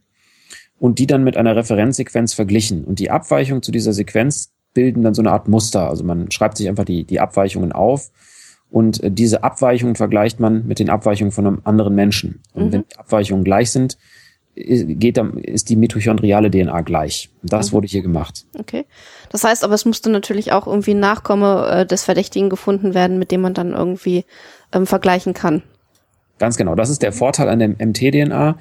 und 0.79 0.97
die 0.97 1.07
dann 1.07 1.23
mit 1.23 1.37
einer 1.37 1.55
Referenzsequenz 1.55 2.33
verglichen. 2.33 2.83
Und 2.83 2.99
die 2.99 3.11
Abweichungen 3.11 3.61
zu 3.61 3.71
dieser 3.71 3.93
Sequenz 3.93 4.51
bilden 4.73 5.03
dann 5.03 5.13
so 5.13 5.21
eine 5.21 5.31
Art 5.31 5.47
Muster. 5.47 5.89
Also 5.89 6.03
man 6.03 6.31
schreibt 6.31 6.57
sich 6.57 6.67
einfach 6.67 6.85
die, 6.85 7.03
die 7.03 7.19
Abweichungen 7.19 7.71
auf 7.71 8.11
und 8.71 9.03
äh, 9.03 9.11
diese 9.11 9.43
Abweichungen 9.43 9.95
vergleicht 9.95 10.39
man 10.39 10.65
mit 10.65 10.79
den 10.79 10.89
Abweichungen 10.89 11.31
von 11.31 11.45
einem 11.45 11.61
anderen 11.65 11.93
Menschen. 11.93 12.41
Und 12.53 12.67
mhm. 12.67 12.71
wenn 12.71 12.85
die 12.89 12.97
Abweichungen 12.97 13.43
gleich 13.43 13.71
sind, 13.71 13.97
geht 14.55 15.17
dann, 15.17 15.37
ist 15.37 15.69
die 15.69 15.75
mitochondriale 15.75 16.51
DNA 16.51 16.81
gleich. 16.81 17.29
Das 17.43 17.69
mhm. 17.71 17.75
wurde 17.75 17.87
hier 17.87 18.01
gemacht. 18.01 18.45
Okay. 18.57 18.85
Das 19.29 19.43
heißt 19.43 19.63
aber, 19.63 19.73
es 19.73 19.85
musste 19.85 20.09
natürlich 20.09 20.51
auch 20.51 20.67
irgendwie 20.67 20.91
ein 20.91 20.99
Nachkomme 20.99 21.67
äh, 21.67 21.85
des 21.85 22.03
Verdächtigen 22.03 22.49
gefunden 22.49 22.93
werden, 22.93 23.19
mit 23.19 23.31
dem 23.31 23.41
man 23.41 23.53
dann 23.53 23.73
irgendwie 23.73 24.25
ähm, 24.73 24.85
vergleichen 24.85 25.33
kann. 25.33 25.63
Ganz 26.37 26.57
genau. 26.57 26.75
Das 26.75 26.89
ist 26.89 27.01
der 27.01 27.13
Vorteil 27.13 27.49
an 27.49 27.59
dem 27.59 27.75
MT-DNA, 27.77 28.57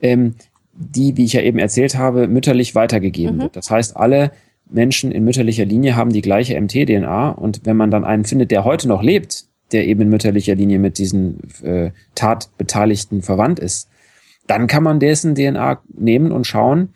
ähm, 0.00 0.34
die, 0.74 1.16
wie 1.16 1.24
ich 1.24 1.32
ja 1.32 1.42
eben 1.42 1.58
erzählt 1.58 1.96
habe, 1.96 2.28
mütterlich 2.28 2.74
weitergegeben 2.74 3.36
mhm. 3.36 3.42
wird. 3.42 3.56
Das 3.56 3.70
heißt, 3.70 3.96
alle 3.96 4.32
Menschen 4.68 5.12
in 5.12 5.24
mütterlicher 5.24 5.64
Linie 5.64 5.96
haben 5.96 6.12
die 6.12 6.22
gleiche 6.22 6.60
MT-DNA 6.60 7.30
und 7.30 7.64
wenn 7.64 7.76
man 7.76 7.90
dann 7.90 8.04
einen 8.04 8.24
findet, 8.24 8.50
der 8.50 8.64
heute 8.64 8.88
noch 8.88 9.02
lebt, 9.02 9.46
der 9.72 9.86
eben 9.86 10.02
in 10.02 10.08
mütterlicher 10.08 10.54
Linie 10.54 10.78
mit 10.78 10.98
diesen 10.98 11.40
äh, 11.62 11.90
Tatbeteiligten 12.14 13.22
verwandt 13.22 13.58
ist, 13.58 13.88
dann 14.46 14.66
kann 14.66 14.82
man 14.82 15.00
dessen 15.00 15.34
DNA 15.34 15.80
nehmen 15.94 16.32
und 16.32 16.46
schauen, 16.46 16.90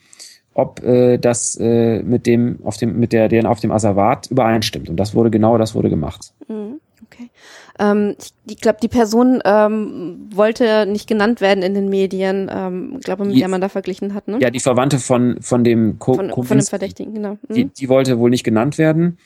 ob 0.55 0.83
äh, 0.83 1.19
das 1.19 1.57
äh, 1.61 2.03
mit 2.03 2.27
dem 2.27 2.59
auf 2.65 2.77
dem 2.77 2.99
mit 2.99 3.13
der 3.13 3.29
DNA 3.29 3.49
auf 3.49 3.61
dem 3.61 3.71
Asservat 3.71 4.31
übereinstimmt. 4.31 4.89
Und 4.89 4.97
das 4.97 5.15
wurde 5.15 5.31
genau 5.31 5.59
das 5.59 5.75
wurde 5.75 5.91
gemacht. 5.91 6.33
Mhm, 6.49 6.81
okay. 7.05 7.31
Ähm, 7.79 8.17
ich 8.49 8.61
glaube, 8.61 8.79
die 8.83 8.89
Person 8.89 9.41
ähm, 9.45 10.29
wollte 10.35 10.87
nicht 10.87 11.07
genannt 11.07 11.43
werden 11.43 11.63
in 11.63 11.75
den 11.75 11.91
Medien. 11.91 12.51
Ähm, 12.51 13.01
glaube, 13.05 13.27
mit 13.27 13.39
der 13.39 13.49
man 13.49 13.61
da 13.61 13.69
verglichen 13.69 14.15
hat. 14.15 14.29
Ne? 14.29 14.39
Ja, 14.41 14.51
die 14.51 14.61
Verwandte 14.61 14.99
von 14.99 15.37
von 15.41 15.63
dem 15.63 15.99
Ko 15.99 16.15
von, 16.15 16.31
von 16.31 16.59
dem 16.59 16.67
Verdächtigen, 16.67 17.13
genau. 17.13 17.37
Mhm. 17.49 17.55
Die, 17.55 17.65
die 17.67 17.89
wollte 17.91 18.19
wohl 18.19 18.31
nicht 18.31 18.45
genannt 18.45 18.79
werden. 18.79 19.19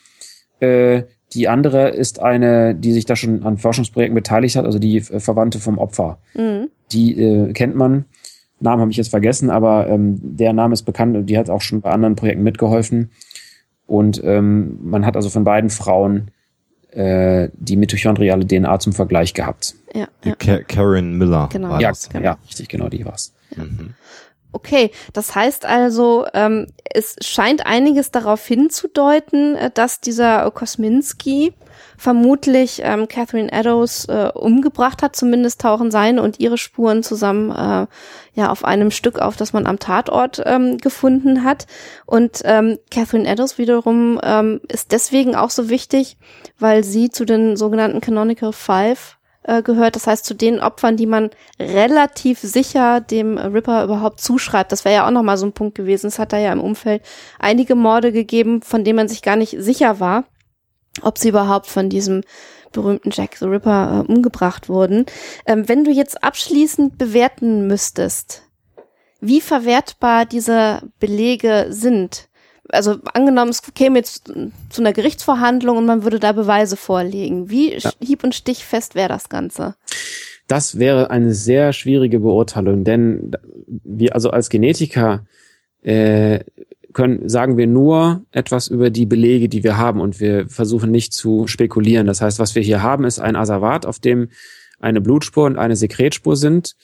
Äh, 0.59 1.03
die 1.33 1.47
andere 1.47 1.89
ist 1.89 2.21
eine, 2.21 2.75
die 2.75 2.91
sich 2.91 3.05
da 3.05 3.15
schon 3.15 3.43
an 3.43 3.57
Forschungsprojekten 3.57 4.15
beteiligt 4.15 4.55
hat, 4.55 4.65
also 4.65 4.79
die 4.79 4.97
äh, 4.97 5.19
Verwandte 5.19 5.59
vom 5.59 5.77
Opfer. 5.77 6.19
Mhm. 6.33 6.69
Die 6.91 7.21
äh, 7.21 7.53
kennt 7.53 7.75
man. 7.75 8.05
Namen 8.59 8.81
habe 8.81 8.91
ich 8.91 8.97
jetzt 8.97 9.09
vergessen, 9.09 9.49
aber 9.49 9.87
ähm, 9.87 10.19
der 10.21 10.53
Name 10.53 10.73
ist 10.73 10.83
bekannt 10.83 11.15
und 11.17 11.25
die 11.25 11.37
hat 11.37 11.49
auch 11.49 11.61
schon 11.61 11.81
bei 11.81 11.89
anderen 11.91 12.15
Projekten 12.15 12.43
mitgeholfen. 12.43 13.11
Und 13.87 14.21
ähm, 14.23 14.77
man 14.83 15.05
hat 15.05 15.15
also 15.15 15.29
von 15.29 15.43
beiden 15.43 15.69
Frauen 15.69 16.31
äh, 16.91 17.49
die 17.53 17.75
mitochondriale 17.75 18.45
DNA 18.45 18.79
zum 18.79 18.93
Vergleich 18.93 19.33
gehabt. 19.33 19.75
Ja, 19.93 20.07
ja. 20.23 20.35
Karen 20.35 21.17
Miller 21.17 21.49
genau. 21.51 21.69
war 21.69 21.81
ja, 21.81 21.89
das. 21.89 22.09
Genau. 22.09 22.23
Ja, 22.23 22.37
richtig, 22.47 22.69
genau, 22.69 22.89
die 22.89 23.05
war's. 23.05 23.33
Ja. 23.55 23.63
Mhm. 23.63 23.93
Okay, 24.53 24.91
das 25.13 25.33
heißt 25.33 25.65
also, 25.65 26.25
ähm, 26.33 26.67
es 26.83 27.15
scheint 27.21 27.65
einiges 27.65 28.11
darauf 28.11 28.45
hinzudeuten, 28.45 29.55
äh, 29.55 29.71
dass 29.73 30.01
dieser 30.01 30.49
Kosminski 30.51 31.53
vermutlich 31.97 32.81
ähm, 32.83 33.07
Catherine 33.07 33.51
Eddowes 33.51 34.05
äh, 34.05 34.29
umgebracht 34.33 35.01
hat. 35.03 35.15
Zumindest 35.15 35.61
tauchen 35.61 35.89
seine 35.89 36.21
und 36.21 36.39
ihre 36.39 36.57
Spuren 36.57 37.01
zusammen 37.01 37.51
äh, 37.51 37.87
ja 38.33 38.49
auf 38.49 38.65
einem 38.65 38.91
Stück 38.91 39.19
auf, 39.19 39.37
das 39.37 39.53
man 39.53 39.65
am 39.67 39.79
Tatort 39.79 40.41
ähm, 40.45 40.77
gefunden 40.77 41.45
hat. 41.45 41.65
Und 42.05 42.41
ähm, 42.43 42.77
Catherine 42.89 43.27
Eddowes 43.29 43.57
wiederum 43.57 44.19
ähm, 44.21 44.59
ist 44.67 44.91
deswegen 44.91 45.35
auch 45.35 45.49
so 45.49 45.69
wichtig, 45.69 46.17
weil 46.59 46.83
sie 46.83 47.09
zu 47.09 47.23
den 47.23 47.55
sogenannten 47.55 48.01
Canonical 48.01 48.51
Five 48.51 49.17
äh, 49.43 49.61
gehört. 49.63 49.95
Das 49.95 50.07
heißt, 50.07 50.25
zu 50.25 50.33
den 50.33 50.59
Opfern, 50.59 50.97
die 50.97 51.05
man 51.05 51.29
relativ 51.59 52.39
sicher 52.39 53.01
dem 53.01 53.37
Ripper 53.37 53.83
überhaupt 53.83 54.21
zuschreibt. 54.21 54.71
Das 54.71 54.85
wäre 54.85 54.95
ja 54.95 55.07
auch 55.07 55.11
nochmal 55.11 55.37
so 55.37 55.45
ein 55.45 55.53
Punkt 55.53 55.75
gewesen. 55.75 56.07
Es 56.07 56.19
hat 56.19 56.33
da 56.33 56.37
ja 56.37 56.51
im 56.53 56.61
Umfeld 56.61 57.01
einige 57.39 57.75
Morde 57.75 58.11
gegeben, 58.11 58.61
von 58.61 58.83
denen 58.83 58.97
man 58.97 59.07
sich 59.07 59.21
gar 59.21 59.35
nicht 59.35 59.55
sicher 59.59 59.99
war, 59.99 60.25
ob 61.01 61.17
sie 61.17 61.29
überhaupt 61.29 61.67
von 61.67 61.89
diesem 61.89 62.21
berühmten 62.71 63.11
Jack 63.11 63.35
the 63.37 63.45
Ripper 63.45 64.05
äh, 64.07 64.11
umgebracht 64.11 64.69
wurden. 64.69 65.05
Ähm, 65.45 65.67
wenn 65.67 65.83
du 65.83 65.91
jetzt 65.91 66.23
abschließend 66.23 66.97
bewerten 66.97 67.67
müsstest, 67.67 68.43
wie 69.19 69.41
verwertbar 69.41 70.25
diese 70.25 70.81
Belege 70.99 71.67
sind, 71.69 72.29
also 72.71 72.97
angenommen, 73.13 73.51
es 73.51 73.61
käme 73.73 73.99
jetzt 73.99 74.31
zu 74.69 74.81
einer 74.81 74.93
Gerichtsverhandlung 74.93 75.77
und 75.77 75.85
man 75.85 76.03
würde 76.03 76.19
da 76.19 76.31
Beweise 76.31 76.77
vorlegen. 76.77 77.49
Wie 77.49 77.73
ja. 77.73 77.91
hieb- 78.01 78.23
und 78.23 78.35
stichfest 78.35 78.95
wäre 78.95 79.09
das 79.09 79.29
Ganze? 79.29 79.75
Das 80.47 80.79
wäre 80.79 81.09
eine 81.09 81.33
sehr 81.33 81.71
schwierige 81.73 82.19
Beurteilung, 82.19 82.83
denn 82.83 83.31
wir, 83.67 84.15
also 84.15 84.31
als 84.31 84.49
Genetiker, 84.49 85.25
äh, 85.81 86.39
können, 86.93 87.29
sagen 87.29 87.57
wir 87.57 87.67
nur 87.67 88.25
etwas 88.31 88.67
über 88.67 88.89
die 88.89 89.05
Belege, 89.05 89.47
die 89.49 89.63
wir 89.63 89.77
haben 89.77 90.01
und 90.01 90.19
wir 90.19 90.49
versuchen 90.49 90.91
nicht 90.91 91.13
zu 91.13 91.47
spekulieren. 91.47 92.07
Das 92.07 92.21
heißt, 92.21 92.39
was 92.39 92.53
wir 92.55 92.61
hier 92.61 92.83
haben, 92.83 93.05
ist 93.05 93.19
ein 93.19 93.35
Asservat, 93.35 93.85
auf 93.85 93.99
dem 93.99 94.29
eine 94.79 94.99
Blutspur 94.99 95.45
und 95.45 95.57
eine 95.57 95.75
Sekretspur 95.75 96.35
sind. 96.35 96.75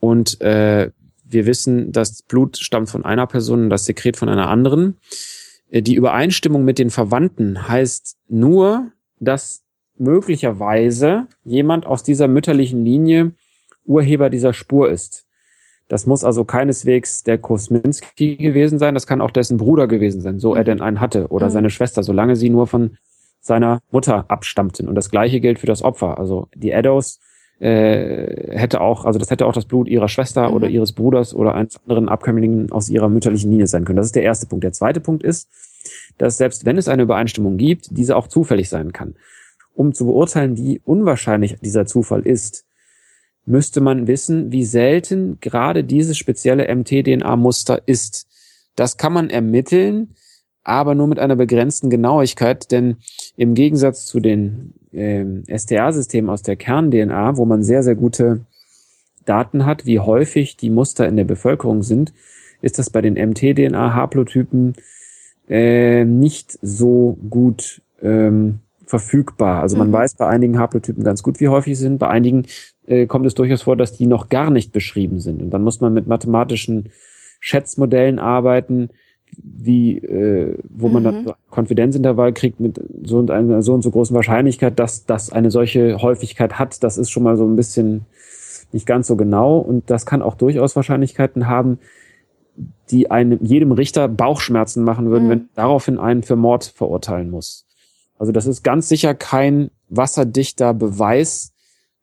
Und 0.00 0.40
äh, 0.40 0.90
wir 1.34 1.44
wissen, 1.46 1.92
das 1.92 2.22
Blut 2.22 2.56
stammt 2.56 2.88
von 2.88 3.04
einer 3.04 3.26
Person 3.26 3.64
und 3.64 3.70
das 3.70 3.84
Sekret 3.84 4.16
von 4.16 4.28
einer 4.30 4.48
anderen. 4.48 4.96
Äh, 5.70 5.82
die 5.82 5.94
Übereinstimmung 5.94 6.64
mit 6.64 6.78
den 6.78 6.90
Verwandten 6.90 7.68
heißt 7.68 8.16
nur, 8.28 8.92
dass 9.20 9.62
möglicherweise 9.96 11.26
jemand 11.44 11.86
aus 11.86 12.02
dieser 12.02 12.28
mütterlichen 12.28 12.84
Linie 12.84 13.32
Urheber 13.84 14.30
dieser 14.30 14.52
Spur 14.54 14.90
ist. 14.90 15.26
Das 15.88 16.06
muss 16.06 16.24
also 16.24 16.44
keineswegs 16.44 17.22
der 17.24 17.36
Kosminski 17.38 18.36
gewesen 18.36 18.78
sein, 18.78 18.94
das 18.94 19.06
kann 19.06 19.20
auch 19.20 19.30
dessen 19.30 19.58
Bruder 19.58 19.86
gewesen 19.86 20.22
sein, 20.22 20.38
so 20.38 20.54
er 20.54 20.62
Mhm. 20.62 20.66
denn 20.66 20.80
einen 20.80 21.00
hatte, 21.00 21.28
oder 21.28 21.46
Mhm. 21.46 21.50
seine 21.52 21.70
Schwester, 21.70 22.02
solange 22.02 22.36
sie 22.36 22.48
nur 22.48 22.66
von 22.66 22.96
seiner 23.40 23.80
Mutter 23.90 24.24
abstammten. 24.28 24.88
Und 24.88 24.94
das 24.94 25.10
gleiche 25.10 25.40
gilt 25.40 25.58
für 25.58 25.66
das 25.66 25.82
Opfer. 25.82 26.18
Also 26.18 26.48
die 26.54 26.70
Eddos 26.70 27.20
äh, 27.60 28.56
hätte 28.56 28.80
auch, 28.80 29.04
also 29.04 29.18
das 29.18 29.30
hätte 29.30 29.46
auch 29.46 29.52
das 29.52 29.64
Blut 29.64 29.88
ihrer 29.88 30.08
Schwester 30.08 30.48
Mhm. 30.48 30.54
oder 30.54 30.68
ihres 30.68 30.92
Bruders 30.92 31.34
oder 31.34 31.54
eines 31.54 31.78
anderen 31.82 32.08
Abkömmlingen 32.08 32.72
aus 32.72 32.88
ihrer 32.88 33.08
mütterlichen 33.08 33.50
Linie 33.50 33.66
sein 33.66 33.84
können. 33.84 33.96
Das 33.96 34.06
ist 34.06 34.16
der 34.16 34.24
erste 34.24 34.46
Punkt. 34.46 34.64
Der 34.64 34.72
zweite 34.72 35.00
Punkt 35.00 35.22
ist, 35.22 35.48
dass 36.18 36.36
selbst 36.36 36.64
wenn 36.64 36.78
es 36.78 36.88
eine 36.88 37.02
Übereinstimmung 37.02 37.56
gibt, 37.56 37.96
diese 37.96 38.16
auch 38.16 38.28
zufällig 38.28 38.68
sein 38.68 38.92
kann. 38.92 39.14
Um 39.74 39.92
zu 39.92 40.06
beurteilen, 40.06 40.56
wie 40.56 40.80
unwahrscheinlich 40.84 41.56
dieser 41.60 41.86
Zufall 41.86 42.22
ist, 42.22 42.64
müsste 43.46 43.80
man 43.80 44.06
wissen, 44.06 44.52
wie 44.52 44.64
selten 44.64 45.38
gerade 45.40 45.84
dieses 45.84 46.16
spezielle 46.16 46.74
MT-DNA-Muster 46.74 47.82
ist. 47.86 48.26
Das 48.76 48.96
kann 48.96 49.12
man 49.12 49.30
ermitteln, 49.30 50.14
aber 50.64 50.94
nur 50.94 51.06
mit 51.06 51.18
einer 51.18 51.36
begrenzten 51.36 51.90
Genauigkeit, 51.90 52.70
denn 52.72 52.96
im 53.36 53.54
Gegensatz 53.54 54.06
zu 54.06 54.18
den 54.18 54.74
ähm, 54.92 55.44
STA-Systemen 55.46 56.30
aus 56.30 56.42
der 56.42 56.56
Kern-DNA, 56.56 57.36
wo 57.36 57.44
man 57.44 57.62
sehr, 57.62 57.82
sehr 57.82 57.94
gute 57.94 58.40
Daten 59.26 59.66
hat, 59.66 59.86
wie 59.86 60.00
häufig 60.00 60.56
die 60.56 60.70
Muster 60.70 61.06
in 61.06 61.16
der 61.16 61.24
Bevölkerung 61.24 61.82
sind, 61.82 62.12
ist 62.62 62.78
das 62.78 62.90
bei 62.90 63.02
den 63.02 63.14
MT-DNA-Haplotypen 63.14 64.74
äh, 65.48 66.04
nicht 66.04 66.58
so 66.62 67.18
gut 67.28 67.82
ähm, 68.02 68.60
verfügbar. 68.86 69.60
Also 69.60 69.76
man 69.76 69.88
Mhm. 69.88 69.92
weiß 69.92 70.14
bei 70.14 70.26
einigen 70.26 70.58
Haplotypen 70.58 71.04
ganz 71.04 71.22
gut, 71.22 71.40
wie 71.40 71.48
häufig 71.48 71.76
sie 71.76 71.82
sind. 71.82 71.98
Bei 71.98 72.08
einigen 72.08 72.46
äh, 72.86 73.06
kommt 73.06 73.26
es 73.26 73.34
durchaus 73.34 73.62
vor, 73.62 73.76
dass 73.76 73.92
die 73.92 74.06
noch 74.06 74.28
gar 74.28 74.50
nicht 74.50 74.72
beschrieben 74.72 75.20
sind. 75.20 75.42
Und 75.42 75.50
dann 75.50 75.62
muss 75.62 75.80
man 75.80 75.92
mit 75.92 76.06
mathematischen 76.06 76.90
Schätzmodellen 77.40 78.18
arbeiten, 78.18 78.90
wie 79.42 79.98
äh, 79.98 80.56
wo 80.68 80.88
man 80.88 81.02
Mhm. 81.02 81.06
dann 81.06 81.24
so 81.24 81.30
ein 81.30 81.36
Konfidenzintervall 81.50 82.32
kriegt 82.32 82.60
mit 82.60 82.80
so 83.04 83.18
und 83.18 83.30
einer 83.30 83.62
so 83.62 83.72
und 83.74 83.82
so 83.82 83.90
großen 83.90 84.14
Wahrscheinlichkeit, 84.14 84.78
dass 84.78 85.06
das 85.06 85.30
eine 85.32 85.50
solche 85.50 86.00
Häufigkeit 86.02 86.58
hat. 86.58 86.82
Das 86.82 86.98
ist 86.98 87.10
schon 87.10 87.22
mal 87.22 87.36
so 87.36 87.44
ein 87.46 87.56
bisschen 87.56 88.06
nicht 88.72 88.86
ganz 88.86 89.06
so 89.06 89.16
genau 89.16 89.58
und 89.58 89.88
das 89.90 90.04
kann 90.06 90.22
auch 90.22 90.34
durchaus 90.34 90.74
Wahrscheinlichkeiten 90.76 91.46
haben, 91.46 91.78
die 92.90 93.10
einem 93.10 93.38
jedem 93.42 93.72
Richter 93.72 94.08
Bauchschmerzen 94.08 94.84
machen 94.84 95.10
würden, 95.10 95.26
Mhm. 95.26 95.30
wenn 95.30 95.48
daraufhin 95.54 95.98
einen 95.98 96.22
für 96.22 96.36
Mord 96.36 96.64
verurteilen 96.64 97.30
muss. 97.30 97.66
Also 98.18 98.32
das 98.32 98.46
ist 98.46 98.62
ganz 98.62 98.88
sicher 98.88 99.14
kein 99.14 99.70
wasserdichter 99.88 100.74
Beweis, 100.74 101.52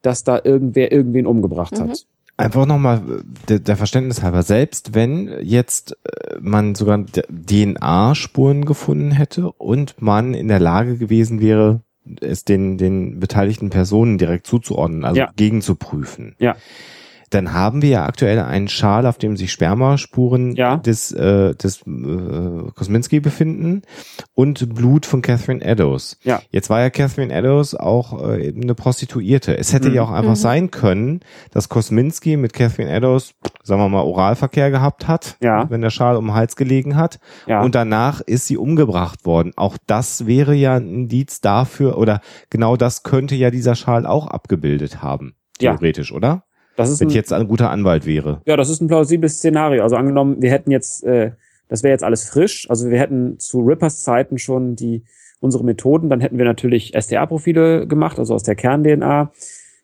dass 0.02 0.24
da 0.24 0.40
irgendwer 0.44 0.92
irgendwen 0.92 1.26
umgebracht 1.26 1.78
Mhm. 1.78 1.90
hat. 1.90 2.06
Einfach 2.42 2.66
nochmal 2.66 3.02
der, 3.48 3.60
der 3.60 3.78
Verständnis 3.78 4.24
halber, 4.24 4.44
selbst 4.44 4.94
wenn 4.96 5.32
jetzt 5.42 5.98
äh, 6.04 6.38
man 6.40 6.76
sogar 6.76 7.06
DNA-Spuren 7.06 8.66
gefunden 8.66 9.12
hätte 9.12 9.52
und 9.52 10.02
man 10.02 10.34
in 10.34 10.48
der 10.48 10.60
Lage 10.60 10.98
gewesen 10.98 11.40
wäre, 11.40 11.82
es 12.20 12.44
den, 12.46 12.78
den 12.78 13.20
beteiligten 13.20 13.70
Personen 13.70 14.18
direkt 14.18 14.48
zuzuordnen, 14.48 15.06
also 15.06 15.20
Ja. 15.20 15.30
gegenzuprüfen. 15.36 16.36
Ja. 16.40 16.56
Dann 17.32 17.54
haben 17.54 17.82
wir 17.82 17.90
ja 17.90 18.06
aktuell 18.06 18.40
einen 18.40 18.68
Schal, 18.68 19.06
auf 19.08 19.18
dem 19.18 19.36
sich 19.38 19.52
Spermaspuren 19.52 20.56
Ja. 20.56 20.78
des, 20.78 21.12
äh, 21.12 21.56
des 21.56 21.82
äh, 21.88 22.72
Kosminski 22.76 23.20
befinden 23.20 23.82
und 24.34 24.76
Blut 24.76 25.06
von 25.06 25.22
Catherine 25.22 25.64
Eddowes. 25.64 26.18
Ja. 26.24 26.42
Jetzt 26.52 26.70
war 26.70 26.82
ja 26.82 26.90
Catherine 26.90 27.34
Eddowes 27.34 27.74
auch 27.74 28.22
äh, 28.30 28.46
eben 28.48 28.62
eine 28.62 28.76
Prostituierte. 28.76 29.58
Es 29.58 29.74
hätte 29.74 29.90
Mhm. 29.90 29.96
ja 29.96 30.04
auch 30.04 30.12
einfach 30.12 30.32
Mhm. 30.32 30.36
sein 30.36 30.72
können, 30.72 31.20
dass 31.52 31.70
Kosminski 31.70 32.38
mit 32.38 32.54
Catherine 32.54 32.92
Eddowes, 32.92 33.34
sagen 33.64 33.82
wir 33.82 33.90
mal, 33.90 34.02
Oralverkehr 34.04 34.70
gehabt 34.70 35.08
hat, 35.08 35.38
Ja. 35.42 35.70
wenn 35.70 35.82
der 35.82 35.90
Schal 35.90 36.18
um 36.18 36.28
den 36.28 36.34
Hals 36.36 36.56
gelegen 36.56 36.96
hat. 36.96 37.20
Ja. 37.48 37.62
Und 37.62 37.76
danach 37.76 38.22
ist 38.22 38.48
sie 38.48 38.58
umgebracht 38.58 39.26
worden. 39.26 39.54
Auch 39.56 39.78
das 39.88 40.28
wäre 40.28 40.54
ja 40.54 40.76
ein 40.76 40.88
Indiz 40.88 41.42
dafür, 41.42 41.98
oder 41.98 42.22
genau 42.50 42.76
das 42.76 43.04
könnte 43.04 43.36
ja 43.36 43.52
dieser 43.52 43.76
Schal 43.76 44.06
auch 44.06 44.28
abgebildet 44.28 45.02
haben. 45.02 45.34
Ja. 45.62 45.72
Theoretisch, 45.76 46.12
oder? 46.12 46.44
Das 46.82 46.92
ist 46.92 47.00
Wenn 47.00 47.08
ein, 47.08 47.10
ich 47.10 47.16
jetzt 47.16 47.34
ein 47.34 47.48
guter 47.48 47.70
Anwalt 47.70 48.06
wäre. 48.06 48.42
Ja, 48.46 48.58
das 48.58 48.70
ist 48.70 48.82
ein 48.82 48.88
plausibles 48.88 49.38
Szenario. 49.38 49.84
Also 49.84 49.96
angenommen, 49.96 50.42
wir 50.42 50.52
hätten 50.52 50.72
jetzt, 50.72 51.04
äh, 51.04 51.32
das 51.68 51.84
wäre 51.84 51.92
jetzt 51.92 52.04
alles 52.04 52.28
frisch. 52.28 52.70
Also 52.70 52.90
wir 52.90 53.00
hätten 53.00 53.40
zu 53.40 53.62
Rippers 53.62 54.04
Zeiten 54.04 54.38
schon 54.38 54.76
die 54.76 55.04
unsere 55.40 55.64
Methoden, 55.64 56.10
dann 56.10 56.22
hätten 56.22 56.38
wir 56.38 56.46
natürlich 56.46 56.94
STA-Profile 56.96 57.88
gemacht, 57.88 58.20
also 58.20 58.36
aus 58.36 58.44
der 58.44 58.56
Kern-DNA, 58.56 59.32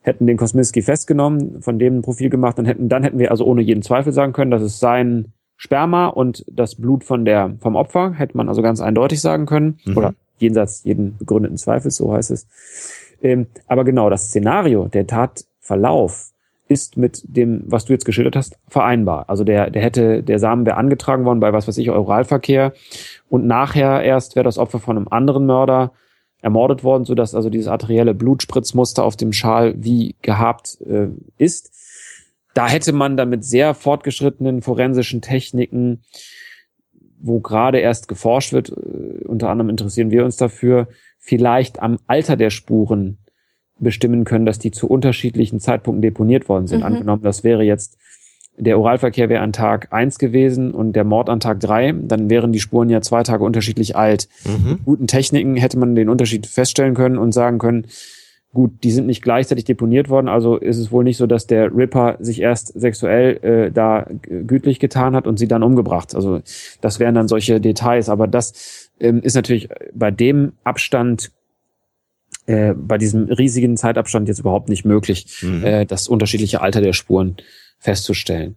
hätten 0.02 0.28
den 0.28 0.38
Kosminski 0.38 0.84
festgenommen, 0.84 1.62
von 1.62 1.80
dem 1.80 1.98
ein 1.98 2.02
Profil 2.04 2.30
gemacht, 2.30 2.58
dann 2.60 2.66
hätten, 2.66 2.88
dann 2.88 3.04
hätten 3.04 3.20
wir 3.20 3.32
also 3.32 3.44
ohne 3.44 3.62
jeden 3.62 3.82
Zweifel 3.82 4.14
sagen 4.14 4.34
können, 4.34 4.52
das 4.52 4.62
ist 4.62 4.80
sein 4.80 5.34
Sperma 5.58 6.08
und 6.08 6.46
das 6.50 6.76
Blut 6.76 7.04
von 7.04 7.26
der, 7.26 7.56
vom 7.60 7.76
Opfer, 7.76 8.14
hätte 8.14 8.38
man 8.38 8.48
also 8.48 8.62
ganz 8.62 8.80
eindeutig 8.80 9.20
sagen 9.20 9.48
können. 9.48 9.80
Mhm. 9.86 9.98
Oder 9.98 10.14
jenseits 10.38 10.84
jeden 10.84 11.18
begründeten 11.18 11.58
Zweifels, 11.58 11.96
so 11.96 12.14
heißt 12.14 12.30
es. 12.32 12.48
Ähm, 13.22 13.48
aber 13.66 13.84
genau, 13.84 14.12
das 14.12 14.28
Szenario, 14.28 14.88
der 14.88 15.08
Tatverlauf, 15.08 16.32
ist 16.68 16.98
mit 16.98 17.22
dem, 17.24 17.64
was 17.66 17.86
du 17.86 17.94
jetzt 17.94 18.06
geschildert 18.06 18.36
hast, 18.36 18.58
vereinbar. 18.68 19.30
Also 19.30 19.44
der, 19.44 19.70
der 19.70 19.82
hätte, 19.82 20.24
der 20.24 20.40
Samen 20.40 20.66
wäre 20.66 20.78
angetragen 20.78 21.26
worden 21.26 21.40
bei 21.40 21.54
was 21.54 21.68
weiß 21.68 21.78
ich, 21.78 21.90
Oralverkehr 21.90 22.74
und 23.30 23.46
nachher 23.46 24.04
erst 24.04 24.36
wäre 24.36 24.44
das 24.44 24.58
Opfer 24.58 24.80
von 24.80 24.98
einem 24.98 25.08
anderen 25.08 25.46
Mörder 25.46 25.94
ermordet 26.42 26.84
worden, 26.84 27.06
sodass 27.06 27.36
also 27.36 27.50
dieses 27.50 27.68
arterielle 27.68 28.14
Blutspritzmuster 28.14 29.04
auf 29.04 29.16
dem 29.16 29.34
Schal 29.34 29.74
wie 29.78 30.16
gehabt 30.22 30.80
äh, 30.82 31.08
ist. 31.38 31.74
Da 32.54 32.68
hätte 32.68 32.94
man 32.94 33.18
dann 33.18 33.30
mit 33.30 33.44
sehr 33.44 33.74
fortgeschrittenen 33.74 34.62
forensischen 34.62 35.22
Techniken, 35.22 36.02
wo 37.20 37.40
gerade 37.40 37.80
erst 37.80 38.08
geforscht 38.08 38.54
wird, 38.54 38.70
äh, 38.70 39.26
unter 39.26 39.50
anderem 39.50 39.70
interessieren 39.70 40.12
wir 40.12 40.26
uns 40.26 40.38
dafür, 40.38 40.88
vielleicht 41.18 41.82
am 41.82 41.98
Alter 42.08 42.36
der 42.36 42.50
Spuren 42.50 43.18
bestimmen 43.80 44.24
können, 44.24 44.46
dass 44.46 44.60
die 44.60 44.72
zu 44.72 44.88
unterschiedlichen 44.88 45.60
Zeitpunkten 45.60 46.02
deponiert 46.02 46.50
worden 46.50 46.68
sind. 46.68 46.80
Mhm. 46.80 46.86
Angenommen, 46.86 47.24
das 47.24 47.44
wäre 47.44 47.64
jetzt, 47.64 47.98
der 48.58 48.80
Oralverkehr 48.80 49.30
wäre 49.30 49.42
an 49.42 49.54
Tag 49.54 49.94
eins 49.94 50.18
gewesen 50.18 50.72
und 50.72 50.94
der 50.94 51.04
Mord 51.04 51.30
an 51.30 51.40
Tag 51.40 51.60
drei, 51.60 51.94
dann 51.94 52.30
wären 52.30 52.52
die 52.52 52.60
Spuren 52.60 52.90
ja 52.90 53.02
zwei 53.02 53.24
Tage 53.24 53.44
unterschiedlich 53.44 53.96
alt. 53.96 54.28
Mhm. 54.46 54.70
Mit 54.70 54.86
guten 54.86 55.08
Techniken 55.08 55.56
hätte 55.56 55.78
man 55.78 55.96
den 55.96 56.10
Unterschied 56.10 56.48
feststellen 56.48 56.96
können 56.96 57.18
und 57.18 57.34
sagen 57.34 57.60
können, 57.60 57.86
gut, 58.54 58.84
die 58.84 58.92
sind 58.92 59.06
nicht 59.06 59.22
gleichzeitig 59.22 59.66
deponiert 59.66 60.10
worden, 60.10 60.28
also 60.28 60.56
ist 60.56 60.78
es 60.78 60.92
wohl 60.92 61.04
nicht 61.04 61.18
so, 61.18 61.28
dass 61.28 61.46
der 61.46 61.76
Ripper 61.76 62.16
sich 62.20 62.42
erst 62.42 62.68
sexuell 62.80 63.38
äh, 63.44 63.72
da 63.72 64.08
gütlich 64.22 64.80
getan 64.80 65.16
hat 65.16 65.28
und 65.28 65.38
sie 65.38 65.48
dann 65.48 65.62
umgebracht. 65.62 66.16
Also 66.16 66.42
das 66.82 67.00
wären 67.00 67.14
dann 67.14 67.28
solche 67.28 67.62
Details, 67.62 68.10
aber 68.10 68.26
das 68.26 68.90
ähm, 69.00 69.22
ist 69.22 69.36
natürlich 69.36 69.70
bei 69.94 70.10
dem 70.10 70.54
Abstand 70.64 71.32
äh, 72.48 72.74
bei 72.74 72.98
diesem 72.98 73.26
riesigen 73.26 73.78
Zeitabstand 73.78 74.28
jetzt 74.28 74.40
überhaupt 74.40 74.68
nicht 74.70 74.84
möglich, 74.86 75.42
Mhm. 75.44 75.64
äh, 75.64 75.86
das 75.86 76.08
unterschiedliche 76.08 76.62
Alter 76.62 76.82
der 76.82 76.94
Spuren 76.94 77.38
festzustellen. 77.80 78.56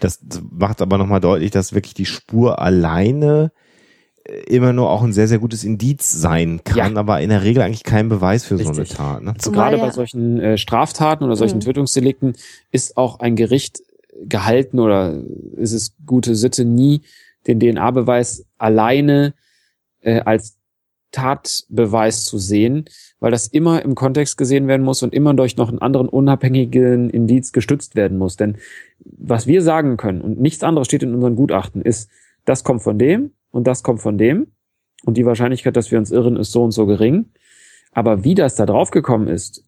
Das 0.00 0.20
macht 0.50 0.80
aber 0.80 0.96
nochmal 0.96 1.20
deutlich, 1.20 1.50
dass 1.50 1.74
wirklich 1.74 1.92
die 1.94 2.06
Spur 2.06 2.58
alleine 2.60 3.52
äh, 4.24 4.32
immer 4.54 4.72
nur 4.72 4.88
auch 4.90 5.02
ein 5.02 5.12
sehr, 5.12 5.28
sehr 5.28 5.38
gutes 5.38 5.64
Indiz 5.64 6.10
sein 6.12 6.60
kann, 6.64 6.94
Ja. 6.94 6.98
aber 7.00 7.20
in 7.20 7.28
der 7.28 7.42
Regel 7.42 7.62
eigentlich 7.62 7.84
kein 7.84 8.08
Beweis 8.08 8.44
für 8.44 8.56
so 8.56 8.68
eine 8.70 8.78
Richtig. 8.78 8.96
Tat. 8.96 9.22
Ne? 9.22 9.34
Also 9.36 9.52
gerade 9.52 9.76
ja- 9.76 9.84
bei 9.84 9.90
solchen 9.90 10.40
äh, 10.40 10.56
Straftaten 10.58 11.24
oder 11.24 11.36
solchen 11.36 11.56
Mhm. 11.58 11.62
Tötungsdelikten 11.62 12.36
ist 12.72 12.96
auch 12.96 13.20
ein 13.20 13.36
Gericht 13.36 13.80
gehalten 14.24 14.78
oder 14.80 15.20
ist 15.56 15.72
es 15.72 15.94
gute 16.06 16.34
Sitte 16.34 16.64
nie, 16.64 17.02
den 17.46 17.60
DNA-Beweis 17.60 18.44
alleine 18.58 19.34
äh, 20.00 20.20
als 20.20 20.56
Tatbeweis 21.12 22.24
zu 22.24 22.38
sehen, 22.38 22.84
weil 23.20 23.30
das 23.30 23.46
immer 23.48 23.82
im 23.82 23.94
Kontext 23.94 24.38
gesehen 24.38 24.68
werden 24.68 24.84
muss 24.84 25.02
und 25.02 25.14
immer 25.14 25.34
durch 25.34 25.56
noch 25.56 25.68
einen 25.68 25.80
anderen 25.80 26.08
unabhängigen 26.08 27.10
Indiz 27.10 27.52
gestützt 27.52 27.96
werden 27.96 28.18
muss. 28.18 28.36
Denn 28.36 28.58
was 29.00 29.46
wir 29.46 29.62
sagen 29.62 29.96
können 29.96 30.20
und 30.20 30.40
nichts 30.40 30.62
anderes 30.62 30.86
steht 30.86 31.02
in 31.02 31.14
unseren 31.14 31.36
Gutachten, 31.36 31.82
ist, 31.82 32.10
das 32.44 32.64
kommt 32.64 32.82
von 32.82 32.98
dem 32.98 33.32
und 33.50 33.66
das 33.66 33.82
kommt 33.82 34.00
von 34.00 34.18
dem 34.18 34.48
und 35.04 35.16
die 35.16 35.26
Wahrscheinlichkeit, 35.26 35.76
dass 35.76 35.90
wir 35.90 35.98
uns 35.98 36.10
irren, 36.10 36.36
ist 36.36 36.52
so 36.52 36.62
und 36.62 36.72
so 36.72 36.86
gering. 36.86 37.26
Aber 37.92 38.24
wie 38.24 38.34
das 38.34 38.54
da 38.54 38.66
drauf 38.66 38.90
gekommen 38.90 39.28
ist, 39.28 39.64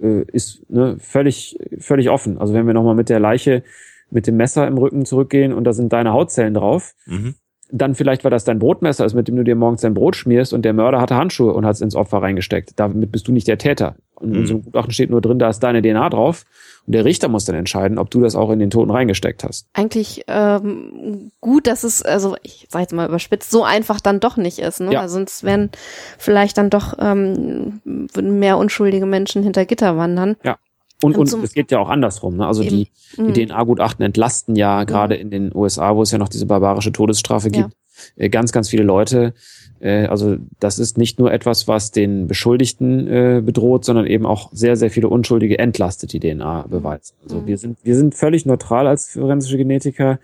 äh, 0.00 0.22
ist 0.32 0.68
ne, 0.70 0.96
völlig, 0.98 1.58
völlig 1.78 2.10
offen. 2.10 2.38
Also 2.38 2.54
wenn 2.54 2.66
wir 2.66 2.74
nochmal 2.74 2.94
mit 2.94 3.08
der 3.08 3.20
Leiche, 3.20 3.62
mit 4.10 4.26
dem 4.26 4.36
Messer 4.36 4.66
im 4.66 4.78
Rücken 4.78 5.04
zurückgehen 5.04 5.52
und 5.52 5.64
da 5.64 5.72
sind 5.72 5.92
deine 5.92 6.12
Hautzellen 6.12 6.54
drauf, 6.54 6.94
Mhm. 7.06 7.34
Dann 7.76 7.94
vielleicht, 7.94 8.22
weil 8.24 8.30
das 8.30 8.44
dein 8.44 8.58
Brotmesser 8.58 9.04
ist, 9.04 9.14
mit 9.14 9.26
dem 9.28 9.36
du 9.36 9.42
dir 9.44 9.56
morgens 9.56 9.80
dein 9.80 9.94
Brot 9.94 10.14
schmierst 10.16 10.52
und 10.52 10.62
der 10.64 10.72
Mörder 10.72 11.00
hatte 11.00 11.16
Handschuhe 11.16 11.52
und 11.52 11.66
hat 11.66 11.74
es 11.74 11.80
ins 11.80 11.96
Opfer 11.96 12.18
reingesteckt. 12.18 12.72
Damit 12.76 13.10
bist 13.10 13.26
du 13.26 13.32
nicht 13.32 13.48
der 13.48 13.58
Täter. 13.58 13.96
Und 14.14 14.28
in 14.28 14.32
Mhm. 14.34 14.38
unserem 14.40 14.62
Gutachten 14.64 14.92
steht 14.92 15.10
nur 15.10 15.20
drin, 15.20 15.38
da 15.40 15.48
ist 15.48 15.58
deine 15.60 15.82
DNA 15.82 16.08
drauf. 16.08 16.44
Und 16.86 16.94
der 16.94 17.04
Richter 17.04 17.28
muss 17.28 17.46
dann 17.46 17.56
entscheiden, 17.56 17.98
ob 17.98 18.10
du 18.10 18.20
das 18.20 18.36
auch 18.36 18.50
in 18.50 18.58
den 18.60 18.70
Toten 18.70 18.90
reingesteckt 18.92 19.42
hast. 19.42 19.66
Eigentlich 19.72 20.22
ähm, 20.28 21.32
gut, 21.40 21.66
dass 21.66 21.82
es, 21.82 22.02
also 22.02 22.36
ich 22.42 22.66
sage 22.70 22.82
jetzt 22.82 22.92
mal 22.92 23.08
überspitzt, 23.08 23.50
so 23.50 23.64
einfach 23.64 24.00
dann 24.00 24.20
doch 24.20 24.36
nicht 24.36 24.60
ist. 24.60 24.80
Ne? 24.80 24.92
Ja. 24.92 25.00
Weil 25.00 25.08
sonst 25.08 25.42
werden 25.42 25.70
vielleicht 26.18 26.56
dann 26.58 26.70
doch 26.70 26.94
ähm, 27.00 27.80
würden 27.84 28.38
mehr 28.38 28.56
unschuldige 28.58 29.06
Menschen 29.06 29.42
hinter 29.42 29.64
Gitter 29.64 29.96
wandern. 29.96 30.36
Ja. 30.44 30.58
Und, 31.02 31.18
und, 31.18 31.32
und 31.32 31.44
es 31.44 31.52
geht 31.52 31.70
ja 31.70 31.78
auch 31.78 31.88
andersrum. 31.88 32.36
Ne? 32.36 32.46
Also 32.46 32.62
eben. 32.62 32.70
die, 32.70 32.88
die 33.16 33.22
mhm. 33.22 33.48
DNA-Gutachten 33.48 34.04
entlasten 34.04 34.56
ja 34.56 34.80
mhm. 34.80 34.86
gerade 34.86 35.14
in 35.16 35.30
den 35.30 35.54
USA, 35.54 35.94
wo 35.96 36.02
es 36.02 36.10
ja 36.10 36.18
noch 36.18 36.28
diese 36.28 36.46
barbarische 36.46 36.92
Todesstrafe 36.92 37.50
gibt, 37.50 37.70
ja. 38.16 38.24
Äh, 38.24 38.28
ganz, 38.28 38.52
ganz 38.52 38.68
viele 38.68 38.84
Leute. 38.84 39.34
Äh, 39.80 40.06
also 40.06 40.36
das 40.60 40.78
ist 40.78 40.96
nicht 40.96 41.18
nur 41.18 41.32
etwas, 41.32 41.68
was 41.68 41.90
den 41.90 42.26
Beschuldigten 42.26 43.06
äh, 43.06 43.42
bedroht, 43.44 43.84
sondern 43.84 44.06
eben 44.06 44.26
auch 44.26 44.50
sehr, 44.52 44.76
sehr 44.76 44.90
viele 44.90 45.08
Unschuldige 45.08 45.58
entlastet, 45.58 46.12
die 46.12 46.20
DNA 46.20 46.66
beweisen. 46.68 47.14
Also 47.22 47.40
mhm. 47.40 47.46
wir 47.46 47.58
sind, 47.58 47.78
wir 47.82 47.96
sind 47.96 48.14
völlig 48.14 48.46
neutral 48.46 48.86
als 48.86 49.10
forensische 49.10 49.58
Genetiker. 49.58 50.18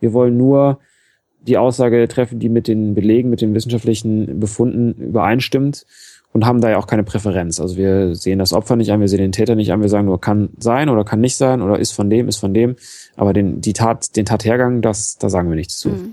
Wir 0.00 0.12
wollen 0.12 0.36
nur 0.36 0.78
die 1.40 1.58
Aussage 1.58 2.06
treffen, 2.06 2.38
die 2.38 2.48
mit 2.48 2.68
den 2.68 2.94
Belegen, 2.94 3.28
mit 3.28 3.40
den 3.40 3.54
wissenschaftlichen 3.54 4.38
Befunden 4.38 4.92
übereinstimmt 4.92 5.86
und 6.32 6.46
haben 6.46 6.60
da 6.60 6.70
ja 6.70 6.78
auch 6.78 6.86
keine 6.86 7.04
Präferenz. 7.04 7.60
Also 7.60 7.76
wir 7.76 8.14
sehen 8.14 8.38
das 8.38 8.52
Opfer 8.52 8.76
nicht 8.76 8.90
an, 8.90 9.00
wir 9.00 9.08
sehen 9.08 9.20
den 9.20 9.32
Täter 9.32 9.54
nicht 9.54 9.72
an, 9.72 9.82
wir 9.82 9.88
sagen 9.88 10.06
nur, 10.06 10.20
kann 10.20 10.50
sein 10.58 10.88
oder 10.88 11.04
kann 11.04 11.20
nicht 11.20 11.36
sein 11.36 11.60
oder 11.62 11.78
ist 11.78 11.92
von 11.92 12.08
dem, 12.08 12.28
ist 12.28 12.38
von 12.38 12.54
dem. 12.54 12.76
Aber 13.16 13.32
den, 13.32 13.60
die 13.60 13.74
Tat, 13.74 14.16
den 14.16 14.24
Tathergang, 14.24 14.80
das, 14.80 15.18
da 15.18 15.28
sagen 15.28 15.48
wir 15.48 15.56
nichts 15.56 15.78
zu. 15.78 15.90
Mhm. 15.90 16.12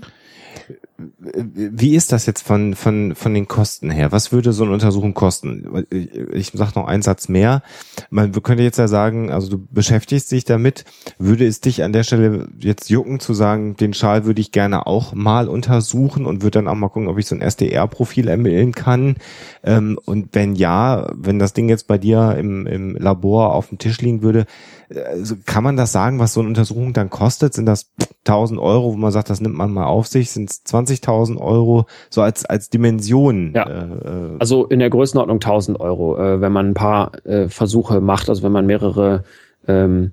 Wie 1.18 1.94
ist 1.94 2.12
das 2.12 2.26
jetzt 2.26 2.42
von, 2.42 2.74
von, 2.74 3.14
von 3.14 3.34
den 3.34 3.48
Kosten 3.48 3.90
her? 3.90 4.12
Was 4.12 4.32
würde 4.32 4.52
so 4.52 4.64
eine 4.64 4.72
Untersuchung 4.72 5.14
kosten? 5.14 5.86
Ich 6.32 6.52
sage 6.52 6.72
noch 6.74 6.86
einen 6.86 7.02
Satz 7.02 7.28
mehr. 7.28 7.62
Man 8.10 8.32
könnte 8.32 8.62
jetzt 8.62 8.78
ja 8.78 8.88
sagen, 8.88 9.30
also 9.30 9.48
du 9.50 9.66
beschäftigst 9.70 10.30
dich 10.30 10.44
damit. 10.44 10.84
Würde 11.18 11.46
es 11.46 11.60
dich 11.60 11.82
an 11.82 11.92
der 11.92 12.02
Stelle 12.02 12.48
jetzt 12.58 12.90
jucken 12.90 13.20
zu 13.20 13.34
sagen, 13.34 13.76
den 13.76 13.94
Schal 13.94 14.24
würde 14.24 14.40
ich 14.40 14.52
gerne 14.52 14.86
auch 14.86 15.14
mal 15.14 15.48
untersuchen 15.48 16.26
und 16.26 16.42
würde 16.42 16.58
dann 16.58 16.68
auch 16.68 16.74
mal 16.74 16.88
gucken, 16.88 17.08
ob 17.08 17.18
ich 17.18 17.26
so 17.26 17.34
ein 17.34 17.42
SDR-Profil 17.42 18.28
ermitteln 18.28 18.72
kann? 18.72 19.16
Ähm, 19.62 19.98
und 20.04 20.28
wenn 20.32 20.54
ja, 20.54 21.10
wenn 21.14 21.38
das 21.38 21.52
Ding 21.52 21.68
jetzt 21.68 21.86
bei 21.86 21.98
dir 21.98 22.36
im, 22.38 22.66
im 22.66 22.96
Labor 22.96 23.54
auf 23.54 23.68
dem 23.68 23.78
Tisch 23.78 24.00
liegen 24.00 24.22
würde, 24.22 24.46
also 24.90 25.36
kann 25.46 25.62
man 25.62 25.76
das 25.76 25.92
sagen, 25.92 26.18
was 26.18 26.32
so 26.32 26.40
eine 26.40 26.48
Untersuchung 26.48 26.92
dann 26.92 27.10
kostet? 27.10 27.54
Sind 27.54 27.66
das 27.66 27.92
1000 28.26 28.58
Euro, 28.58 28.92
wo 28.92 28.96
man 28.96 29.12
sagt, 29.12 29.30
das 29.30 29.40
nimmt 29.40 29.56
man 29.56 29.72
mal 29.72 29.86
auf 29.86 30.08
sich? 30.08 30.30
Sind 30.30 30.50
es 30.50 30.64
20.000 30.94 31.38
Euro? 31.38 31.86
So 32.08 32.22
als, 32.22 32.44
als 32.44 32.70
Dimension? 32.70 33.52
Ja. 33.54 33.64
Äh, 33.68 33.82
äh, 33.82 34.36
also 34.38 34.66
in 34.66 34.78
der 34.78 34.90
Größenordnung 34.90 35.36
1000 35.36 35.80
Euro, 35.80 36.16
äh, 36.18 36.40
wenn 36.40 36.52
man 36.52 36.70
ein 36.70 36.74
paar 36.74 37.12
äh, 37.24 37.48
Versuche 37.48 38.00
macht, 38.00 38.28
also 38.28 38.42
wenn 38.42 38.52
man 38.52 38.66
mehrere 38.66 39.24
ähm, 39.68 40.12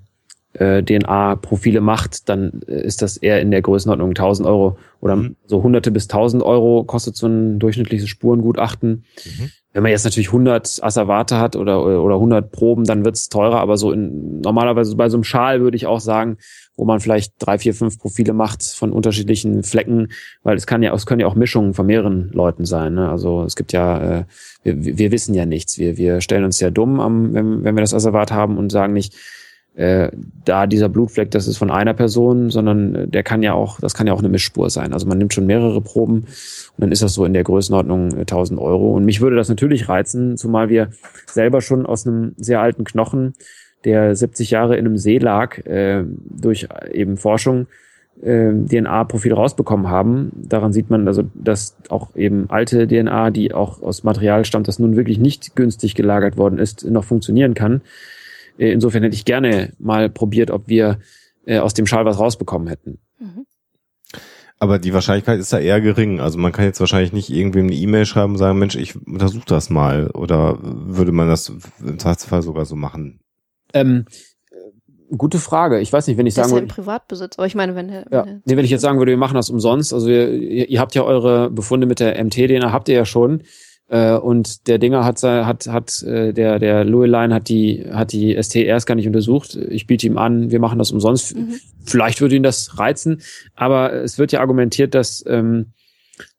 äh, 0.58 0.82
DNA-Profile 0.82 1.80
macht, 1.80 2.28
dann 2.28 2.62
äh, 2.66 2.80
ist 2.80 3.02
das 3.02 3.16
eher 3.16 3.40
in 3.40 3.50
der 3.50 3.62
Größenordnung 3.62 4.10
1000 4.10 4.46
Euro 4.48 4.76
oder 5.00 5.16
mhm. 5.16 5.36
so 5.46 5.62
hunderte 5.62 5.90
bis 5.90 6.04
1000 6.04 6.42
Euro 6.42 6.84
kostet 6.84 7.16
so 7.16 7.26
ein 7.26 7.58
durchschnittliches 7.58 8.08
Spurengutachten. 8.08 9.04
Mhm. 9.24 9.50
Wenn 9.72 9.82
man 9.82 9.92
jetzt 9.92 10.04
natürlich 10.04 10.28
100 10.28 10.82
Asservate 10.82 11.38
hat 11.38 11.54
oder, 11.54 12.02
oder 12.02 12.14
100 12.14 12.50
Proben, 12.50 12.84
dann 12.84 13.04
wird 13.04 13.14
es 13.14 13.28
teurer, 13.28 13.60
aber 13.60 13.76
so 13.76 13.92
in, 13.92 14.40
normalerweise 14.40 14.96
bei 14.96 15.08
so 15.08 15.16
einem 15.16 15.24
Schal 15.24 15.60
würde 15.60 15.76
ich 15.76 15.86
auch 15.86 16.00
sagen, 16.00 16.38
wo 16.74 16.84
man 16.84 17.00
vielleicht 17.00 17.34
drei, 17.38 17.58
vier, 17.58 17.74
fünf 17.74 17.98
Profile 17.98 18.32
macht 18.32 18.62
von 18.62 18.92
unterschiedlichen 18.92 19.62
Flecken, 19.62 20.08
weil 20.42 20.56
es 20.56 20.66
kann 20.66 20.82
ja, 20.82 20.94
es 20.94 21.06
können 21.06 21.20
ja 21.20 21.26
auch 21.26 21.34
Mischungen 21.34 21.74
von 21.74 21.86
mehreren 21.86 22.30
Leuten 22.32 22.64
sein. 22.64 22.94
Ne? 22.94 23.08
Also 23.08 23.42
es 23.42 23.56
gibt 23.56 23.72
ja, 23.72 24.20
äh, 24.20 24.24
wir, 24.62 24.98
wir 24.98 25.12
wissen 25.12 25.34
ja 25.34 25.44
nichts. 25.44 25.78
Wir, 25.78 25.96
wir 25.96 26.20
stellen 26.20 26.44
uns 26.44 26.58
ja 26.60 26.70
dumm, 26.70 26.98
am, 26.98 27.34
wenn, 27.34 27.62
wenn 27.62 27.76
wir 27.76 27.82
das 27.82 27.94
Asservat 27.94 28.32
haben 28.32 28.58
und 28.58 28.70
sagen 28.70 28.94
nicht, 28.94 29.14
äh, 29.78 30.10
da 30.44 30.66
dieser 30.66 30.88
Blutfleck, 30.88 31.30
das 31.30 31.46
ist 31.46 31.56
von 31.56 31.70
einer 31.70 31.94
Person, 31.94 32.50
sondern 32.50 32.94
äh, 32.96 33.06
der 33.06 33.22
kann 33.22 33.44
ja 33.44 33.52
auch, 33.52 33.78
das 33.78 33.94
kann 33.94 34.08
ja 34.08 34.12
auch 34.12 34.18
eine 34.18 34.28
Mischspur 34.28 34.70
sein. 34.70 34.92
Also 34.92 35.06
man 35.06 35.18
nimmt 35.18 35.32
schon 35.32 35.46
mehrere 35.46 35.80
Proben 35.80 36.22
und 36.22 36.26
dann 36.78 36.90
ist 36.90 37.00
das 37.00 37.14
so 37.14 37.24
in 37.24 37.32
der 37.32 37.44
Größenordnung 37.44 38.12
1000 38.18 38.58
äh, 38.58 38.62
Euro. 38.62 38.96
Und 38.96 39.04
mich 39.04 39.20
würde 39.20 39.36
das 39.36 39.48
natürlich 39.48 39.88
reizen, 39.88 40.36
zumal 40.36 40.68
wir 40.68 40.88
selber 41.26 41.60
schon 41.60 41.86
aus 41.86 42.08
einem 42.08 42.34
sehr 42.36 42.60
alten 42.60 42.82
Knochen, 42.82 43.34
der 43.84 44.16
70 44.16 44.50
Jahre 44.50 44.76
in 44.76 44.84
einem 44.84 44.98
See 44.98 45.18
lag, 45.18 45.64
äh, 45.64 46.02
durch 46.28 46.66
eben 46.90 47.16
Forschung 47.16 47.68
äh, 48.20 48.50
DNA-Profil 48.50 49.32
rausbekommen 49.32 49.88
haben. 49.88 50.32
Daran 50.34 50.72
sieht 50.72 50.90
man 50.90 51.06
also, 51.06 51.22
dass 51.34 51.76
auch 51.88 52.16
eben 52.16 52.50
alte 52.50 52.88
DNA, 52.88 53.30
die 53.30 53.54
auch 53.54 53.80
aus 53.80 54.02
Material 54.02 54.44
stammt, 54.44 54.66
das 54.66 54.80
nun 54.80 54.96
wirklich 54.96 55.20
nicht 55.20 55.54
günstig 55.54 55.94
gelagert 55.94 56.36
worden 56.36 56.58
ist, 56.58 56.84
noch 56.84 57.04
funktionieren 57.04 57.54
kann. 57.54 57.80
Äh, 58.58 58.72
insofern 58.72 59.02
hätte 59.02 59.14
ich 59.14 59.24
gerne 59.24 59.72
mal 59.78 60.10
probiert, 60.10 60.50
ob 60.50 60.68
wir 60.68 60.98
äh, 61.46 61.58
aus 61.58 61.74
dem 61.74 61.86
Schal 61.86 62.04
was 62.04 62.18
rausbekommen 62.18 62.68
hätten. 62.68 62.98
Mhm. 63.18 63.46
Aber 64.60 64.78
die 64.78 64.92
Wahrscheinlichkeit 64.92 65.38
ist 65.38 65.52
da 65.52 65.58
eher 65.58 65.80
gering. 65.80 66.20
Also 66.20 66.38
man 66.38 66.50
kann 66.50 66.64
jetzt 66.64 66.80
wahrscheinlich 66.80 67.12
nicht 67.12 67.30
irgendwem 67.30 67.66
eine 67.66 67.76
E-Mail 67.76 68.06
schreiben 68.06 68.32
und 68.32 68.38
sagen, 68.38 68.58
Mensch, 68.58 68.74
ich 68.74 68.96
untersuche 69.06 69.46
das 69.46 69.70
mal. 69.70 70.10
Oder 70.10 70.58
würde 70.60 71.12
man 71.12 71.28
das 71.28 71.52
im 71.80 71.98
Zweifelsfall 71.98 72.42
sogar 72.42 72.64
so 72.64 72.74
machen? 72.74 73.20
Ähm, 73.72 74.06
gute 75.16 75.38
Frage. 75.38 75.78
Ich 75.78 75.92
weiß 75.92 76.08
nicht, 76.08 76.16
wenn 76.18 76.26
ich 76.26 76.34
das 76.34 76.48
sagen 76.48 76.56
würde. 76.56 76.66
Das 76.66 76.72
ist 76.72 76.78
ja 76.78 76.82
Privatbesitz, 76.82 77.38
aber 77.38 77.46
ich 77.46 77.54
meine, 77.54 77.76
wenn, 77.76 77.88
wenn 77.90 78.04
ja. 78.10 78.24
nee, 78.24 78.56
wenn 78.56 78.64
ich 78.64 78.70
jetzt 78.70 78.82
sagen 78.82 78.98
würde, 78.98 79.10
wir 79.10 79.16
machen 79.16 79.34
das 79.34 79.48
umsonst, 79.48 79.94
also 79.94 80.08
ihr, 80.08 80.68
ihr 80.68 80.80
habt 80.80 80.94
ja 80.96 81.02
eure 81.04 81.50
Befunde 81.50 81.86
mit 81.86 82.00
der 82.00 82.22
MT-DNA, 82.22 82.72
habt 82.72 82.88
ihr 82.88 82.96
ja 82.96 83.04
schon. 83.04 83.44
Äh, 83.88 84.14
und 84.14 84.66
der 84.68 84.78
Dinger 84.78 85.04
hat 85.04 85.22
hat 85.22 85.66
hat 85.66 86.02
äh, 86.02 86.32
der 86.32 86.58
der 86.58 86.84
Louis 86.84 87.10
hat 87.12 87.48
die 87.48 87.86
hat 87.90 88.12
die 88.12 88.40
ST 88.40 88.56
erst 88.56 88.86
gar 88.86 88.94
nicht 88.94 89.06
untersucht. 89.06 89.56
Ich 89.56 89.86
biete 89.86 90.06
ihm 90.06 90.18
an, 90.18 90.50
wir 90.50 90.60
machen 90.60 90.78
das 90.78 90.92
umsonst. 90.92 91.36
Mhm. 91.36 91.54
Vielleicht 91.84 92.20
würde 92.20 92.36
ihn 92.36 92.42
das 92.42 92.78
reizen, 92.78 93.22
aber 93.54 93.92
es 93.92 94.18
wird 94.18 94.32
ja 94.32 94.40
argumentiert, 94.40 94.94
dass 94.94 95.24
ähm, 95.26 95.72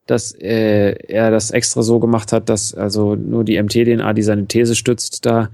dass 0.05 0.31
äh, 0.33 0.95
er 1.07 1.31
das 1.31 1.51
extra 1.51 1.83
so 1.83 1.99
gemacht 1.99 2.31
hat, 2.33 2.49
dass 2.49 2.73
also 2.73 3.15
nur 3.15 3.43
die 3.43 3.61
MT-DNA, 3.61 4.13
die 4.13 4.23
seine 4.23 4.47
These 4.47 4.75
stützt, 4.75 5.25
da 5.25 5.49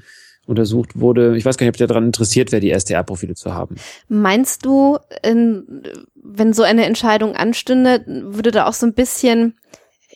untersucht 0.46 1.00
wurde. 1.00 1.36
Ich 1.36 1.46
weiß 1.46 1.58
gar 1.58 1.66
nicht, 1.66 1.74
ob 1.74 1.78
der 1.78 1.88
daran 1.88 2.06
interessiert 2.06 2.52
wäre, 2.52 2.60
die 2.60 2.78
STR-Profile 2.78 3.36
zu 3.36 3.54
haben. 3.54 3.76
Meinst 4.08 4.66
du, 4.66 5.00
wenn 5.24 6.54
so 6.54 6.64
eine 6.64 6.86
Entscheidung 6.86 7.36
anstünde, 7.36 8.04
würde 8.06 8.52
da 8.52 8.68
auch 8.68 8.74
so 8.74 8.86
ein 8.86 8.93
bisschen 8.93 9.56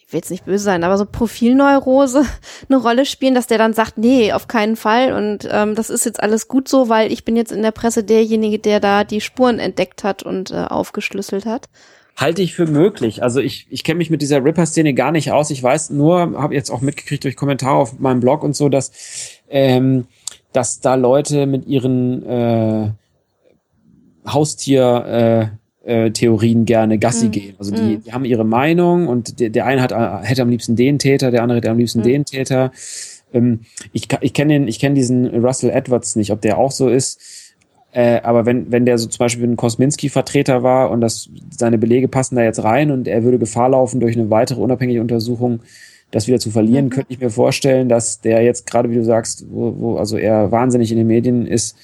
ich 0.09 0.13
will 0.13 0.21
jetzt 0.21 0.31
nicht 0.31 0.45
böse 0.45 0.63
sein, 0.63 0.83
aber 0.83 0.97
so 0.97 1.05
Profilneurose 1.05 2.25
eine 2.67 2.77
Rolle 2.81 3.05
spielen, 3.05 3.35
dass 3.35 3.45
der 3.45 3.59
dann 3.59 3.73
sagt, 3.73 3.99
nee, 3.99 4.33
auf 4.33 4.47
keinen 4.47 4.75
Fall 4.75 5.13
und 5.13 5.47
ähm, 5.51 5.75
das 5.75 5.91
ist 5.91 6.03
jetzt 6.03 6.23
alles 6.23 6.47
gut 6.47 6.67
so, 6.67 6.89
weil 6.89 7.11
ich 7.11 7.25
bin 7.25 7.35
jetzt 7.35 7.51
in 7.51 7.61
der 7.61 7.69
Presse 7.69 8.03
derjenige, 8.03 8.57
der 8.57 8.79
da 8.79 9.03
die 9.03 9.21
Spuren 9.21 9.59
entdeckt 9.59 10.03
hat 10.03 10.23
und 10.23 10.49
äh, 10.49 10.55
aufgeschlüsselt 10.55 11.45
hat? 11.45 11.69
Halte 12.17 12.41
ich 12.41 12.55
für 12.55 12.65
möglich. 12.65 13.21
Also 13.21 13.39
ich, 13.39 13.67
ich 13.69 13.83
kenne 13.83 13.99
mich 13.99 14.09
mit 14.09 14.23
dieser 14.23 14.43
Ripper-Szene 14.43 14.95
gar 14.95 15.11
nicht 15.11 15.31
aus. 15.31 15.51
Ich 15.51 15.61
weiß 15.61 15.91
nur, 15.91 16.41
habe 16.41 16.55
jetzt 16.55 16.71
auch 16.71 16.81
mitgekriegt 16.81 17.23
durch 17.23 17.35
Kommentare 17.35 17.77
auf 17.77 17.99
meinem 17.99 18.19
Blog 18.19 18.41
und 18.41 18.55
so, 18.55 18.67
dass, 18.67 18.91
ähm, 19.47 20.07
dass 20.53 20.79
da 20.79 20.95
Leute 20.95 21.45
mit 21.45 21.67
ihren 21.67 22.25
äh, 22.25 22.89
Haustier 24.25 25.58
äh, 25.89 25.99
äh, 26.05 26.11
Theorien 26.11 26.65
gerne 26.65 26.99
Gassi 26.99 27.27
mhm. 27.27 27.31
gehen. 27.31 27.55
Also 27.57 27.73
die, 27.73 27.81
mhm. 27.81 28.03
die 28.03 28.13
haben 28.13 28.25
ihre 28.25 28.45
Meinung 28.45 29.07
und 29.07 29.39
der, 29.39 29.49
der 29.49 29.65
eine 29.65 29.81
hat, 29.81 29.91
hätte 30.27 30.41
am 30.41 30.49
liebsten 30.49 30.75
den 30.75 30.99
Täter, 30.99 31.31
der 31.31 31.41
andere 31.41 31.57
hätte 31.57 31.71
am 31.71 31.77
liebsten 31.77 31.99
mhm. 31.99 32.03
den 32.03 32.25
Täter. 32.25 32.71
Ähm, 33.33 33.61
ich 33.91 34.07
ich 34.21 34.33
kenne 34.33 34.53
den, 34.53 34.67
ich 34.67 34.79
kenne 34.79 34.95
diesen 34.95 35.27
Russell 35.43 35.71
Edwards 35.71 36.15
nicht, 36.15 36.31
ob 36.31 36.41
der 36.41 36.57
auch 36.57 36.71
so 36.71 36.89
ist. 36.89 37.21
Äh, 37.91 38.21
aber 38.21 38.45
wenn, 38.45 38.71
wenn 38.71 38.85
der 38.85 38.99
so 38.99 39.07
zum 39.07 39.17
Beispiel 39.17 39.47
ein 39.47 39.55
Kosminski-Vertreter 39.55 40.61
war 40.61 40.91
und 40.91 41.01
das, 41.01 41.29
seine 41.49 41.79
Belege 41.79 42.07
passen 42.07 42.35
da 42.35 42.43
jetzt 42.43 42.63
rein 42.63 42.91
und 42.91 43.07
er 43.07 43.23
würde 43.23 43.39
Gefahr 43.39 43.69
laufen, 43.69 43.99
durch 43.99 44.15
eine 44.15 44.29
weitere 44.29 44.61
unabhängige 44.61 45.01
Untersuchung 45.01 45.61
das 46.11 46.27
wieder 46.27 46.39
zu 46.39 46.51
verlieren, 46.51 46.85
mhm. 46.85 46.89
könnte 46.89 47.13
ich 47.13 47.19
mir 47.19 47.29
vorstellen, 47.29 47.89
dass 47.89 48.21
der 48.21 48.43
jetzt 48.43 48.67
gerade, 48.67 48.89
wie 48.91 48.95
du 48.95 49.03
sagst, 49.03 49.45
wo, 49.49 49.75
wo 49.77 49.97
also 49.97 50.17
er 50.17 50.51
wahnsinnig 50.51 50.91
in 50.91 50.97
den 50.97 51.07
Medien 51.07 51.47
ist, 51.47 51.75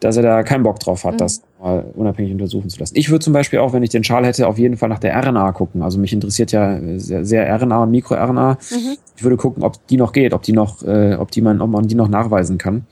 dass 0.00 0.16
er 0.16 0.22
da 0.22 0.42
keinen 0.42 0.62
Bock 0.62 0.78
drauf 0.78 1.04
hat, 1.04 1.14
mhm. 1.14 1.18
das 1.18 1.42
mal 1.60 1.90
unabhängig 1.94 2.32
untersuchen 2.32 2.68
zu 2.68 2.78
lassen. 2.78 2.96
Ich 2.96 3.10
würde 3.10 3.24
zum 3.24 3.32
Beispiel 3.32 3.60
auch, 3.60 3.72
wenn 3.72 3.82
ich 3.82 3.90
den 3.90 4.04
Schal 4.04 4.26
hätte, 4.26 4.46
auf 4.46 4.58
jeden 4.58 4.76
Fall 4.76 4.88
nach 4.88 4.98
der 4.98 5.16
RNA 5.16 5.52
gucken. 5.52 5.82
Also 5.82 5.98
mich 5.98 6.12
interessiert 6.12 6.52
ja 6.52 6.78
sehr, 6.98 7.24
sehr 7.24 7.60
RNA 7.60 7.84
und 7.84 7.90
MikroRNA. 7.90 8.58
Mhm. 8.70 8.96
Ich 9.16 9.22
würde 9.22 9.36
gucken, 9.36 9.62
ob 9.62 9.86
die 9.86 9.96
noch 9.96 10.12
geht, 10.12 10.34
ob 10.34 10.42
die 10.42 10.52
noch, 10.52 10.82
äh, 10.82 11.14
ob 11.14 11.30
die 11.30 11.40
man, 11.40 11.60
ob 11.60 11.70
man 11.70 11.86
die 11.88 11.94
noch 11.94 12.08
nachweisen 12.08 12.58
kann. 12.58 12.86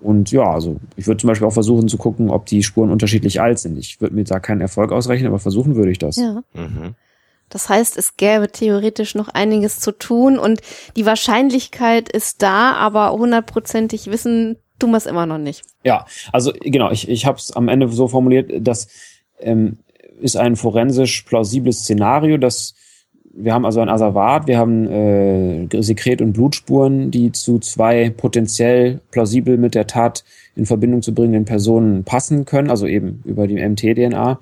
Und 0.00 0.30
ja, 0.30 0.44
also 0.44 0.76
ich 0.96 1.06
würde 1.06 1.20
zum 1.20 1.28
Beispiel 1.28 1.46
auch 1.46 1.52
versuchen 1.52 1.88
zu 1.88 1.96
gucken, 1.96 2.30
ob 2.30 2.46
die 2.46 2.62
Spuren 2.62 2.90
unterschiedlich 2.90 3.40
alt 3.40 3.58
sind. 3.58 3.78
Ich 3.78 4.00
würde 4.00 4.14
mir 4.14 4.24
da 4.24 4.38
keinen 4.38 4.60
Erfolg 4.60 4.92
ausrechnen, 4.92 5.28
aber 5.28 5.38
versuchen 5.38 5.74
würde 5.74 5.90
ich 5.90 5.98
das. 5.98 6.16
Ja. 6.16 6.42
Mhm. 6.54 6.94
Das 7.48 7.68
heißt, 7.68 7.96
es 7.96 8.16
gäbe 8.16 8.52
theoretisch 8.52 9.14
noch 9.14 9.28
einiges 9.28 9.80
zu 9.80 9.92
tun 9.92 10.38
und 10.38 10.60
die 10.96 11.06
Wahrscheinlichkeit 11.06 12.10
ist 12.10 12.42
da, 12.42 12.74
aber 12.74 13.12
hundertprozentig 13.12 14.10
wissen 14.10 14.56
tun 14.78 14.90
wir 14.90 14.98
es 14.98 15.06
immer 15.06 15.26
noch 15.26 15.38
nicht. 15.38 15.62
Ja, 15.84 16.06
also 16.32 16.52
genau, 16.60 16.90
ich, 16.90 17.08
ich 17.08 17.26
habe 17.26 17.38
es 17.38 17.52
am 17.52 17.68
Ende 17.68 17.88
so 17.88 18.08
formuliert, 18.08 18.50
das 18.60 18.88
ähm, 19.40 19.78
ist 20.20 20.36
ein 20.36 20.56
forensisch 20.56 21.22
plausibles 21.22 21.80
Szenario, 21.80 22.38
dass 22.38 22.74
wir 23.40 23.54
haben 23.54 23.64
also 23.64 23.80
ein 23.80 23.88
Asservat, 23.88 24.48
wir 24.48 24.58
haben 24.58 24.86
äh, 24.88 25.82
Sekret- 25.82 26.20
und 26.20 26.32
Blutspuren, 26.32 27.12
die 27.12 27.30
zu 27.30 27.60
zwei 27.60 28.10
potenziell 28.10 29.00
plausibel 29.12 29.56
mit 29.58 29.76
der 29.76 29.86
Tat 29.86 30.24
in 30.56 30.66
Verbindung 30.66 31.02
zu 31.02 31.14
bringenden 31.14 31.44
Personen 31.44 32.02
passen 32.02 32.46
können, 32.46 32.68
also 32.68 32.86
eben 32.86 33.22
über 33.24 33.46
die 33.46 33.56
MT-DNA. 33.56 34.40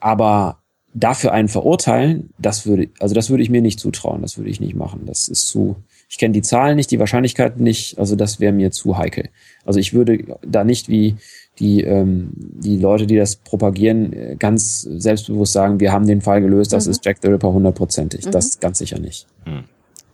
Aber 0.00 0.58
dafür 0.92 1.32
einen 1.32 1.48
verurteilen, 1.48 2.30
das 2.38 2.66
würde, 2.66 2.90
also 3.00 3.14
das 3.14 3.30
würde 3.30 3.42
ich 3.42 3.50
mir 3.50 3.62
nicht 3.62 3.80
zutrauen, 3.80 4.20
das 4.20 4.36
würde 4.36 4.50
ich 4.50 4.60
nicht 4.60 4.74
machen. 4.74 5.02
Das 5.06 5.28
ist 5.28 5.48
zu, 5.48 5.76
ich 6.08 6.18
kenne 6.18 6.32
die 6.32 6.42
Zahlen 6.42 6.76
nicht, 6.76 6.90
die 6.90 6.98
Wahrscheinlichkeiten 6.98 7.62
nicht, 7.62 7.98
also 7.98 8.16
das 8.16 8.40
wäre 8.40 8.52
mir 8.52 8.70
zu 8.70 8.96
heikel. 8.96 9.28
Also 9.64 9.78
ich 9.78 9.92
würde 9.92 10.24
da 10.42 10.64
nicht 10.64 10.88
wie 10.88 11.16
die, 11.58 11.82
ähm, 11.82 12.30
die 12.34 12.78
Leute, 12.78 13.06
die 13.06 13.16
das 13.16 13.36
propagieren, 13.36 14.12
äh, 14.12 14.36
ganz 14.38 14.82
selbstbewusst 14.82 15.52
sagen, 15.52 15.80
wir 15.80 15.92
haben 15.92 16.06
den 16.06 16.22
Fall 16.22 16.40
gelöst, 16.40 16.72
das 16.72 16.86
mhm. 16.86 16.92
ist 16.92 17.04
Jack 17.04 17.18
the 17.22 17.28
Ripper 17.28 17.52
hundertprozentig. 17.52 18.26
Mhm. 18.26 18.30
Das 18.30 18.58
ganz 18.60 18.78
sicher 18.78 18.98
nicht. 18.98 19.26
Mhm. 19.44 19.64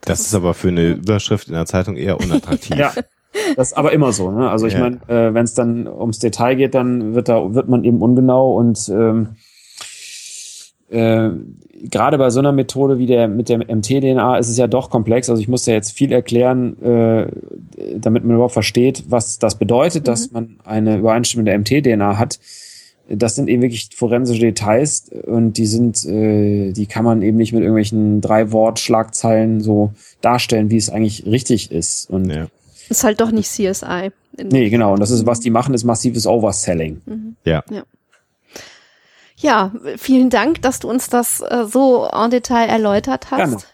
Das 0.01 0.20
ist 0.20 0.34
aber 0.34 0.55
für 0.55 0.68
eine 0.68 0.92
Überschrift 0.92 1.49
in 1.49 1.55
der 1.55 1.66
Zeitung 1.66 1.97
eher 1.97 2.20
unattraktiv. 2.20 2.76
ja. 2.76 2.92
Das 3.57 3.68
ist 3.68 3.76
aber 3.76 3.92
immer 3.92 4.12
so. 4.12 4.30
Ne? 4.30 4.49
Also 4.49 4.66
ich 4.66 4.74
ja. 4.74 4.80
meine, 4.80 4.97
äh, 5.09 5.34
wenn 5.34 5.45
es 5.45 5.55
dann 5.55 5.88
ums 5.88 6.18
Detail 6.18 6.55
geht, 6.55 6.74
dann 6.74 7.14
wird 7.14 7.28
da 7.28 7.55
wird 7.55 7.68
man 7.68 7.84
eben 7.84 8.01
ungenau 8.01 8.57
und 8.57 8.88
ähm, 8.88 9.36
äh, 10.91 11.30
gerade 11.85 12.18
bei 12.18 12.30
so 12.30 12.41
einer 12.41 12.53
Methode 12.53 12.99
wie 12.99 13.07
der 13.07 13.28
mit 13.28 13.49
der 13.49 13.59
MT-DNA 13.59 14.39
ist 14.39 14.49
es 14.49 14.57
ja 14.57 14.66
doch 14.66 14.91
komplex. 14.91 15.28
Also 15.28 15.41
ich 15.41 15.49
muss 15.49 15.66
ja 15.66 15.74
jetzt 15.74 15.93
viel 15.93 16.12
erklären, 16.12 16.80
äh, 16.82 17.26
damit 17.97 18.24
man 18.24 18.35
überhaupt 18.35 18.53
versteht, 18.53 19.05
was 19.09 19.39
das 19.39 19.57
bedeutet, 19.57 20.03
mhm. 20.03 20.07
dass 20.07 20.30
man 20.32 20.57
eine 20.64 20.99
übereinstimmende 20.99 21.57
MT-DNA 21.57 22.18
hat. 22.18 22.39
Das 23.07 23.35
sind 23.35 23.49
eben 23.49 23.61
wirklich 23.61 23.91
forensische 23.95 24.41
Details 24.41 25.11
und 25.26 25.59
die 25.59 25.66
sind, 25.66 26.07
äh, 26.07 26.72
die 26.72 26.87
kann 26.87 27.05
man 27.05 27.20
eben 27.20 27.37
nicht 27.37 27.53
mit 27.53 27.61
irgendwelchen 27.61 28.22
drei 28.22 28.51
Wort-Schlagzeilen 28.51 29.61
so 29.61 29.93
darstellen, 30.22 30.70
wie 30.70 30.78
es 30.78 30.89
eigentlich 30.89 31.26
richtig 31.26 31.70
ist. 31.70 32.09
Und 32.09 32.30
ja. 32.30 32.47
ist 32.89 33.05
halt 33.05 33.20
doch 33.20 33.30
nicht 33.30 33.51
CSI. 33.51 34.11
Nee, 34.43 34.70
genau. 34.70 34.95
Und 34.95 35.01
das 35.01 35.11
ist, 35.11 35.26
was 35.26 35.41
die 35.41 35.51
machen, 35.51 35.74
ist 35.74 35.85
massives 35.85 36.26
Overselling. 36.26 37.03
Mhm. 37.05 37.37
Ja. 37.45 37.62
ja. 37.70 37.85
Ja, 39.45 39.72
vielen 39.99 40.30
Dank, 40.30 40.62
dass 40.62 40.80
du 40.80 40.88
uns 40.88 41.11
das 41.11 41.42
äh, 41.42 41.66
so 41.66 42.07
en 42.07 42.30
Detail 42.30 42.66
erläutert 42.66 43.30
hast. 43.30 43.66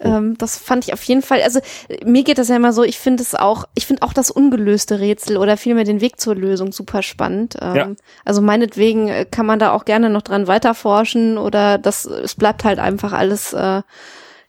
Gerne. 0.00 0.16
Ähm, 0.16 0.36
das 0.36 0.58
fand 0.58 0.84
ich 0.86 0.92
auf 0.92 1.02
jeden 1.04 1.22
Fall, 1.22 1.40
also 1.40 1.60
mir 2.04 2.24
geht 2.24 2.36
das 2.36 2.48
ja 2.48 2.56
immer 2.56 2.74
so, 2.74 2.84
ich 2.84 2.98
finde 2.98 3.22
es 3.22 3.34
auch, 3.34 3.64
ich 3.74 3.86
finde 3.86 4.02
auch 4.02 4.12
das 4.12 4.30
ungelöste 4.30 5.00
Rätsel 5.00 5.38
oder 5.38 5.56
vielmehr 5.56 5.84
den 5.84 6.02
Weg 6.02 6.20
zur 6.20 6.34
Lösung 6.34 6.72
super 6.72 7.02
spannend. 7.02 7.56
Ähm, 7.60 7.74
ja. 7.74 7.90
Also 8.26 8.42
meinetwegen 8.42 9.08
äh, 9.08 9.24
kann 9.24 9.46
man 9.46 9.58
da 9.58 9.72
auch 9.72 9.86
gerne 9.86 10.10
noch 10.10 10.20
dran 10.20 10.46
weiterforschen 10.46 11.38
oder 11.38 11.78
das, 11.78 12.04
es 12.04 12.34
bleibt 12.34 12.64
halt 12.64 12.78
einfach 12.78 13.14
alles 13.14 13.54
äh, 13.54 13.80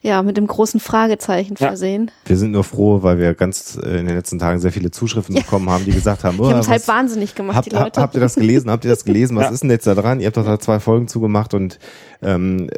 ja, 0.02 0.24
mit 0.24 0.38
dem 0.38 0.48
großen 0.48 0.80
Fragezeichen 0.80 1.56
ja. 1.60 1.68
versehen. 1.68 2.10
Wir 2.26 2.38
sind 2.38 2.52
nur 2.52 2.64
froh, 2.64 3.04
weil 3.04 3.18
wir 3.18 3.34
ganz 3.34 3.78
äh, 3.84 4.00
in 4.00 4.06
den 4.06 4.16
letzten 4.16 4.40
Tagen 4.40 4.60
sehr 4.60 4.72
viele 4.72 4.92
Zuschriften 4.92 5.36
ja. 5.36 5.42
bekommen 5.42 5.70
haben, 5.70 5.84
die 5.84 5.92
gesagt 5.92 6.24
haben, 6.24 6.40
oh, 6.40 6.48
die 6.48 6.54
haben 6.54 6.60
es 6.60 6.70
halt 6.70 6.88
wahnsinnig 6.88 7.36
gemacht, 7.36 7.58
hab, 7.58 7.64
die 7.66 7.72
Leute. 7.72 8.02
Habt 8.02 8.16
ihr 8.16 8.22
das 8.22 8.36
gelesen? 8.36 8.72
Habt 8.72 8.86
ihr 8.86 8.92
das 8.92 9.04
gelesen? 9.04 9.36
Was 9.36 9.46
ja. 9.46 9.52
ist 9.52 9.64
denn 9.64 9.72
jetzt 9.72 9.88
da 9.88 9.96
dran? 9.96 10.22
Ihr 10.22 10.28
habt 10.28 10.38
doch 10.38 10.46
da 10.46 10.58
zwei 10.58 10.80
Folgen 10.80 11.10
zugemacht 11.10 11.54
und 11.54 11.80
ähm, 12.22 12.70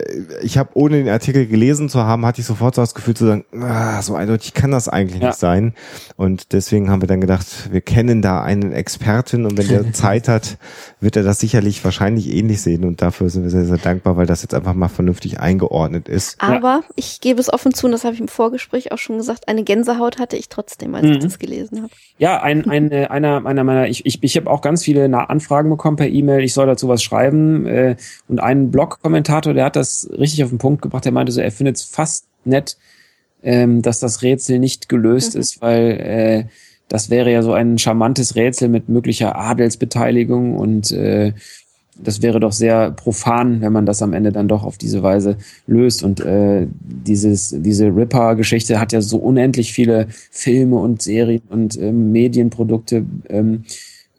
ich 0.41 0.57
habe, 0.57 0.71
ohne 0.73 0.97
den 0.97 1.09
Artikel 1.09 1.47
gelesen 1.47 1.89
zu 1.89 2.01
haben, 2.03 2.25
hatte 2.25 2.41
ich 2.41 2.47
sofort 2.47 2.75
so 2.75 2.81
das 2.81 2.95
Gefühl 2.95 3.15
zu 3.15 3.25
sagen, 3.25 3.45
ah, 3.59 4.01
so 4.01 4.15
eindeutig 4.15 4.53
kann 4.53 4.71
das 4.71 4.87
eigentlich 4.87 5.21
nicht 5.21 5.35
sein. 5.35 5.73
Und 6.15 6.53
deswegen 6.53 6.89
haben 6.89 7.01
wir 7.01 7.07
dann 7.07 7.21
gedacht, 7.21 7.71
wir 7.71 7.81
kennen 7.81 8.21
da 8.21 8.41
einen 8.41 8.71
Experten 8.71 9.45
und 9.45 9.57
wenn 9.57 9.67
der 9.67 9.93
Zeit 9.93 10.27
hat, 10.27 10.57
wird 10.99 11.15
er 11.15 11.23
das 11.23 11.39
sicherlich 11.39 11.83
wahrscheinlich 11.83 12.31
ähnlich 12.31 12.61
sehen 12.61 12.83
und 12.83 13.01
dafür 13.01 13.29
sind 13.29 13.43
wir 13.43 13.49
sehr, 13.49 13.65
sehr 13.65 13.77
dankbar, 13.77 14.17
weil 14.17 14.27
das 14.27 14.41
jetzt 14.41 14.53
einfach 14.53 14.73
mal 14.73 14.89
vernünftig 14.89 15.39
eingeordnet 15.39 16.07
ist. 16.07 16.39
Aber 16.39 16.81
ich 16.95 17.10
ich 17.11 17.21
gebe 17.21 17.39
es 17.39 17.51
offen 17.51 17.73
zu, 17.73 17.85
und 17.85 17.91
das 17.91 18.03
habe 18.03 18.13
ich 18.13 18.21
im 18.21 18.27
Vorgespräch 18.27 18.91
auch 18.91 18.97
schon 18.97 19.17
gesagt, 19.17 19.47
eine 19.47 19.63
Gänsehaut 19.63 20.19
hatte 20.19 20.37
ich 20.37 20.49
trotzdem, 20.49 20.95
als 20.95 21.05
mhm. 21.05 21.11
ich 21.13 21.19
das 21.19 21.39
gelesen 21.39 21.83
habe. 21.83 21.91
Ja, 22.17 22.41
ein, 22.41 22.69
ein, 22.69 22.91
einer, 22.91 23.45
einer 23.45 23.63
meiner, 23.63 23.87
ich, 23.87 24.05
ich, 24.05 24.23
ich 24.23 24.37
habe 24.37 24.49
auch 24.49 24.61
ganz 24.61 24.83
viele 24.83 25.05
Anfragen 25.29 25.69
bekommen 25.69 25.97
per 25.97 26.07
E-Mail, 26.07 26.43
ich 26.43 26.53
soll 26.53 26.67
dazu 26.67 26.87
was 26.87 27.03
schreiben. 27.03 27.65
Äh, 27.65 27.95
und 28.27 28.39
ein 28.39 28.71
Blog-Kommentator, 28.71 29.53
der 29.53 29.65
hat 29.65 29.75
das 29.75 30.09
richtig 30.17 30.43
auf 30.43 30.49
den 30.49 30.57
Punkt 30.57 30.81
gebracht, 30.81 31.05
der 31.05 31.11
meinte 31.11 31.31
so, 31.31 31.41
er 31.41 31.51
findet 31.51 31.77
es 31.77 31.83
fast 31.83 32.25
nett, 32.45 32.77
ähm, 33.43 33.81
dass 33.81 33.99
das 33.99 34.21
Rätsel 34.21 34.59
nicht 34.59 34.89
gelöst 34.89 35.35
mhm. 35.35 35.41
ist, 35.41 35.61
weil 35.61 35.91
äh, 35.91 36.45
das 36.87 37.09
wäre 37.09 37.31
ja 37.31 37.41
so 37.41 37.53
ein 37.53 37.77
charmantes 37.77 38.35
Rätsel 38.35 38.67
mit 38.67 38.89
möglicher 38.89 39.37
Adelsbeteiligung 39.37 40.57
und 40.57 40.91
äh, 40.91 41.33
das 41.95 42.21
wäre 42.21 42.39
doch 42.39 42.51
sehr 42.51 42.91
profan, 42.91 43.61
wenn 43.61 43.73
man 43.73 43.85
das 43.85 44.01
am 44.01 44.13
Ende 44.13 44.31
dann 44.31 44.47
doch 44.47 44.63
auf 44.63 44.77
diese 44.77 45.03
Weise 45.03 45.37
löst. 45.67 46.03
Und 46.03 46.19
äh, 46.21 46.67
dieses, 46.81 47.55
diese 47.57 47.87
Ripper-Geschichte 47.87 48.79
hat 48.79 48.91
ja 48.91 49.01
so 49.01 49.17
unendlich 49.17 49.73
viele 49.73 50.07
Filme 50.31 50.77
und 50.77 51.01
Serien 51.01 51.41
und 51.49 51.77
ähm, 51.77 52.11
Medienprodukte 52.11 53.05
ähm, 53.29 53.63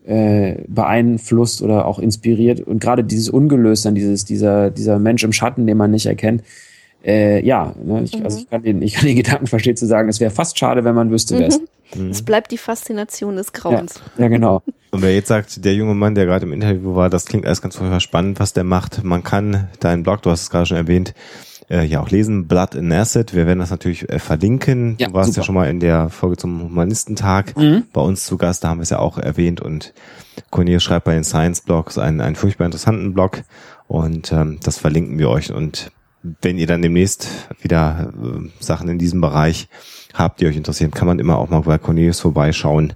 äh, 0.05 0.57
beeinflusst 0.69 1.63
oder 1.63 1.87
auch 1.87 1.99
inspiriert. 1.99 2.61
Und 2.61 2.81
gerade 2.81 3.05
dieses 3.05 3.29
Ungelöst, 3.29 3.85
dann 3.85 3.95
dieses, 3.95 4.25
dieser, 4.25 4.71
dieser 4.71 4.99
Mensch 4.99 5.25
im 5.25 5.33
Schatten, 5.33 5.67
den 5.67 5.77
man 5.77 5.91
nicht 5.91 6.07
erkennt, 6.07 6.43
äh, 7.05 7.45
ja, 7.45 7.75
ne, 7.85 8.03
ich, 8.05 8.17
mhm. 8.17 8.25
also 8.25 8.39
ich 8.39 8.49
kann, 8.49 8.63
den, 8.63 8.83
ich 8.83 8.95
kann 8.95 9.07
den 9.07 9.17
Gedanken 9.17 9.47
verstehen 9.47 9.77
zu 9.77 9.87
sagen, 9.87 10.09
es 10.09 10.21
wäre 10.21 10.31
fast 10.31 10.59
schade, 10.59 10.85
wenn 10.85 10.95
man 10.95 11.11
wüsste, 11.11 11.39
wer 11.39 11.49
es 11.49 11.61
mhm. 11.97 12.11
Es 12.11 12.23
bleibt 12.23 12.51
die 12.51 12.59
Faszination 12.59 13.37
des 13.37 13.53
Grauens. 13.53 14.01
Ja, 14.17 14.25
ja, 14.25 14.29
genau. 14.29 14.63
Und 14.91 15.03
wer 15.03 15.15
jetzt 15.15 15.29
sagt, 15.29 15.65
der 15.65 15.75
junge 15.75 15.95
Mann, 15.95 16.15
der 16.15 16.27
gerade 16.27 16.45
im 16.45 16.53
Interview 16.53 16.95
war, 16.95 17.09
das 17.09 17.27
klingt 17.27 17.47
alles 17.47 17.63
ganz 17.63 17.77
furchtbar 17.77 18.01
spannend, 18.01 18.41
was 18.41 18.53
der 18.53 18.65
macht. 18.65 19.05
Man 19.05 19.23
kann 19.23 19.69
deinen 19.81 20.03
Blog, 20.03 20.23
du 20.23 20.31
hast 20.31 20.43
es 20.43 20.51
gerade 20.51 20.67
schon 20.67 20.77
erwähnt, 20.77 21.15
äh, 21.71 21.85
ja 21.85 22.01
auch 22.01 22.11
lesen, 22.11 22.47
Blood 22.47 22.77
and 22.77 22.93
Acid. 22.93 23.35
Wir 23.35 23.47
werden 23.47 23.61
das 23.61 23.71
natürlich 23.71 24.09
äh, 24.11 24.19
verlinken. 24.19 24.97
Ja, 24.99 25.09
du 25.09 25.15
warst 25.15 25.31
super. 25.31 25.41
ja 25.41 25.45
schon 25.45 25.55
mal 25.55 25.71
in 25.71 25.81
der 25.81 26.11
Folge 26.11 26.37
zum 26.37 26.63
Humanistentag 26.63 27.57
mhm. 27.57 27.85
bei 27.93 28.01
uns 28.01 28.27
zu 28.27 28.37
Gast, 28.37 28.65
da 28.65 28.69
haben 28.69 28.79
wir 28.79 28.83
es 28.83 28.91
ja 28.91 28.99
auch 28.99 29.19
erwähnt. 29.19 29.61
Und 29.61 29.95
Cornelius 30.51 30.83
schreibt 30.83 31.05
bei 31.05 31.15
den 31.15 31.25
Science-Blogs 31.25 31.99
einen, 31.99 32.21
einen 32.21 32.37
furchtbar 32.37 32.67
interessanten 32.67 33.15
Blog 33.15 33.43
und 33.89 34.33
ähm, 34.33 34.59
das 34.63 34.79
verlinken 34.79 35.19
wir 35.19 35.31
euch. 35.31 35.53
Und 35.53 35.91
wenn 36.41 36.59
ihr 36.59 36.67
dann 36.67 36.83
demnächst 36.83 37.29
wieder 37.61 38.13
äh, 38.23 38.49
Sachen 38.61 38.89
in 38.89 38.99
diesem 38.99 39.21
Bereich 39.21 39.69
habt, 40.15 40.41
die 40.41 40.47
euch 40.47 40.57
interessieren, 40.57 40.91
kann 40.91 41.07
man 41.07 41.19
immer 41.19 41.39
auch 41.39 41.49
mal 41.49 41.61
bei 41.61 41.79
Cornelius 41.79 42.21
vorbeischauen 42.21 42.95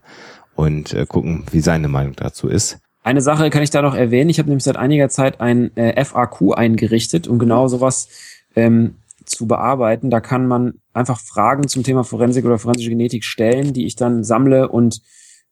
und 0.54 0.92
äh, 0.92 1.06
gucken, 1.06 1.44
wie 1.50 1.60
seine 1.60 1.88
Meinung 1.88 2.14
dazu 2.16 2.48
ist. 2.48 2.78
Eine 3.02 3.20
Sache 3.20 3.50
kann 3.50 3.62
ich 3.62 3.70
da 3.70 3.82
noch 3.82 3.94
erwähnen. 3.94 4.30
Ich 4.30 4.38
habe 4.38 4.48
nämlich 4.48 4.64
seit 4.64 4.76
einiger 4.76 5.08
Zeit 5.08 5.40
ein 5.40 5.76
äh, 5.76 6.04
FAQ 6.04 6.54
eingerichtet, 6.54 7.28
um 7.28 7.38
genau 7.38 7.68
sowas 7.68 8.08
ähm, 8.56 8.96
zu 9.24 9.46
bearbeiten. 9.46 10.10
Da 10.10 10.20
kann 10.20 10.48
man 10.48 10.74
einfach 10.92 11.20
Fragen 11.20 11.68
zum 11.68 11.84
Thema 11.84 12.02
Forensik 12.02 12.44
oder 12.44 12.58
forensische 12.58 12.90
Genetik 12.90 13.24
stellen, 13.24 13.72
die 13.72 13.86
ich 13.86 13.94
dann 13.94 14.24
sammle 14.24 14.68
und 14.68 15.02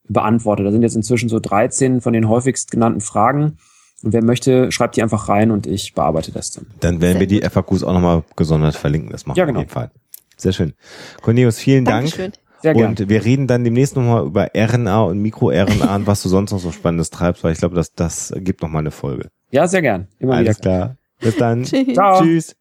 beantworte. 0.07 0.63
Da 0.63 0.71
sind 0.71 0.81
jetzt 0.81 0.95
inzwischen 0.95 1.29
so 1.29 1.39
13 1.39 2.01
von 2.01 2.13
den 2.13 2.27
häufigst 2.27 2.71
genannten 2.71 3.01
Fragen. 3.01 3.57
Und 4.03 4.13
wer 4.13 4.23
möchte, 4.23 4.71
schreibt 4.71 4.97
die 4.97 5.03
einfach 5.03 5.29
rein 5.29 5.51
und 5.51 5.65
ich 5.65 5.93
bearbeite 5.93 6.31
das 6.31 6.51
dann. 6.51 6.67
Dann 6.79 7.01
werden 7.01 7.19
wir 7.19 7.27
die 7.27 7.41
FAQs 7.41 7.83
auch 7.83 7.93
nochmal 7.93 8.23
gesondert 8.35 8.75
verlinken. 8.75 9.11
Das 9.11 9.25
machen 9.25 9.37
ja, 9.37 9.45
genau. 9.45 9.59
wir 9.59 9.65
auf 9.65 9.69
jeden 9.69 9.73
Fall. 9.73 9.91
Sehr 10.37 10.53
schön. 10.53 10.73
Cornelius, 11.21 11.57
vielen 11.57 11.85
Dankeschön. 11.85 12.31
Dank. 12.31 12.45
Sehr 12.61 12.73
gerne. 12.73 12.89
Und 12.89 13.09
wir 13.09 13.23
reden 13.23 13.47
dann 13.47 13.63
demnächst 13.63 13.95
nochmal 13.95 14.25
über 14.25 14.49
RNA 14.55 15.03
und 15.03 15.19
Mikro-RNA 15.19 15.95
und 15.95 16.07
was 16.07 16.23
du 16.23 16.29
sonst 16.29 16.51
noch 16.51 16.59
so 16.59 16.71
Spannendes 16.71 17.09
treibst, 17.11 17.43
weil 17.43 17.53
ich 17.53 17.59
glaube, 17.59 17.75
das, 17.75 17.93
das 17.93 18.33
gibt 18.37 18.61
nochmal 18.61 18.79
eine 18.79 18.91
Folge. 18.91 19.29
Ja, 19.51 19.67
sehr 19.67 19.81
gern. 19.81 20.07
Immer 20.19 20.33
Alles 20.33 20.57
wieder. 20.57 20.61
klar. 20.61 20.95
Bis 21.19 21.37
dann. 21.37 21.63
Tschüss. 21.65 21.93
Ciao. 21.93 22.21
Tschüss. 22.21 22.55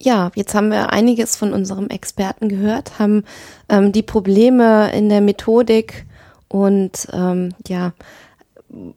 Ja, 0.00 0.30
jetzt 0.34 0.54
haben 0.54 0.70
wir 0.70 0.92
einiges 0.92 1.36
von 1.36 1.52
unserem 1.52 1.88
Experten 1.88 2.48
gehört, 2.48 2.98
haben 2.98 3.24
ähm, 3.68 3.92
die 3.92 4.02
Probleme 4.02 4.92
in 4.92 5.08
der 5.08 5.20
Methodik 5.20 6.06
und 6.48 7.08
ähm, 7.12 7.54
ja 7.68 7.92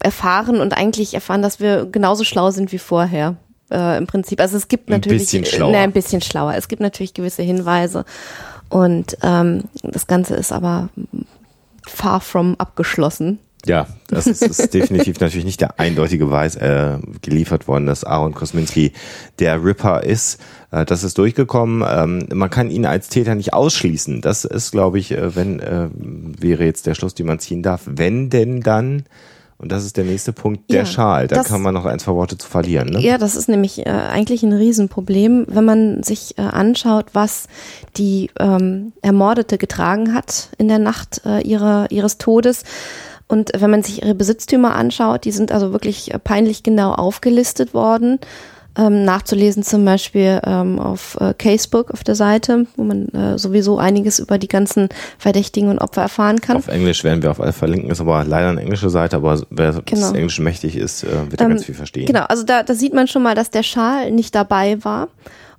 erfahren 0.02 0.60
und 0.60 0.76
eigentlich 0.76 1.14
erfahren, 1.14 1.42
dass 1.42 1.60
wir 1.60 1.86
genauso 1.86 2.24
schlau 2.24 2.52
sind 2.52 2.72
wie 2.72 2.80
vorher. 2.80 3.38
Äh, 3.70 3.98
Im 3.98 4.08
Prinzip. 4.08 4.40
Also 4.40 4.58
es 4.58 4.68
gibt 4.68 4.90
natürlich 4.90 5.34
ein 5.34 5.42
bisschen 5.42 5.46
schlauer. 5.46 5.72
Ne, 5.72 5.78
ein 5.80 5.92
bisschen 5.92 6.22
schlauer. 6.22 6.54
Es 6.56 6.68
gibt 6.68 6.82
natürlich 6.82 7.14
gewisse 7.14 7.44
Hinweise 7.44 8.06
und 8.70 9.18
ähm, 9.24 9.66
das 9.84 10.08
Ganze 10.08 10.36
ist 10.36 10.52
aber 10.52 10.90
far 11.86 12.22
from 12.22 12.56
abgeschlossen. 12.58 13.40
Ja, 13.66 13.88
das 14.08 14.28
ist, 14.28 14.44
ist 14.44 14.74
definitiv 14.74 15.20
natürlich 15.20 15.46
nicht 15.46 15.60
der 15.60 15.80
eindeutige 15.80 16.30
Weis 16.32 16.56
äh, 16.56 17.00
geliefert 17.22 17.68
worden, 17.68 17.86
dass 17.86 18.04
Aaron 18.04 18.34
Kosminski 18.34 18.94
der 19.40 19.64
Ripper 19.64 20.04
ist. 20.04 20.40
Äh, 20.72 20.86
das 20.86 21.04
ist 21.04 21.18
durchgekommen. 21.18 21.84
Ähm, 21.88 22.28
man 22.34 22.50
kann 22.50 22.70
ihn 22.70 22.86
als 22.86 23.10
Täter 23.10 23.36
nicht 23.36 23.54
ausschließen. 23.54 24.22
Das 24.22 24.46
ist, 24.46 24.72
glaube 24.72 25.00
ich, 25.00 25.12
äh, 25.12 25.36
wenn 25.36 25.60
äh, 25.60 25.90
wäre 26.40 26.66
jetzt 26.66 26.86
der 26.86 26.96
Schluss, 26.96 27.16
den 27.16 27.26
man 27.26 27.40
ziehen 27.40 27.64
darf. 27.64 27.82
Wenn 27.86 28.30
denn 28.30 28.62
dann 28.62 29.04
und 29.60 29.72
das 29.72 29.86
ist 29.86 29.98
der 29.98 30.04
nächste 30.04 30.34
Punkt, 30.34 30.70
der 30.70 30.80
ja, 30.80 30.86
Schal. 30.86 31.28
Da 31.28 31.42
kann 31.42 31.64
man 31.64 31.74
noch 31.74 31.86
ein, 31.86 31.98
zwei 31.98 32.14
Worte 32.14 32.38
zu 32.38 32.48
verlieren. 32.48 32.90
Ne? 32.90 33.00
Ja, 33.02 33.18
das 33.18 33.36
ist 33.36 33.50
nämlich 33.50 33.86
äh, 33.88 33.90
eigentlich 33.90 34.44
ein 34.44 34.54
Riesenproblem, 34.54 35.46
wenn 35.48 35.66
man 35.66 36.04
sich 36.04 36.38
äh, 36.38 36.42
anschaut, 36.42 37.08
was 37.14 37.48
die 37.98 38.30
ähm, 38.40 38.94
Ermordete 39.02 39.58
getragen 39.58 40.14
hat 40.14 40.50
in 40.60 40.68
der 40.68 40.78
Nacht 40.78 41.22
äh, 41.26 41.42
ihrer, 41.42 41.90
ihres 41.90 42.20
Todes. 42.20 42.64
Und 43.28 43.52
wenn 43.58 43.72
man 43.72 43.82
sich 43.82 44.04
ihre 44.04 44.14
Besitztümer 44.14 44.76
anschaut, 44.76 45.26
die 45.26 45.32
sind 45.32 45.52
also 45.52 45.72
wirklich 45.72 46.14
äh, 46.14 46.20
peinlich 46.20 46.62
genau 46.62 46.94
aufgelistet 46.94 47.74
worden 47.74 48.20
ähm, 48.78 49.04
nachzulesen, 49.04 49.64
zum 49.64 49.84
Beispiel 49.84 50.40
ähm, 50.46 50.80
auf 50.80 51.18
äh, 51.20 51.34
Casebook 51.34 51.92
auf 51.92 52.04
der 52.04 52.16
Seite, 52.16 52.68
wo 52.76 52.84
man 52.84 53.08
äh, 53.10 53.38
sowieso 53.38 53.80
einiges 53.80 54.20
über 54.20 54.38
die 54.38 54.48
ganzen 54.48 54.90
Verdächtigen 55.18 55.70
und 55.70 55.80
Opfer 55.80 56.04
erfahren 56.04 56.42
kann. 56.42 56.58
Auf 56.58 56.68
Englisch 56.68 57.04
werden 57.04 57.24
wir 57.24 57.32
auf 57.32 57.42
alle 57.42 57.54
verlinken, 57.54 57.90
ist 57.90 58.02
aber 58.02 58.24
leider 58.24 58.50
eine 58.50 58.62
englische 58.62 58.90
Seite, 58.90 59.16
aber 59.18 59.42
wer 59.50 59.72
genau. 59.72 60.02
das 60.02 60.12
Englisch 60.12 60.40
mächtig 60.40 60.76
ist, 60.76 61.04
äh, 61.04 61.08
wird 61.08 61.18
ähm, 61.18 61.38
da 61.38 61.48
ganz 61.48 61.66
viel 61.66 61.76
verstehen. 61.76 62.06
Genau, 62.06 62.24
also 62.24 62.44
da, 62.44 62.64
da 62.64 62.74
sieht 62.76 62.94
man 62.94 63.08
schon 63.08 63.24
mal, 63.24 63.36
dass 63.36 63.50
der 63.50 63.64
Schal 63.64 64.12
nicht 64.12 64.36
dabei 64.36 64.84
war 64.84 65.10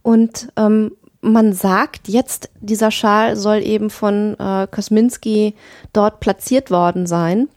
und 0.03 0.49
ähm, 0.57 0.93
man 1.21 1.53
sagt 1.53 2.09
jetzt, 2.09 2.51
dieser 2.61 2.91
Schal 2.91 3.37
soll 3.37 3.59
eben 3.59 3.91
von 3.91 4.37
äh, 4.39 4.69
Kosminski 4.71 5.55
dort 5.93 6.21
platziert 6.21 6.71
worden 6.71 7.07
sein. 7.07 7.49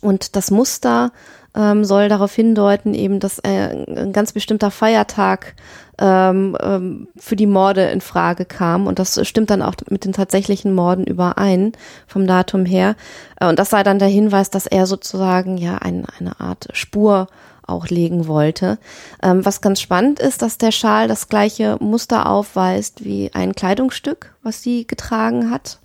Und 0.00 0.36
das 0.36 0.52
Muster 0.52 1.12
ähm, 1.58 1.84
soll 1.84 2.08
darauf 2.08 2.32
hindeuten, 2.32 2.94
eben, 2.94 3.18
dass 3.18 3.40
äh, 3.40 3.84
ein 3.86 4.12
ganz 4.12 4.32
bestimmter 4.32 4.70
Feiertag 4.70 5.54
ähm, 5.98 6.56
ähm, 6.62 7.08
für 7.16 7.34
die 7.34 7.46
Morde 7.46 7.82
in 7.86 8.00
Frage 8.00 8.44
kam. 8.44 8.86
Und 8.86 9.00
das 9.00 9.26
stimmt 9.26 9.50
dann 9.50 9.62
auch 9.62 9.74
mit 9.90 10.04
den 10.04 10.12
tatsächlichen 10.12 10.72
Morden 10.72 11.04
überein, 11.04 11.72
vom 12.06 12.26
Datum 12.26 12.64
her. 12.64 12.94
Äh, 13.40 13.48
und 13.48 13.58
das 13.58 13.70
sei 13.70 13.82
dann 13.82 13.98
der 13.98 14.08
Hinweis, 14.08 14.50
dass 14.50 14.66
er 14.66 14.86
sozusagen 14.86 15.58
ja 15.58 15.78
ein, 15.78 16.06
eine 16.18 16.38
Art 16.40 16.68
Spur 16.72 17.26
auch 17.66 17.88
legen 17.88 18.28
wollte. 18.28 18.78
Ähm, 19.22 19.44
was 19.44 19.60
ganz 19.60 19.80
spannend 19.80 20.20
ist, 20.20 20.40
dass 20.40 20.58
der 20.58 20.72
Schal 20.72 21.08
das 21.08 21.28
gleiche 21.28 21.76
Muster 21.80 22.28
aufweist 22.28 23.04
wie 23.04 23.30
ein 23.34 23.54
Kleidungsstück, 23.54 24.34
was 24.42 24.62
sie 24.62 24.86
getragen 24.86 25.50
hat. 25.50 25.80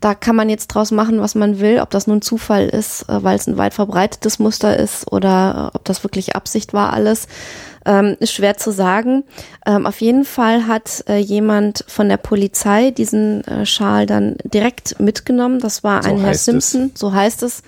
Da 0.00 0.14
kann 0.14 0.36
man 0.36 0.48
jetzt 0.48 0.68
draus 0.68 0.90
machen, 0.90 1.20
was 1.20 1.34
man 1.34 1.58
will, 1.58 1.80
ob 1.80 1.90
das 1.90 2.06
nun 2.06 2.22
Zufall 2.22 2.68
ist, 2.68 3.08
äh, 3.08 3.22
weil 3.22 3.36
es 3.36 3.46
ein 3.46 3.58
weit 3.58 3.74
verbreitetes 3.74 4.38
Muster 4.38 4.76
ist 4.76 5.10
oder 5.12 5.72
äh, 5.72 5.76
ob 5.76 5.84
das 5.84 6.04
wirklich 6.04 6.36
Absicht 6.36 6.72
war 6.72 6.92
alles. 6.92 7.26
Ähm, 7.84 8.16
ist 8.20 8.32
schwer 8.32 8.56
zu 8.56 8.70
sagen. 8.70 9.24
Ähm, 9.64 9.86
auf 9.86 10.00
jeden 10.00 10.24
Fall 10.24 10.66
hat 10.66 11.04
äh, 11.08 11.16
jemand 11.16 11.84
von 11.88 12.08
der 12.08 12.18
Polizei 12.18 12.90
diesen 12.90 13.42
Schal 13.64 14.04
dann 14.04 14.36
direkt 14.44 15.00
mitgenommen. 15.00 15.58
Das 15.58 15.84
war 15.84 16.02
so 16.02 16.10
ein 16.10 16.20
Herr 16.20 16.34
Simpson, 16.34 16.90
es. 16.92 17.00
so 17.00 17.14
heißt 17.14 17.42
es, 17.44 17.62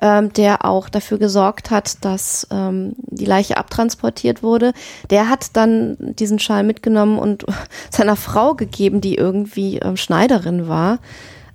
ähm, 0.00 0.32
der 0.32 0.64
auch 0.64 0.88
dafür 0.88 1.18
gesorgt 1.18 1.70
hat, 1.70 2.04
dass 2.04 2.46
die 2.50 3.24
Leiche 3.24 3.56
abtransportiert 3.56 4.42
wurde. 4.42 4.72
Der 5.10 5.28
hat 5.28 5.48
dann 5.54 5.96
diesen 5.98 6.38
Schal 6.38 6.62
mitgenommen 6.62 7.18
und 7.18 7.44
seiner 7.90 8.16
Frau 8.16 8.54
gegeben, 8.54 9.00
die 9.00 9.16
irgendwie 9.16 9.80
Schneiderin 9.94 10.68
war. 10.68 11.00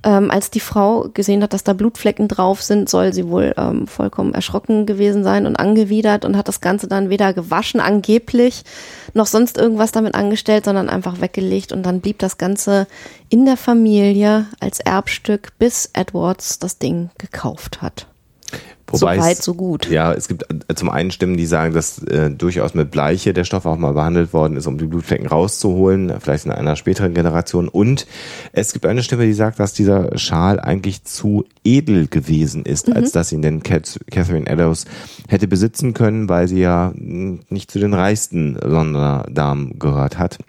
Ähm, 0.06 0.30
als 0.30 0.52
die 0.52 0.60
Frau 0.60 1.10
gesehen 1.12 1.42
hat, 1.42 1.54
dass 1.54 1.64
da 1.64 1.74
Blutflecken 1.74 2.28
drauf 2.28 2.62
sind, 2.62 2.88
soll 2.90 3.12
sie 3.12 3.28
wohl 3.28 3.56
ähm, 3.58 3.88
vollkommen 3.88 4.36
erschrocken 4.36 4.86
gewesen 4.86 5.24
sein 5.24 5.48
und 5.48 5.56
angewidert 5.56 6.26
und 6.26 6.38
hat 6.38 6.48
das 6.48 6.62
Ganze 6.62 6.88
dann 6.88 7.10
weder 7.10 7.34
gewaschen 7.34 7.80
angeblich 7.80 8.64
noch 9.16 9.26
sonst 9.26 9.58
irgendwas 9.58 9.92
damit 9.92 10.14
angestellt, 10.14 10.66
sondern 10.66 10.90
einfach 10.90 11.22
weggelegt 11.22 11.72
und 11.72 11.84
dann 11.84 12.02
blieb 12.02 12.20
das 12.20 12.38
Ganze 12.38 12.86
in 13.30 13.46
der 13.46 13.58
Familie 13.58 14.46
als 14.60 14.80
Erbstück, 14.80 15.58
bis 15.58 15.90
Edwards 15.94 16.60
das 16.60 16.78
Ding 16.78 17.10
gekauft 17.18 17.82
hat. 17.82 18.06
Wobei 19.02 19.18
so 19.18 19.22
weit, 19.22 19.38
so 19.38 19.54
gut. 19.54 19.90
Ja, 19.90 20.14
es 20.14 20.28
gibt 20.28 20.46
äh, 20.50 20.76
zum 20.76 20.90
einen 20.90 21.12
Stimmen, 21.12 21.38
die 21.38 21.46
sagen, 21.46 21.74
dass 21.74 22.02
äh, 22.04 22.30
durchaus 22.32 22.74
mit 22.74 22.92
Bleiche 22.92 23.34
der 23.34 23.44
Stoff 23.44 23.66
auch 23.66 23.78
mal 23.78 23.94
behandelt 23.94 24.34
worden 24.34 24.58
ist, 24.58 24.68
um 24.68 24.78
die 24.78 24.86
Blutflecken 24.86 25.28
rauszuholen, 25.28 26.14
vielleicht 26.20 26.46
in 26.46 26.52
einer 26.52 26.76
späteren 26.76 27.14
Generation. 27.14 27.68
Und 27.68 28.08
es 28.52 28.74
gibt 28.74 28.86
eine 28.86 29.04
Stimme, 29.04 29.26
die 29.26 29.34
sagt, 29.34 29.60
dass 29.60 29.74
dieser 29.74 30.18
Schal 30.18 30.60
eigentlich 30.60 31.04
zu 31.04 31.46
edel 31.64 32.08
gewesen 32.08 32.66
ist, 32.66 32.88
mhm. 32.88 32.96
als 32.96 33.12
dass 33.12 33.32
ihn 33.32 33.42
denn 33.42 33.64
Catherine 33.64 34.48
Eddowes 34.48 34.86
hätte 35.28 35.48
besitzen 35.48 35.94
können, 35.94 36.30
weil 36.30 36.48
sie 36.48 36.60
ja 36.60 36.94
nicht 36.96 37.72
zu 37.72 37.80
den 37.80 37.94
reichsten 37.94 38.56
Londoner 38.56 39.26
Damen 39.30 39.80
gehört 39.80 40.18
hat. 40.18 40.40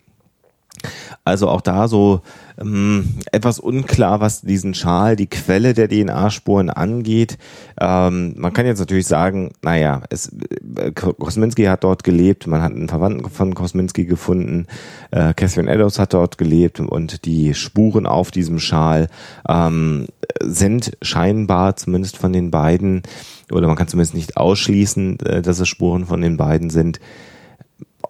Also 1.27 1.49
auch 1.49 1.61
da 1.61 1.89
so 1.89 2.21
ähm, 2.57 3.17
etwas 3.33 3.59
unklar, 3.59 4.21
was 4.21 4.43
diesen 4.43 4.75
Schal, 4.75 5.17
die 5.17 5.27
Quelle 5.27 5.75
der 5.75 5.89
DNA-Spuren 5.89 6.71
angeht. 6.71 7.37
Ähm, 7.81 8.35
man 8.37 8.53
kann 8.53 8.65
jetzt 8.65 8.79
natürlich 8.79 9.09
sagen, 9.09 9.51
naja, 9.61 10.03
es, 10.09 10.31
äh, 10.77 10.93
Kosminski 10.93 11.65
hat 11.65 11.83
dort 11.83 12.05
gelebt, 12.05 12.47
man 12.47 12.63
hat 12.63 12.71
einen 12.71 12.89
Verwandten 12.89 13.29
von 13.29 13.57
Kosminski 13.57 14.05
gefunden, 14.05 14.69
äh, 15.11 15.35
Catherine 15.35 15.69
Eddowes 15.69 15.99
hat 15.99 16.15
dort 16.15 16.39
gelebt 16.39 16.79
und 16.79 17.25
die 17.25 17.55
Spuren 17.55 18.07
auf 18.07 18.31
diesem 18.31 18.61
Schal 18.61 19.09
ähm, 19.49 20.07
sind 20.41 20.97
scheinbar 21.03 21.75
zumindest 21.75 22.19
von 22.19 22.33
den 22.33 22.53
beiden, 22.53 23.03
oder 23.51 23.67
man 23.67 23.75
kann 23.75 23.89
zumindest 23.89 24.15
nicht 24.15 24.37
ausschließen, 24.37 25.19
äh, 25.27 25.43
dass 25.43 25.59
es 25.59 25.67
Spuren 25.67 26.07
von 26.07 26.21
den 26.21 26.37
beiden 26.37 26.71
sind, 26.71 27.01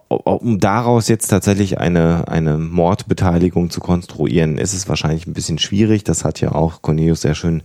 um 0.09 0.59
daraus 0.59 1.07
jetzt 1.09 1.27
tatsächlich 1.27 1.79
eine, 1.79 2.27
eine 2.27 2.57
Mordbeteiligung 2.57 3.69
zu 3.69 3.81
konstruieren, 3.81 4.57
ist 4.57 4.73
es 4.73 4.87
wahrscheinlich 4.87 5.27
ein 5.27 5.33
bisschen 5.33 5.59
schwierig. 5.59 6.03
Das 6.03 6.23
hat 6.23 6.39
ja 6.39 6.53
auch 6.53 6.81
Cornelius 6.81 7.21
sehr 7.21 7.35
schön 7.35 7.61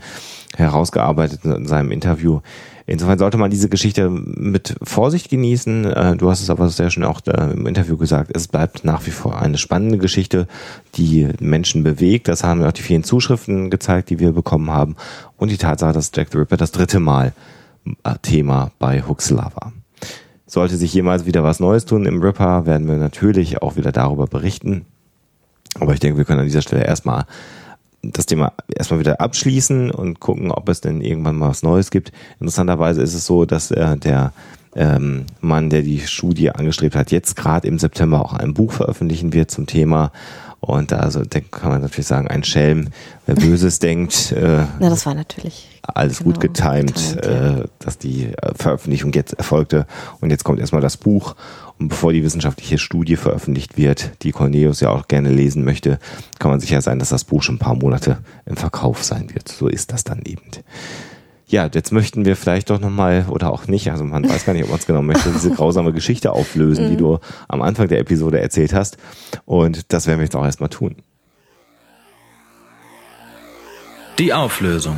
herausgearbeitet 0.56 1.44
in 1.44 1.66
seinem 1.66 1.92
Interview. 1.92 2.40
Insofern 2.86 3.18
sollte 3.18 3.38
man 3.38 3.50
diese 3.50 3.68
Geschichte 3.68 4.10
mit 4.10 4.74
Vorsicht 4.82 5.30
genießen. 5.30 5.84
Äh, 5.84 6.16
du 6.16 6.30
hast 6.30 6.42
es 6.42 6.50
aber 6.50 6.68
sehr 6.68 6.90
schön 6.90 7.04
auch 7.04 7.20
im 7.26 7.66
Interview 7.66 7.96
gesagt. 7.96 8.32
Es 8.34 8.48
bleibt 8.48 8.84
nach 8.84 9.06
wie 9.06 9.12
vor 9.12 9.40
eine 9.40 9.56
spannende 9.56 9.98
Geschichte, 9.98 10.48
die 10.96 11.28
Menschen 11.40 11.84
bewegt. 11.84 12.28
Das 12.28 12.42
haben 12.42 12.64
auch 12.64 12.72
die 12.72 12.82
vielen 12.82 13.04
Zuschriften 13.04 13.70
gezeigt, 13.70 14.10
die 14.10 14.18
wir 14.18 14.32
bekommen 14.32 14.70
haben. 14.70 14.96
Und 15.36 15.50
die 15.50 15.58
Tatsache, 15.58 15.92
dass 15.92 16.10
Jack 16.14 16.28
the 16.32 16.38
Ripper 16.38 16.56
das 16.56 16.72
dritte 16.72 16.98
Mal 16.98 17.32
äh, 18.02 18.14
Thema 18.20 18.72
bei 18.78 19.02
Huxler 19.02 19.52
war. 19.54 19.72
Sollte 20.52 20.76
sich 20.76 20.92
jemals 20.92 21.24
wieder 21.24 21.42
was 21.42 21.60
Neues 21.60 21.86
tun 21.86 22.04
im 22.04 22.20
Ripper, 22.20 22.66
werden 22.66 22.86
wir 22.86 22.98
natürlich 22.98 23.62
auch 23.62 23.76
wieder 23.76 23.90
darüber 23.90 24.26
berichten. 24.26 24.84
Aber 25.80 25.94
ich 25.94 26.00
denke, 26.00 26.18
wir 26.18 26.26
können 26.26 26.40
an 26.40 26.44
dieser 26.44 26.60
Stelle 26.60 26.84
erstmal 26.84 27.24
das 28.02 28.26
Thema 28.26 28.52
erstmal 28.68 29.00
wieder 29.00 29.22
abschließen 29.22 29.90
und 29.90 30.20
gucken, 30.20 30.50
ob 30.50 30.68
es 30.68 30.82
denn 30.82 31.00
irgendwann 31.00 31.36
mal 31.36 31.48
was 31.48 31.62
Neues 31.62 31.90
gibt. 31.90 32.12
Interessanterweise 32.38 33.00
ist 33.00 33.14
es 33.14 33.24
so, 33.24 33.46
dass 33.46 33.70
äh, 33.70 33.96
der 33.96 34.34
ähm, 34.76 35.24
Mann, 35.40 35.70
der 35.70 35.80
die 35.80 36.00
Studie 36.00 36.50
angestrebt 36.50 36.96
hat, 36.96 37.12
jetzt 37.12 37.34
gerade 37.34 37.66
im 37.66 37.78
September 37.78 38.22
auch 38.22 38.34
ein 38.34 38.52
Buch 38.52 38.72
veröffentlichen 38.72 39.32
wird 39.32 39.50
zum 39.50 39.64
Thema 39.64 40.12
und 40.64 40.92
also 40.92 41.24
da 41.24 41.40
kann 41.40 41.70
man 41.70 41.80
natürlich 41.82 42.06
sagen, 42.06 42.28
ein 42.28 42.44
Schelm, 42.44 42.90
wer 43.26 43.34
Böses 43.34 43.78
denkt. 43.80 44.30
Äh, 44.30 44.64
Na, 44.78 44.90
das 44.90 45.04
war 45.04 45.14
natürlich 45.14 45.68
alles 45.82 46.18
genau, 46.18 46.30
gut 46.30 46.40
getimt, 46.40 46.94
getimt 46.94 47.26
äh, 47.26 47.58
ja. 47.58 47.64
dass 47.80 47.98
die 47.98 48.26
äh, 48.26 48.54
Veröffentlichung 48.54 49.12
jetzt 49.12 49.32
erfolgte. 49.32 49.86
Und 50.20 50.30
jetzt 50.30 50.44
kommt 50.44 50.60
erstmal 50.60 50.80
das 50.80 50.96
Buch. 50.96 51.34
Und 51.80 51.88
bevor 51.88 52.12
die 52.12 52.22
wissenschaftliche 52.22 52.78
Studie 52.78 53.16
veröffentlicht 53.16 53.76
wird, 53.76 54.12
die 54.22 54.30
Cornelius 54.30 54.78
ja 54.78 54.90
auch 54.90 55.08
gerne 55.08 55.30
lesen 55.30 55.64
möchte, 55.64 55.98
kann 56.38 56.52
man 56.52 56.60
sicher 56.60 56.80
sein, 56.80 57.00
dass 57.00 57.08
das 57.08 57.24
Buch 57.24 57.42
schon 57.42 57.56
ein 57.56 57.58
paar 57.58 57.74
Monate 57.74 58.18
im 58.46 58.56
Verkauf 58.56 59.02
sein 59.02 59.34
wird. 59.34 59.48
So 59.48 59.66
ist 59.66 59.92
das 59.92 60.04
dann 60.04 60.22
eben 60.24 60.42
ja, 61.52 61.68
jetzt 61.72 61.92
möchten 61.92 62.24
wir 62.24 62.34
vielleicht 62.34 62.70
doch 62.70 62.80
nochmal, 62.80 63.26
oder 63.28 63.52
auch 63.52 63.66
nicht, 63.66 63.90
also 63.90 64.04
man 64.04 64.26
weiß 64.26 64.46
gar 64.46 64.54
nicht, 64.54 64.64
ob 64.64 64.70
man 64.70 64.78
es 64.78 64.86
genau 64.86 65.02
möchte, 65.02 65.30
diese 65.30 65.50
grausame 65.54 65.92
Geschichte 65.92 66.32
auflösen, 66.32 66.86
die 66.88 66.94
mhm. 66.94 66.98
du 66.98 67.18
am 67.46 67.60
Anfang 67.60 67.88
der 67.88 67.98
Episode 67.98 68.40
erzählt 68.40 68.72
hast. 68.72 68.96
Und 69.44 69.92
das 69.92 70.06
werden 70.06 70.18
wir 70.18 70.24
jetzt 70.24 70.34
auch 70.34 70.46
erstmal 70.46 70.70
tun. 70.70 70.96
Die 74.18 74.32
Auflösung. 74.32 74.96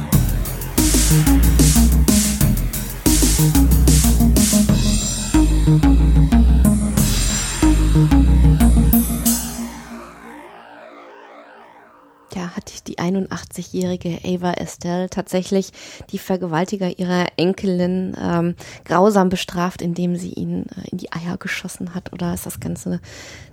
81-jährige 13.05 14.21
Ava 14.25 14.53
Estelle 14.53 15.11
tatsächlich 15.11 15.71
die 16.11 16.19
Vergewaltiger 16.19 16.99
ihrer 16.99 17.27
Enkelin 17.37 18.17
ähm, 18.21 18.55
grausam 18.85 19.29
bestraft, 19.29 19.83
indem 19.83 20.17
sie 20.17 20.33
ihn 20.33 20.67
äh, 20.67 20.91
in 20.91 20.99
die 20.99 21.13
Eier 21.13 21.37
geschossen 21.37 21.95
hat? 21.95 22.13
Oder 22.13 22.35
ist 22.35 22.47
das 22.47 22.61
Ganze 22.61 23.01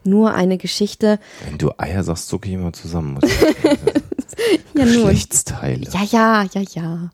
nur 0.03 0.33
eine 0.33 0.57
Geschichte? 0.57 1.19
Wenn 1.45 1.57
du 1.57 1.71
Eier 1.77 2.03
sagst, 2.03 2.27
zucke 2.27 2.47
ich 2.47 2.55
immer 2.55 2.73
zusammen. 2.73 3.19
ja, 4.73 4.85
Geschlechtsteile. 4.85 5.87
Ja, 5.91 6.03
ja, 6.03 6.45
ja, 6.53 6.61
ja. 6.73 7.09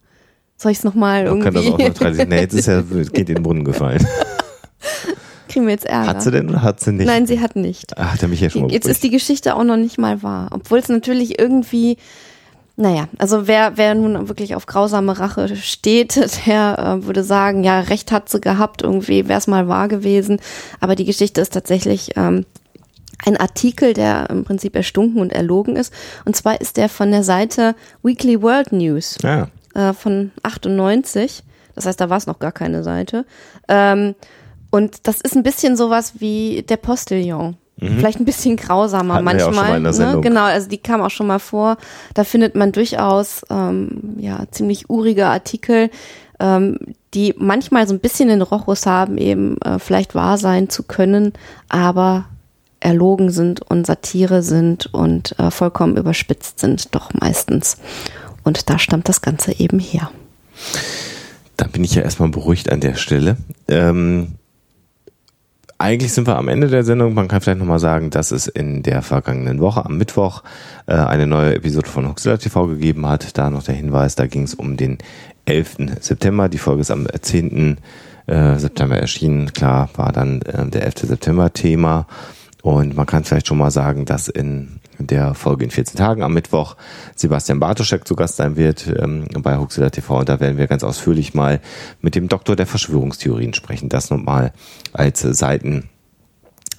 Soll 0.57 0.71
ich 0.71 0.79
es 0.79 0.83
nochmal 0.83 1.25
irgendwie? 1.25 1.43
Kann 1.43 1.53
das 1.53 1.67
auch 1.67 1.77
neutralisieren. 1.77 2.29
Nee, 2.29 2.39
jetzt 2.39 2.53
ist 2.53 2.65
ja, 2.67 2.81
geht 3.13 3.29
in 3.29 3.35
den 3.35 3.43
Brunnen 3.43 3.63
gefallen. 3.63 4.05
Kriegen 5.57 5.67
wir 5.67 5.73
jetzt 5.73 5.85
Ärger. 5.85 6.07
Hat 6.07 6.21
sie 6.21 6.31
denn 6.31 6.49
oder 6.49 6.61
hat 6.61 6.79
sie 6.79 6.91
nicht? 6.91 7.07
Nein, 7.07 7.25
sie 7.25 7.39
hat 7.39 7.55
nicht. 7.55 7.97
Ach, 7.97 8.13
hat 8.13 8.21
er 8.21 8.27
mich 8.27 8.41
ja 8.41 8.49
schon 8.49 8.63
mal 8.63 8.71
Jetzt 8.71 8.87
ist 8.87 9.03
die 9.03 9.09
Geschichte 9.09 9.55
auch 9.55 9.63
noch 9.63 9.77
nicht 9.77 9.97
mal 9.97 10.21
wahr. 10.21 10.49
Obwohl 10.51 10.77
es 10.77 10.87
natürlich 10.87 11.39
irgendwie, 11.39 11.97
naja, 12.75 13.07
also 13.17 13.47
wer, 13.47 13.75
wer 13.75 13.95
nun 13.95 14.27
wirklich 14.27 14.53
auf 14.53 14.67
grausame 14.67 15.17
Rache 15.17 15.55
steht, 15.55 16.15
der 16.45 16.99
äh, 17.01 17.05
würde 17.05 17.23
sagen, 17.23 17.63
ja, 17.63 17.79
Recht 17.79 18.11
hat 18.11 18.29
sie 18.29 18.39
gehabt, 18.39 18.83
irgendwie 18.83 19.27
wäre 19.27 19.39
es 19.39 19.47
mal 19.47 19.67
wahr 19.67 19.87
gewesen. 19.87 20.39
Aber 20.79 20.95
die 20.95 21.05
Geschichte 21.05 21.41
ist 21.41 21.53
tatsächlich 21.53 22.11
ähm, 22.17 22.45
ein 23.25 23.37
Artikel, 23.37 23.95
der 23.95 24.29
im 24.29 24.43
Prinzip 24.43 24.75
erstunken 24.75 25.19
und 25.19 25.33
erlogen 25.33 25.75
ist. 25.75 25.91
Und 26.25 26.35
zwar 26.35 26.61
ist 26.61 26.77
der 26.77 26.87
von 26.87 27.09
der 27.09 27.23
Seite 27.23 27.75
Weekly 28.03 28.43
World 28.43 28.73
News 28.73 29.17
ja. 29.23 29.47
äh, 29.73 29.93
von 29.93 30.29
98. 30.43 31.43
Das 31.73 31.87
heißt, 31.87 31.99
da 31.99 32.11
war 32.11 32.17
es 32.17 32.27
noch 32.27 32.37
gar 32.37 32.51
keine 32.51 32.83
Seite. 32.83 33.25
Ähm, 33.67 34.13
und 34.77 35.07
das 35.07 35.21
ist 35.21 35.35
ein 35.35 35.43
bisschen 35.43 35.75
sowas 35.75 36.13
wie 36.19 36.63
der 36.69 36.77
Postillon. 36.77 37.57
Mhm. 37.79 37.97
Vielleicht 37.97 38.19
ein 38.19 38.25
bisschen 38.25 38.55
grausamer 38.57 39.15
Hatten 39.15 39.25
manchmal. 39.25 39.79
Ne? 39.79 40.19
Genau, 40.21 40.43
also 40.43 40.69
die 40.69 40.77
kam 40.77 41.01
auch 41.01 41.09
schon 41.09 41.27
mal 41.27 41.39
vor. 41.39 41.77
Da 42.13 42.23
findet 42.23 42.55
man 42.55 42.71
durchaus 42.71 43.41
ähm, 43.49 44.15
ja 44.19 44.45
ziemlich 44.51 44.89
urige 44.89 45.27
Artikel, 45.27 45.89
ähm, 46.39 46.77
die 47.13 47.33
manchmal 47.37 47.87
so 47.87 47.93
ein 47.93 47.99
bisschen 47.99 48.29
den 48.29 48.41
Rochus 48.41 48.85
haben, 48.85 49.17
eben 49.17 49.59
äh, 49.61 49.79
vielleicht 49.79 50.15
wahr 50.15 50.37
sein 50.37 50.69
zu 50.69 50.83
können, 50.83 51.33
aber 51.69 52.25
erlogen 52.79 53.31
sind 53.31 53.61
und 53.61 53.87
Satire 53.87 54.43
sind 54.43 54.93
und 54.93 55.37
äh, 55.39 55.49
vollkommen 55.49 55.97
überspitzt 55.97 56.59
sind, 56.59 56.93
doch 56.93 57.13
meistens. 57.13 57.77
Und 58.43 58.69
da 58.69 58.79
stammt 58.79 59.09
das 59.09 59.21
Ganze 59.21 59.59
eben 59.59 59.79
her. 59.79 60.11
Da 61.57 61.65
bin 61.65 61.83
ich 61.83 61.95
ja 61.95 62.03
erstmal 62.03 62.29
beruhigt 62.29 62.71
an 62.71 62.79
der 62.79 62.95
Stelle. 62.95 63.37
Ähm, 63.67 64.36
eigentlich 65.79 66.13
sind 66.13 66.27
wir 66.27 66.37
am 66.37 66.47
Ende 66.47 66.67
der 66.67 66.83
Sendung. 66.83 67.13
Man 67.13 67.27
kann 67.27 67.41
vielleicht 67.41 67.59
nochmal 67.59 67.79
sagen, 67.79 68.09
dass 68.09 68.31
es 68.31 68.47
in 68.47 68.81
der 68.81 69.01
vergangenen 69.01 69.59
Woche 69.59 69.85
am 69.85 69.97
Mittwoch 69.97 70.43
äh, 70.87 70.93
eine 70.93 71.27
neue 71.27 71.55
Episode 71.55 71.89
von 71.89 72.07
Huxilla 72.07 72.37
TV 72.37 72.67
gegeben 72.67 73.05
hat. 73.07 73.37
Da 73.37 73.49
noch 73.49 73.63
der 73.63 73.75
Hinweis, 73.75 74.15
da 74.15 74.25
ging 74.25 74.43
es 74.43 74.55
um 74.55 74.75
den 74.75 74.97
11. 75.45 75.77
September. 76.01 76.49
Die 76.49 76.57
Folge 76.57 76.81
ist 76.81 76.91
am 76.91 77.07
10. 77.21 77.77
Äh, 78.25 78.57
September 78.57 78.97
erschienen. 78.97 79.53
Klar 79.53 79.89
war 79.95 80.11
dann 80.11 80.41
äh, 80.41 80.67
der 80.67 80.83
11. 80.83 80.99
September 81.01 81.53
Thema. 81.53 82.07
Und 82.63 82.95
man 82.95 83.05
kann 83.05 83.23
vielleicht 83.23 83.47
schon 83.47 83.59
mal 83.59 83.71
sagen, 83.71 84.05
dass 84.05 84.27
in 84.27 84.79
der 84.99 85.33
Folge 85.33 85.63
in 85.63 85.71
14 85.71 85.97
Tagen 85.97 86.23
am 86.23 86.33
Mittwoch 86.33 86.75
Sebastian 87.15 87.59
Bartoschek 87.59 88.07
zu 88.07 88.15
Gast 88.15 88.37
sein 88.37 88.55
wird 88.55 88.87
ähm, 88.87 89.25
bei 89.39 89.57
Huxilla 89.57 89.89
TV. 89.89 90.19
Und 90.19 90.29
da 90.29 90.39
werden 90.39 90.57
wir 90.57 90.67
ganz 90.67 90.83
ausführlich 90.83 91.33
mal 91.33 91.59
mit 92.01 92.15
dem 92.15 92.27
Doktor 92.27 92.55
der 92.55 92.67
Verschwörungstheorien 92.67 93.53
sprechen. 93.53 93.89
Das 93.89 94.09
nochmal 94.09 94.53
als 94.93 95.21
Seiten 95.21 95.89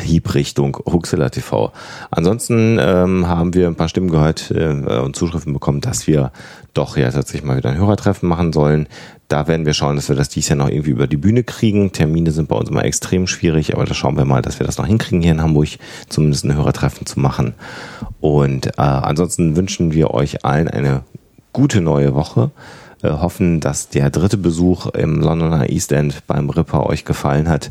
Hieb 0.00 0.34
Richtung 0.34 0.76
Huxilla 0.86 1.28
TV. 1.28 1.72
Ansonsten 2.10 2.78
ähm, 2.80 3.26
haben 3.26 3.54
wir 3.54 3.66
ein 3.66 3.74
paar 3.74 3.88
Stimmen 3.88 4.10
gehört 4.10 4.50
äh, 4.50 4.68
und 4.68 5.16
Zuschriften 5.16 5.52
bekommen, 5.52 5.80
dass 5.80 6.06
wir 6.06 6.32
doch 6.74 6.96
ja 6.96 7.10
tatsächlich 7.10 7.44
mal 7.44 7.56
wieder 7.56 7.70
ein 7.70 7.78
Hörertreffen 7.78 8.28
machen 8.28 8.52
sollen. 8.52 8.86
Da 9.28 9.46
werden 9.48 9.66
wir 9.66 9.74
schauen, 9.74 9.96
dass 9.96 10.08
wir 10.08 10.16
das 10.16 10.28
dies 10.28 10.48
Jahr 10.48 10.56
noch 10.56 10.68
irgendwie 10.68 10.90
über 10.90 11.06
die 11.06 11.16
Bühne 11.16 11.42
kriegen. 11.42 11.92
Termine 11.92 12.30
sind 12.30 12.48
bei 12.48 12.56
uns 12.56 12.70
immer 12.70 12.84
extrem 12.84 13.26
schwierig, 13.26 13.74
aber 13.74 13.84
da 13.84 13.94
schauen 13.94 14.16
wir 14.16 14.24
mal, 14.24 14.40
dass 14.40 14.58
wir 14.58 14.66
das 14.66 14.78
noch 14.78 14.86
hinkriegen, 14.86 15.20
hier 15.20 15.32
in 15.32 15.42
Hamburg 15.42 15.68
zumindest 16.08 16.44
ein 16.44 16.54
Hörertreffen 16.54 17.06
zu 17.06 17.20
machen. 17.20 17.54
Und 18.20 18.66
äh, 18.66 18.72
ansonsten 18.76 19.56
wünschen 19.56 19.92
wir 19.92 20.12
euch 20.12 20.44
allen 20.44 20.68
eine 20.68 21.02
gute 21.52 21.80
neue 21.80 22.14
Woche. 22.14 22.50
Äh, 23.02 23.10
hoffen, 23.10 23.60
dass 23.60 23.88
der 23.88 24.10
dritte 24.10 24.36
Besuch 24.36 24.86
im 24.86 25.20
Londoner 25.20 25.70
East 25.70 25.92
End 25.92 26.26
beim 26.26 26.50
Ripper 26.50 26.86
euch 26.86 27.04
gefallen 27.04 27.48
hat. 27.48 27.70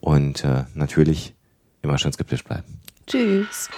Und 0.00 0.44
äh, 0.44 0.64
natürlich 0.74 1.34
immer 1.82 1.98
schön 1.98 2.12
skeptisch 2.12 2.44
bleiben. 2.44 2.80
Tschüss. 3.06 3.68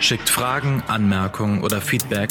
Schickt 0.00 0.30
Fragen, 0.30 0.82
Anmerkungen 0.86 1.62
oder 1.62 1.82
Feedback 1.82 2.30